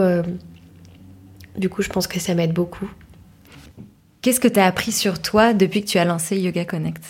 du 1.56 1.68
coup, 1.68 1.82
je 1.82 1.88
pense 1.88 2.06
que 2.06 2.18
ça 2.18 2.34
m'aide 2.34 2.52
beaucoup. 2.52 2.90
Qu'est-ce 4.22 4.40
que 4.40 4.48
tu 4.48 4.60
as 4.60 4.66
appris 4.66 4.92
sur 4.92 5.20
toi 5.20 5.52
depuis 5.52 5.82
que 5.82 5.88
tu 5.88 5.98
as 5.98 6.04
lancé 6.04 6.38
Yoga 6.38 6.64
Connect? 6.64 7.02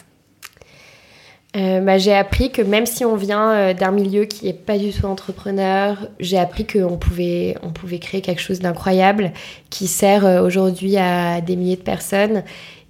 Euh, 1.54 1.80
bah, 1.80 1.98
j'ai 1.98 2.14
appris 2.14 2.50
que 2.50 2.62
même 2.62 2.86
si 2.86 3.04
on 3.04 3.14
vient 3.14 3.52
euh, 3.52 3.74
d'un 3.74 3.90
milieu 3.90 4.24
qui 4.24 4.46
n'est 4.46 4.54
pas 4.54 4.78
du 4.78 4.90
tout 4.90 5.04
entrepreneur, 5.04 6.08
j'ai 6.18 6.38
appris 6.38 6.66
qu'on 6.66 6.96
pouvait, 6.96 7.56
on 7.62 7.70
pouvait 7.70 7.98
créer 7.98 8.22
quelque 8.22 8.40
chose 8.40 8.60
d'incroyable 8.60 9.32
qui 9.68 9.86
sert 9.86 10.24
euh, 10.24 10.42
aujourd'hui 10.42 10.96
à 10.96 11.42
des 11.42 11.56
milliers 11.56 11.76
de 11.76 11.82
personnes. 11.82 12.42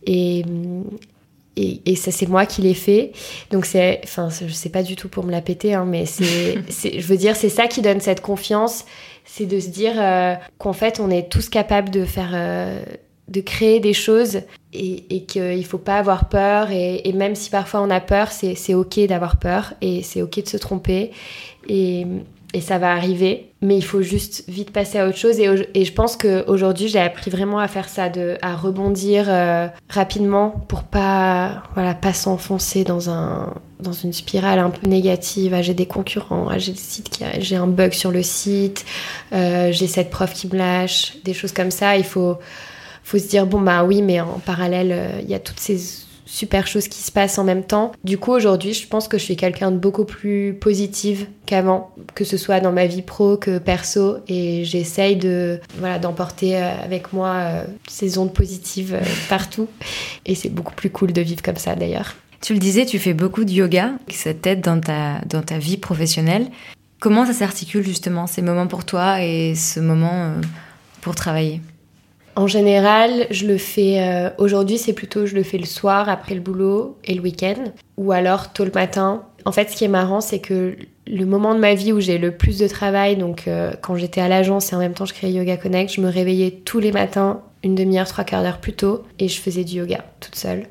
Et, 0.07 0.45
et, 1.57 1.81
et 1.85 1.97
ça, 1.97 2.13
c'est 2.13 2.29
moi 2.29 2.47
qui 2.47 2.63
l'ai 2.63 2.75
fait. 2.75 3.11
Donc, 3.51 3.67
c'est, 3.67 4.01
enfin, 4.05 4.29
je 4.31 4.53
sais 4.53 4.71
pas 4.71 4.85
du 4.85 4.95
tout 4.95 5.09
pour 5.09 5.25
me 5.25 5.33
la 5.33 5.41
péter, 5.41 5.75
hein, 5.75 5.85
mais 5.85 6.07
c'est, 6.07 6.63
je 7.01 7.07
veux 7.07 7.17
dire, 7.17 7.35
c'est 7.35 7.49
ça 7.49 7.67
qui 7.67 7.83
donne 7.83 8.01
cette 8.01 8.21
confiance. 8.21 8.85
C'est 9.25 9.47
de 9.47 9.61
se 9.61 9.69
dire 9.69 9.95
qu'en 10.59 10.73
fait, 10.73 11.01
on 11.01 11.11
est 11.11 11.31
tous 11.31 11.49
capables 11.49 11.91
de 11.91 12.05
faire 12.05 12.35
de 13.29 13.41
créer 13.41 13.81
des 13.81 13.95
choses 13.95 14.43
et, 14.73 15.17
et 15.17 15.25
qu'il 15.25 15.59
ne 15.59 15.63
faut 15.63 15.79
pas 15.79 15.99
avoir 15.99 16.29
peur. 16.29 16.71
Et, 16.71 17.13
même 17.13 17.35
si 17.35 17.51
parfois 17.51 17.81
on 17.81 17.91
a 17.91 18.01
peur, 18.01 18.31
c'est 18.31 18.75
ok 18.75 19.01
d'avoir 19.07 19.39
peur 19.39 19.75
et 19.81 20.03
c'est 20.03 20.23
ok 20.23 20.43
de 20.43 20.49
se 20.49 20.57
tromper. 20.57 21.13
Et, 21.69 22.07
et, 22.55 22.61
ça 22.61 22.79
va 22.79 22.93
arriver. 22.93 23.52
Mais 23.63 23.77
il 23.77 23.85
faut 23.85 24.03
juste 24.03 24.43
vite 24.49 24.73
passer 24.73 24.99
à 24.99 25.07
autre 25.07 25.17
chose. 25.17 25.39
Et, 25.39 25.85
je 25.85 25.93
pense 25.93 26.17
qu'aujourd'hui, 26.17 26.89
j'ai 26.89 26.99
appris 26.99 27.31
vraiment 27.31 27.61
à 27.61 27.69
faire 27.69 27.89
ça, 27.89 28.11
à 28.43 28.57
rebondir 28.57 29.27
euh, 29.29 29.69
rapidement 29.89 30.51
pour 30.69 30.83
pas, 30.83 31.63
voilà, 31.75 31.95
pas 31.95 32.13
s'enfoncer 32.13 32.83
dans, 32.83 33.09
un, 33.09 33.55
dans 33.79 33.93
une 33.93 34.13
spirale 34.13 34.59
un 34.59 34.71
peu 34.71 34.89
négative. 34.89 35.55
Ah, 35.55 35.63
j'ai 35.63 35.75
des 35.75 35.87
concurrents, 35.87 36.49
ah, 36.51 36.59
j'ai, 36.59 36.75
j'ai 37.39 37.57
un 37.57 37.69
bug 37.69 37.93
sur 37.93 38.11
le 38.11 38.25
site, 38.25 38.85
euh, 39.33 39.71
j'ai 39.71 39.87
cette 39.87 40.11
prof 40.11 40.33
qui 40.33 40.49
me 40.49 40.57
lâche, 40.57 41.17
des 41.25 41.33
choses 41.33 41.53
comme 41.53 41.71
ça. 41.71 41.97
Il 41.97 42.05
faut 42.05 42.39
faut 43.05 43.19
se 43.19 43.29
dire 43.29 43.47
bon 43.47 43.61
bah 43.61 43.85
oui, 43.85 44.03
mais 44.03 44.21
en 44.21 44.39
parallèle, 44.45 44.93
euh, 44.93 45.21
il 45.23 45.31
y 45.31 45.35
a 45.35 45.39
toutes 45.39 45.61
ces 45.61 45.79
super 46.33 46.67
choses 46.67 46.89
qui 46.89 47.03
se 47.03 47.13
passent 47.13 47.39
en 47.39 47.45
même 47.45 47.63
temps. 47.63 47.93
Du 48.05 48.17
coup, 48.17 48.33
aujourd'hui, 48.33 48.73
je 48.73 48.89
pense 48.89 49.07
que 49.07 49.19
je 49.19 49.23
suis 49.23 49.37
quelqu'un 49.37 49.71
de 49.71 49.77
beaucoup 49.77 50.07
plus 50.07 50.55
positive 50.55 51.27
qu'avant, 51.45 51.95
que 52.15 52.25
ce 52.25 52.39
soit 52.39 52.61
dans 52.61 52.73
ma 52.73 52.87
vie 52.87 53.03
pro 53.03 53.37
que 53.37 53.59
perso, 53.59 54.17
et 54.29 54.65
j'essaye 54.65 55.17
de 55.17 55.61
voilà 55.77 55.99
d'emporter 55.99 56.57
euh, 56.57 56.71
avec 56.83 57.13
moi 57.13 57.35
euh, 57.37 57.65
ces 57.87 58.17
ondes 58.17 58.33
positives 58.33 58.99
partout. 59.29 59.69
Et 60.25 60.35
c'est 60.35 60.49
beaucoup 60.49 60.75
plus 60.75 60.89
cool 60.89 61.13
de 61.13 61.21
vivre 61.21 61.43
comme 61.43 61.57
ça 61.57 61.75
d'ailleurs. 61.77 62.15
Tu 62.41 62.55
le 62.55 62.59
disais, 62.59 62.87
tu 62.87 62.99
fais 62.99 63.13
beaucoup 63.13 63.45
de 63.45 63.53
yoga, 63.53 63.93
ça 64.09 64.33
t'aide 64.33 64.63
dans 64.63 64.81
ta, 64.81 65.21
dans 65.27 65.43
ta 65.43 65.59
vie 65.59 65.77
professionnelle. 65.77 66.49
Comment 66.99 67.27
ça 67.27 67.35
s'articule 67.35 67.85
justement 67.85 68.27
ces 68.27 68.41
moments 68.41 68.67
pour 68.67 68.85
toi 68.85 69.23
et 69.23 69.55
ce 69.55 69.81
moment 69.81 70.33
pour 71.03 71.15
travailler? 71.15 71.61
En 72.35 72.47
général, 72.47 73.27
je 73.31 73.47
le 73.47 73.59
fais. 73.59 74.01
Euh, 74.01 74.31
aujourd'hui, 74.39 74.79
c'est 74.79 74.93
plutôt 74.93 75.27
je 75.27 75.35
le 75.35 75.43
fais 75.43 75.59
le 75.59 75.67
soir 75.67 76.09
après 76.09 76.35
le 76.35 76.41
boulot 76.41 76.97
et 77.05 77.15
le 77.15 77.21
week-end, 77.21 77.65
ou 77.97 78.13
alors 78.13 78.53
tôt 78.53 78.65
le 78.65 78.71
matin. 78.71 79.25
En 79.45 79.53
fait, 79.53 79.71
ce 79.71 79.77
qui 79.77 79.85
est 79.85 79.89
marrant, 79.89 80.21
c'est 80.21 80.39
que 80.39 80.77
le 81.07 81.25
moment 81.27 81.55
de 81.55 81.61
ma 81.61 81.75
vie 81.75 81.93
où 81.93 82.01
j'ai 82.01 82.19
le 82.19 82.31
plus 82.31 82.59
de 82.59 82.69
travail, 82.69 83.17
donc 83.17 83.49
euh, 83.49 83.73
quand 83.83 83.97
j'étais 83.97 84.21
à 84.21 84.29
l'agence 84.29 84.73
et 84.73 84.77
en 84.77 84.79
même 84.79 84.95
temps 84.95 85.05
je 85.05 85.15
créais 85.15 85.33
Yoga 85.33 85.57
Connect, 85.57 85.93
je 85.93 86.01
me 86.01 86.09
réveillais 86.09 86.63
tous 86.65 86.79
les 86.79 86.93
matins 86.93 87.43
une 87.65 87.75
demi-heure, 87.75 88.09
trois 88.09 88.25
quarts 88.25 88.43
d'heure 88.43 88.59
plus 88.59 88.73
tôt 88.73 89.03
et 89.19 89.29
je 89.29 89.41
faisais 89.41 89.65
du 89.65 89.77
yoga 89.77 90.05
toute 90.21 90.35
seule. 90.35 90.67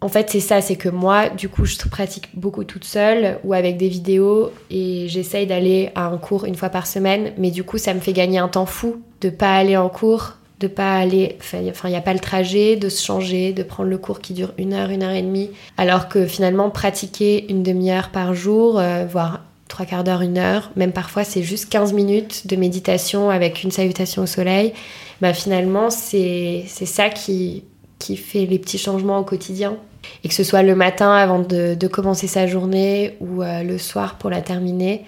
En 0.00 0.08
fait, 0.08 0.30
c'est 0.30 0.40
ça, 0.40 0.60
c'est 0.60 0.74
que 0.74 0.88
moi, 0.88 1.28
du 1.28 1.48
coup, 1.48 1.64
je 1.64 1.76
pratique 1.88 2.30
beaucoup 2.34 2.64
toute 2.64 2.84
seule 2.84 3.38
ou 3.44 3.52
avec 3.52 3.76
des 3.76 3.88
vidéos 3.88 4.50
et 4.68 5.06
j'essaye 5.06 5.46
d'aller 5.46 5.90
à 5.94 6.06
un 6.06 6.18
cours 6.18 6.44
une 6.44 6.56
fois 6.56 6.70
par 6.70 6.88
semaine, 6.88 7.32
mais 7.38 7.52
du 7.52 7.62
coup, 7.62 7.78
ça 7.78 7.94
me 7.94 8.00
fait 8.00 8.12
gagner 8.12 8.38
un 8.38 8.48
temps 8.48 8.66
fou 8.66 9.02
de 9.20 9.30
pas 9.30 9.54
aller 9.54 9.76
en 9.76 9.88
cours 9.88 10.38
de 10.62 10.68
pas 10.68 10.94
aller, 10.94 11.36
enfin 11.40 11.58
il 11.58 11.90
n'y 11.90 11.96
a 11.96 12.00
pas 12.00 12.14
le 12.14 12.20
trajet, 12.20 12.76
de 12.76 12.88
se 12.88 13.04
changer, 13.04 13.52
de 13.52 13.62
prendre 13.62 13.90
le 13.90 13.98
cours 13.98 14.20
qui 14.20 14.32
dure 14.32 14.52
une 14.58 14.72
heure, 14.72 14.90
une 14.90 15.02
heure 15.02 15.12
et 15.12 15.22
demie, 15.22 15.50
alors 15.76 16.08
que 16.08 16.26
finalement 16.26 16.70
pratiquer 16.70 17.50
une 17.50 17.62
demi-heure 17.62 18.10
par 18.10 18.32
jour, 18.32 18.78
euh, 18.78 19.04
voire 19.04 19.40
trois 19.68 19.86
quarts 19.86 20.04
d'heure, 20.04 20.22
une 20.22 20.38
heure, 20.38 20.70
même 20.76 20.92
parfois 20.92 21.24
c'est 21.24 21.42
juste 21.42 21.68
15 21.68 21.92
minutes 21.92 22.46
de 22.46 22.56
méditation 22.56 23.30
avec 23.30 23.64
une 23.64 23.70
salutation 23.70 24.22
au 24.22 24.26
soleil, 24.26 24.72
bah 25.20 25.34
finalement 25.34 25.90
c'est 25.90 26.64
ça 26.68 27.08
qui, 27.08 27.64
qui 27.98 28.16
fait 28.16 28.46
les 28.46 28.58
petits 28.58 28.78
changements 28.78 29.18
au 29.18 29.24
quotidien. 29.24 29.76
Et 30.24 30.28
que 30.28 30.34
ce 30.34 30.44
soit 30.44 30.62
le 30.62 30.74
matin 30.74 31.12
avant 31.12 31.38
de, 31.38 31.86
commencer 31.86 32.26
sa 32.26 32.46
journée 32.46 33.16
ou 33.20 33.42
euh, 33.42 33.62
le 33.62 33.78
soir 33.78 34.18
pour 34.18 34.30
la 34.30 34.40
terminer, 34.40 35.04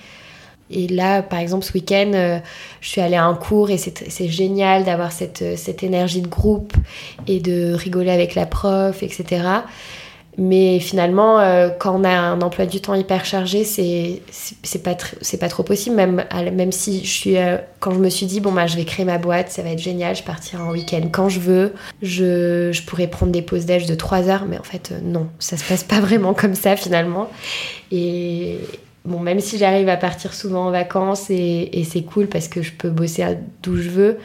et 0.70 0.88
là, 0.88 1.22
par 1.22 1.38
exemple, 1.38 1.64
ce 1.64 1.72
week-end, 1.72 2.12
euh, 2.14 2.38
je 2.81 2.88
suis 2.88 3.00
allée 3.00 3.16
à 3.16 3.24
un 3.24 3.35
cours 3.35 3.70
et 3.70 3.77
c'est 3.77 4.29
génial 4.29 4.85
d'avoir 4.85 5.12
cette, 5.12 5.42
euh, 5.42 5.55
cette, 5.57 5.83
énergie 5.83 6.22
de 6.22 6.29
groupe 6.29 6.72
et 7.27 7.40
de 7.40 7.74
rigoler 7.74 8.11
avec 8.11 8.35
la 8.35 8.46
prof, 8.46 9.03
etc. 9.03 9.42
Mais 10.37 10.81
finalement, 10.81 11.38
euh, 11.38 11.68
quand 11.68 12.00
on 12.00 12.03
a 12.03 12.11
un 12.11 12.40
emploi 12.40 12.66
du 12.66 12.81
temps 12.81 12.94
hyper 12.94 13.24
chargé, 13.24 13.62
c'est 13.62 14.83
pas, 14.83 14.96
pas 15.38 15.48
trop 15.48 15.62
possible. 15.62 15.94
Même, 15.94 16.24
même 16.53 16.72
si 16.72 17.05
je 17.05 17.11
suis, 17.11 17.37
quand 17.79 17.92
je 17.92 17.98
me 18.00 18.09
suis 18.09 18.27
dit, 18.27 18.40
bon, 18.40 18.50
bah, 18.50 18.66
je 18.66 18.77
vais 18.77 18.85
créer 18.85 19.05
ma 19.05 19.18
boîte, 19.18 19.50
ça 19.50 19.62
va 19.62 19.68
être 19.68 19.79
génial, 19.79 20.16
je 20.16 20.22
partirai 20.24 20.62
en 20.62 20.70
week-end 20.70 21.03
quand 21.12 21.29
je 21.29 21.40
veux, 21.40 21.74
je, 22.03 22.72
je 22.72 22.83
pourrais 22.83 23.07
prendre 23.07 23.31
des 23.31 23.42
pauses 23.42 23.66
d'âge 23.66 23.87
de 23.87 23.94
3 23.94 24.29
heures, 24.29 24.46
mais 24.48 24.59
en 24.59 24.64
fait, 24.64 24.92
non, 25.05 25.29
ça 25.38 25.59
se 25.59 25.62
passe 25.62 25.85
pas 25.85 26.00
vraiment 26.00 26.33
comme 26.33 26.55
ça 26.55 26.74
finalement. 26.74 27.29
Et, 27.92 28.59
bon, 29.05 29.21
même 29.21 29.40
si 29.40 29.59
j'arrive 29.59 29.88
à 29.88 29.97
partir 29.97 30.35
souvent 30.35 30.67
en 30.67 30.71
vacances 30.71 31.31
et, 31.31 31.87
c'est 31.88 32.03
cool 32.03 32.27
parce 32.27 32.49
que 32.49 32.62
je 32.62 32.73
peux 32.73 32.90
bosser 32.90 33.25
d'où 33.62 33.77
je 33.77 33.88
veux, 33.88 34.19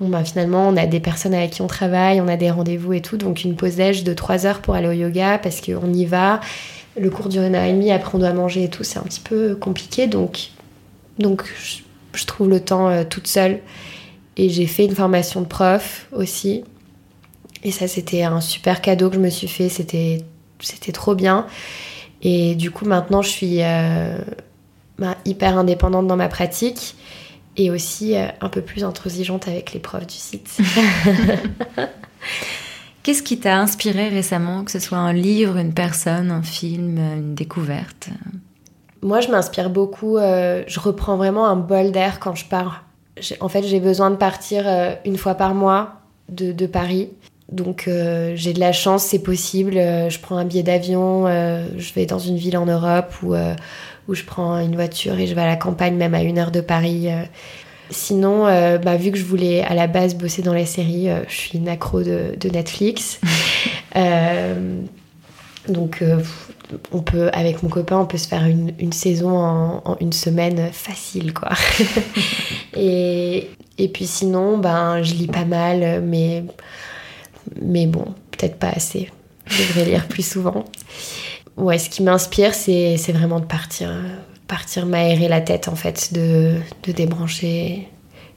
bon, 0.00 0.08
bah, 0.08 0.24
finalement, 0.24 0.68
on 0.68 0.76
a 0.76 0.86
des 0.86 1.00
personnes 1.00 1.34
avec 1.34 1.52
qui 1.52 1.62
on 1.62 1.66
travaille, 1.66 2.20
on 2.20 2.28
a 2.28 2.36
des 2.36 2.50
rendez-vous 2.50 2.92
et 2.92 3.00
tout. 3.00 3.16
Donc, 3.16 3.44
une 3.44 3.56
pause 3.56 3.76
d'âge 3.76 4.04
de 4.04 4.12
3 4.12 4.46
heures 4.46 4.60
pour 4.60 4.74
aller 4.74 4.88
au 4.88 4.92
yoga 4.92 5.38
parce 5.38 5.60
qu'on 5.60 5.92
y 5.92 6.04
va. 6.04 6.40
Le 6.96 7.10
cours 7.10 7.28
dure 7.28 7.42
une 7.42 7.54
heure 7.54 7.64
et 7.64 7.72
demie, 7.72 7.90
après 7.90 8.14
on 8.14 8.18
doit 8.18 8.32
manger 8.32 8.64
et 8.64 8.70
tout, 8.70 8.84
c'est 8.84 8.98
un 8.98 9.02
petit 9.02 9.20
peu 9.20 9.56
compliqué. 9.56 10.06
Donc, 10.06 10.50
je, 11.18 12.26
trouve 12.26 12.48
le 12.48 12.60
temps 12.60 12.88
euh, 12.88 13.04
toute 13.04 13.26
seule. 13.26 13.60
Et 14.36 14.48
j'ai 14.48 14.66
fait 14.66 14.84
une 14.84 14.94
formation 14.94 15.40
de 15.40 15.46
prof 15.46 16.06
aussi. 16.12 16.64
Et 17.62 17.70
ça, 17.70 17.86
c'était 17.88 18.24
un 18.24 18.40
super 18.40 18.80
cadeau 18.80 19.08
que 19.08 19.16
je 19.16 19.20
me 19.20 19.30
suis 19.30 19.48
fait. 19.48 19.68
C'était 19.68 20.24
trop 20.92 21.14
bien. 21.14 21.46
Et 22.24 22.54
du 22.54 22.70
coup, 22.70 22.86
maintenant, 22.86 23.22
je 23.22 23.28
suis 23.28 23.62
euh, 23.62 24.18
bah, 24.98 25.16
hyper 25.26 25.58
indépendante 25.58 26.06
dans 26.06 26.16
ma 26.16 26.28
pratique 26.28 26.96
et 27.56 27.70
aussi 27.70 28.16
euh, 28.16 28.26
un 28.40 28.48
peu 28.48 28.62
plus 28.62 28.82
intransigeante 28.82 29.46
avec 29.46 29.74
les 29.74 29.80
profs 29.80 30.06
du 30.06 30.14
site. 30.14 30.58
Qu'est-ce 33.02 33.22
qui 33.22 33.38
t'a 33.38 33.58
inspiré 33.58 34.08
récemment, 34.08 34.64
que 34.64 34.70
ce 34.70 34.78
soit 34.78 34.96
un 34.96 35.12
livre, 35.12 35.58
une 35.58 35.74
personne, 35.74 36.30
un 36.30 36.42
film, 36.42 36.96
une 36.96 37.34
découverte? 37.34 38.08
Moi, 39.02 39.20
je 39.20 39.28
m'inspire 39.28 39.68
beaucoup. 39.68 40.16
Euh, 40.16 40.64
je 40.66 40.80
reprends 40.80 41.18
vraiment 41.18 41.46
un 41.46 41.56
bol 41.56 41.92
d'air 41.92 42.18
quand 42.18 42.34
je 42.34 42.46
pars. 42.46 42.84
En 43.40 43.50
fait, 43.50 43.62
j'ai 43.62 43.78
besoin 43.78 44.10
de 44.10 44.16
partir 44.16 44.64
une 45.04 45.18
fois 45.18 45.34
par 45.34 45.54
mois 45.54 46.00
de, 46.30 46.52
de 46.52 46.66
Paris. 46.66 47.10
Donc 47.54 47.86
euh, 47.86 48.32
j'ai 48.34 48.52
de 48.52 48.58
la 48.58 48.72
chance, 48.72 49.04
c'est 49.04 49.20
possible. 49.20 49.76
Euh, 49.76 50.10
je 50.10 50.18
prends 50.18 50.36
un 50.36 50.44
billet 50.44 50.64
d'avion, 50.64 51.26
euh, 51.28 51.64
je 51.78 51.94
vais 51.94 52.04
dans 52.04 52.18
une 52.18 52.36
ville 52.36 52.58
en 52.58 52.66
Europe 52.66 53.14
ou 53.22 53.34
où 54.06 54.14
je 54.14 54.24
prends 54.24 54.58
une 54.58 54.74
voiture 54.74 55.18
et 55.18 55.26
je 55.26 55.34
vais 55.34 55.40
à 55.40 55.46
la 55.46 55.56
campagne, 55.56 55.96
même 55.96 56.14
à 56.14 56.22
une 56.22 56.38
heure 56.38 56.50
de 56.50 56.60
Paris. 56.60 57.08
Sinon, 57.88 58.44
bah, 58.44 58.96
vu 58.96 59.12
que 59.12 59.16
je 59.16 59.24
voulais 59.24 59.62
à 59.62 59.74
la 59.74 59.86
base 59.86 60.14
bosser 60.14 60.42
dans 60.42 60.52
les 60.52 60.66
séries, 60.66 61.08
je 61.26 61.34
suis 61.34 61.58
une 61.58 61.68
accro 61.68 62.02
de, 62.02 62.36
Netflix. 62.52 63.18
donc 65.68 66.04
on 66.92 67.00
peut, 67.00 67.30
avec 67.32 67.62
mon 67.62 67.70
copain, 67.70 67.96
on 67.96 68.04
peut 68.04 68.18
se 68.18 68.28
faire 68.28 68.44
une, 68.44 68.92
saison 68.92 69.38
en, 69.38 69.96
une 70.00 70.12
semaine 70.12 70.68
facile, 70.70 71.32
quoi. 71.32 71.52
et, 72.76 73.48
et 73.78 73.88
puis 73.88 74.06
sinon, 74.06 74.58
ben, 74.58 75.02
je 75.02 75.14
lis 75.14 75.28
pas 75.28 75.46
mal, 75.46 76.02
mais 76.02 76.44
mais 77.60 77.86
bon, 77.86 78.04
peut-être 78.30 78.56
pas 78.56 78.70
assez. 78.70 79.10
Je 79.46 79.62
devrais 79.62 79.84
lire 79.84 80.06
plus 80.08 80.26
souvent. 80.26 80.64
ouais, 81.56 81.78
ce 81.78 81.88
qui 81.90 82.02
m'inspire, 82.02 82.54
c'est 82.54 82.96
vraiment 83.12 83.40
de 83.40 83.46
partir, 83.46 83.90
partir 84.48 84.86
m'aérer 84.86 85.28
la 85.28 85.40
tête, 85.40 85.68
en 85.68 85.76
fait, 85.76 86.12
de, 86.12 86.54
de 86.82 86.92
débrancher, 86.92 87.88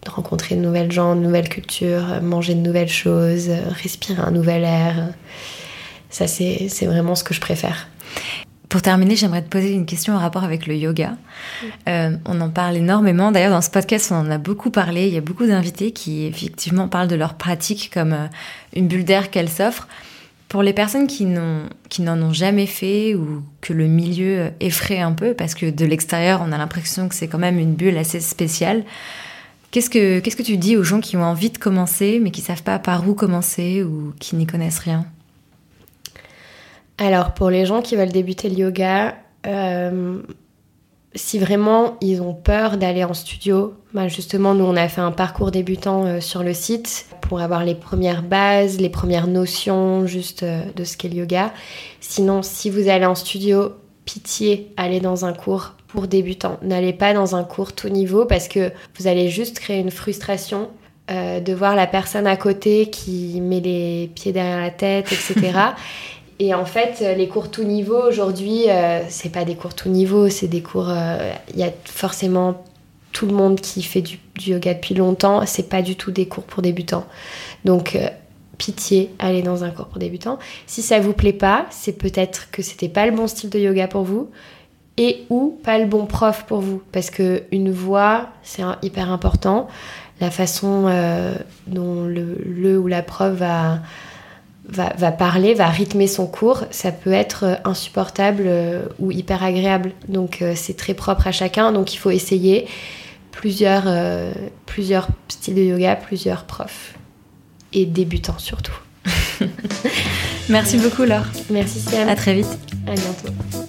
de 0.03 0.10
rencontrer 0.10 0.55
de 0.55 0.62
nouvelles 0.62 0.91
gens, 0.91 1.16
de 1.16 1.22
nouvelles 1.22 1.49
cultures, 1.49 2.22
manger 2.22 2.53
de 2.53 2.62
nouvelles 2.62 2.89
choses, 2.89 3.49
respirer 3.82 4.22
un 4.22 4.32
nouvel 4.32 4.64
air. 4.64 5.14
Ça, 6.10 6.28
c'est 6.28 6.86
vraiment 6.86 7.16
ce 7.16 7.24
que 7.24 7.34
je 7.34 7.41
préfère. 7.41 7.88
Pour 8.70 8.82
terminer, 8.82 9.15
j'aimerais 9.15 9.41
te 9.41 9.49
poser 9.49 9.72
une 9.72 9.86
question 9.86 10.13
en 10.13 10.20
rapport 10.20 10.43
avec 10.43 10.68
le 10.68 10.76
yoga. 10.76 11.15
Euh, 11.88 12.18
on 12.26 12.41
en 12.41 12.49
parle 12.49 12.76
énormément. 12.76 13.32
D'ailleurs, 13.32 13.51
dans 13.51 13.61
ce 13.61 13.70
podcast, 13.70 14.11
on 14.11 14.15
en 14.15 14.30
a 14.30 14.38
beaucoup 14.38 14.72
parlé. 14.72 15.07
Il 15.07 15.13
y 15.13 15.18
a 15.18 15.22
beaucoup 15.22 15.45
d'invités 15.45 15.91
qui, 15.91 16.26
effectivement, 16.26 16.89
parlent 16.89 17.07
de 17.07 17.15
leur 17.15 17.36
pratique 17.36 17.89
comme 17.93 18.11
euh, 18.11 18.28
une 18.76 18.88
bulle 18.88 19.05
d'air 19.05 19.32
qu'elles 19.32 19.49
s'offrent. 19.49 19.88
Pour 20.49 20.63
les 20.63 20.74
personnes 20.74 21.07
qui 21.07 21.26
n'en 21.26 22.22
ont 22.22 22.34
jamais 22.34 22.68
fait 22.68 23.15
ou 23.15 23.43
que 23.61 23.74
le 23.74 23.88
milieu 23.88 24.51
effraie 24.61 24.99
un 24.99 25.11
peu, 25.11 25.34
parce 25.34 25.55
que 25.55 25.70
de 25.70 25.86
l'extérieur, 25.86 26.41
on 26.45 26.53
a 26.53 26.57
l'impression 26.57 27.09
que 27.09 27.15
c'est 27.15 27.28
quand 27.28 27.38
même 27.38 27.59
une 27.59 27.74
bulle 27.74 27.97
assez 27.97 28.22
spéciale, 28.22 28.86
qu'est-ce 29.72 29.89
que, 29.89 30.20
qu'est-ce 30.20 30.38
que 30.38 30.43
tu 30.43 30.55
dis 30.55 30.78
aux 30.78 30.84
gens 30.84 31.01
qui 31.01 31.18
ont 31.18 31.24
envie 31.24 31.49
de 31.49 31.57
commencer, 31.57 32.22
mais 32.24 32.32
qui 32.32 32.39
savent 32.39 32.63
pas 32.63 32.80
par 32.80 33.07
où 33.09 33.13
commencer 33.13 33.84
ou 33.84 34.13
qui 34.20 34.38
n'y 34.38 34.47
connaissent 34.47 34.80
rien? 34.80 35.05
Alors, 36.98 37.34
pour 37.34 37.50
les 37.50 37.66
gens 37.66 37.82
qui 37.82 37.95
veulent 37.95 38.12
débuter 38.12 38.50
le 38.50 38.56
yoga, 38.56 39.16
euh, 39.45 40.20
si 41.14 41.38
vraiment 41.38 41.95
ils 42.02 42.22
ont 42.22 42.34
peur 42.34 42.78
d'aller 42.78 43.04
en 43.04 43.14
studio, 43.14 43.76
bah, 43.93 44.08
justement, 44.08 44.56
nous, 44.56 44.66
on 44.66 44.76
a 44.76 44.88
fait 44.88 45.02
un 45.02 45.12
parcours 45.12 45.52
débutant 45.52 46.06
euh, 46.06 46.22
sur 46.22 46.41
le 46.41 46.54
site 46.54 47.06
pour 47.22 47.39
avoir 47.39 47.64
les 47.64 47.76
premières 47.76 48.24
bases, 48.24 48.80
les 48.80 48.89
premières 48.89 49.28
notions 49.28 50.08
juste 50.08 50.41
euh, 50.43 50.62
de 50.76 50.84
ce 50.84 50.98
qu'est 50.98 51.10
le 51.10 51.18
yoga. 51.18 51.54
Sinon, 52.00 52.41
si 52.41 52.70
vous 52.72 52.89
allez 52.89 53.06
en 53.06 53.16
studio, 53.16 53.74
pitié, 54.06 54.72
allez 54.76 55.00
dans 55.00 55.24
un 55.24 55.34
cours 55.34 55.74
pour 55.88 56.08
débutants. 56.08 56.58
N'allez 56.64 56.93
pas 56.93 57.14
dans 57.14 57.36
un 57.36 57.43
cours 57.43 57.74
tout 57.74 57.89
niveau 57.89 58.26
parce 58.26 58.48
que 58.48 58.72
vous 58.98 59.08
allez 59.08 59.30
juste 59.30 59.60
créer 59.60 59.80
une 59.80 59.91
frustration 59.91 60.70
de 61.10 61.54
voir 61.54 61.78
la 61.78 61.88
personne 61.88 62.28
à 62.28 62.36
côté 62.36 62.89
qui 62.89 63.39
met 63.39 63.62
les 63.62 64.12
pieds 64.14 64.34
derrière 64.34 64.60
la 64.60 64.72
tête, 64.72 65.10
etc. 65.14 65.58
Et 66.40 66.54
en 66.54 66.66
fait, 66.66 67.00
euh, 67.02 67.16
les 67.16 67.28
cours 67.28 67.50
tout 67.50 67.64
niveau 67.64 68.00
aujourd'hui, 68.08 68.70
euh, 68.70 69.02
c'est 69.10 69.32
pas 69.32 69.44
des 69.44 69.56
cours 69.56 69.74
tout 69.74 69.90
niveau, 69.90 70.30
c'est 70.30 70.48
des 70.48 70.62
cours. 70.62 70.90
Euh, 70.90 71.34
il 71.54 71.60
y 71.60 71.64
a 71.64 71.72
forcément 71.86 72.64
tout 73.12 73.26
le 73.26 73.34
monde 73.34 73.60
qui 73.60 73.82
fait 73.82 74.02
du, 74.02 74.20
yoga 74.46 74.76
depuis 74.76 74.94
longtemps. 74.94 75.46
C'est 75.48 75.70
pas 75.70 75.82
du 75.82 75.96
tout 75.96 76.12
des 76.12 76.28
cours 76.28 76.44
pour 76.44 76.62
débutants. 76.62 77.08
Donc, 77.66 77.98
pitié, 78.60 79.12
allez 79.18 79.42
dans 79.42 79.64
un 79.64 79.72
cours 79.72 79.88
pour 79.88 79.98
débutants. 79.98 80.38
Si 80.68 80.84
ça 80.84 81.00
vous 81.00 81.14
plaît 81.14 81.34
pas, 81.34 81.66
c'est 81.72 81.94
peut-être 81.94 82.52
que 82.52 82.62
c'était 82.62 82.90
pas 82.90 83.08
le 83.08 83.12
bon 83.14 83.26
style 83.26 83.50
de 83.50 83.58
yoga 83.58 83.88
pour 83.88 84.04
vous 84.04 84.30
et 84.98 85.26
ou 85.30 85.60
pas 85.64 85.80
le 85.80 85.86
bon 85.86 86.06
prof 86.06 86.46
pour 86.46 86.60
vous. 86.60 86.84
Parce 86.92 87.10
que 87.10 87.44
une 87.52 87.72
voix, 87.72 88.30
c'est 88.44 88.62
hyper 88.84 89.12
important. 89.12 89.68
La 90.22 90.30
façon 90.30 90.84
dont 91.66 92.04
le, 92.04 92.38
le, 92.46 92.78
ou 92.78 92.86
la 92.86 93.02
prof 93.02 93.34
va 93.34 93.80
va, 94.70 95.11
parler, 95.11 95.53
va 95.53 95.68
rythmer 95.68 96.07
son 96.07 96.28
cours, 96.28 96.65
ça 96.72 96.91
peut 96.91 97.11
être 97.11 97.43
euh, 97.45 97.55
insupportable 97.63 98.43
euh, 98.45 98.86
ou 98.99 99.11
hyper 99.11 99.43
agréable. 99.43 99.91
Donc 100.07 100.41
euh, 100.41 100.53
c'est 100.55 100.76
très 100.76 100.93
propre 100.93 101.28
à 101.28 101.32
chacun, 101.32 101.72
donc 101.72 101.93
il 101.93 101.97
faut 101.97 102.11
essayer 102.11 102.68
plusieurs, 103.32 103.84
plusieurs 104.65 105.07
styles 105.28 105.53
de 105.53 105.61
yoga, 105.61 105.95
plusieurs 105.95 106.45
profs 106.45 106.95
et 107.72 107.86
débutants 107.86 108.39
surtout. 108.39 108.74
Merci 110.49 110.78
beaucoup 110.78 111.03
Laure. 111.03 111.28
Merci 111.51 111.80
Siam. 111.80 112.09
À 112.09 112.15
très 112.15 112.34
vite. 112.34 112.57
À 112.88 112.93
bientôt. 112.93 113.66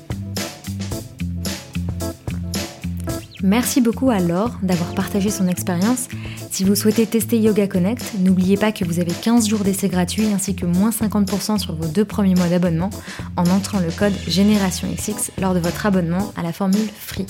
Merci 3.42 3.80
beaucoup 3.80 4.10
à 4.10 4.18
Laure 4.18 4.56
d'avoir 4.62 4.94
partagé 4.94 5.30
son 5.30 5.46
expérience. 5.46 6.08
Si 6.50 6.64
vous 6.64 6.74
souhaitez 6.74 7.06
tester 7.06 7.38
Yoga 7.38 7.68
Connect, 7.68 8.14
n'oubliez 8.18 8.56
pas 8.56 8.72
que 8.72 8.84
vous 8.84 8.98
avez 8.98 9.12
15 9.12 9.48
jours 9.48 9.60
d'essai 9.60 9.88
gratuit 9.88 10.26
ainsi 10.26 10.56
que 10.56 10.66
moins 10.66 10.90
50% 10.90 11.58
sur 11.58 11.76
vos 11.76 11.86
deux 11.86 12.04
premiers 12.04 12.34
mois 12.34 12.48
d'abonnement 12.48 12.90
en 13.36 13.44
entrant 13.46 13.78
le 13.78 13.90
code 13.90 14.14
Génération 14.26 14.88
XX 14.92 15.30
lors 15.38 15.54
de 15.54 15.60
votre 15.60 15.86
abonnement 15.86 16.32
à 16.36 16.42
la 16.42 16.52
formule 16.52 16.88
Free. 16.98 17.26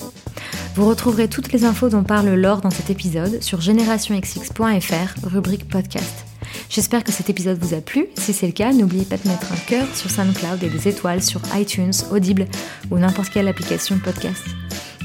Vous 0.75 0.87
retrouverez 0.87 1.27
toutes 1.27 1.51
les 1.51 1.63
infos 1.63 1.89
dont 1.89 2.03
parle 2.03 2.29
Laure 2.29 2.61
dans 2.61 2.71
cet 2.71 2.89
épisode 2.89 3.43
sur 3.43 3.61
générationxx.fr, 3.61 5.27
rubrique 5.27 5.67
podcast. 5.67 6.25
J'espère 6.69 7.03
que 7.03 7.11
cet 7.11 7.29
épisode 7.29 7.59
vous 7.59 7.75
a 7.75 7.81
plu. 7.81 8.07
Si 8.15 8.33
c'est 8.33 8.47
le 8.47 8.53
cas, 8.53 8.73
n'oubliez 8.73 9.05
pas 9.05 9.17
de 9.17 9.27
mettre 9.27 9.51
un 9.51 9.57
cœur 9.67 9.85
sur 9.95 10.09
SoundCloud 10.09 10.63
et 10.63 10.69
des 10.69 10.87
étoiles 10.87 11.21
sur 11.21 11.41
iTunes, 11.55 11.91
Audible 12.11 12.47
ou 12.89 12.97
n'importe 12.97 13.29
quelle 13.29 13.47
application 13.47 13.99
podcast. 13.99 14.43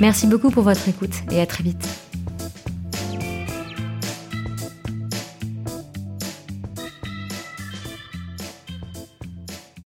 Merci 0.00 0.26
beaucoup 0.26 0.50
pour 0.50 0.64
votre 0.64 0.88
écoute 0.88 1.14
et 1.30 1.40
à 1.40 1.46
très 1.46 1.62
vite. 1.62 2.03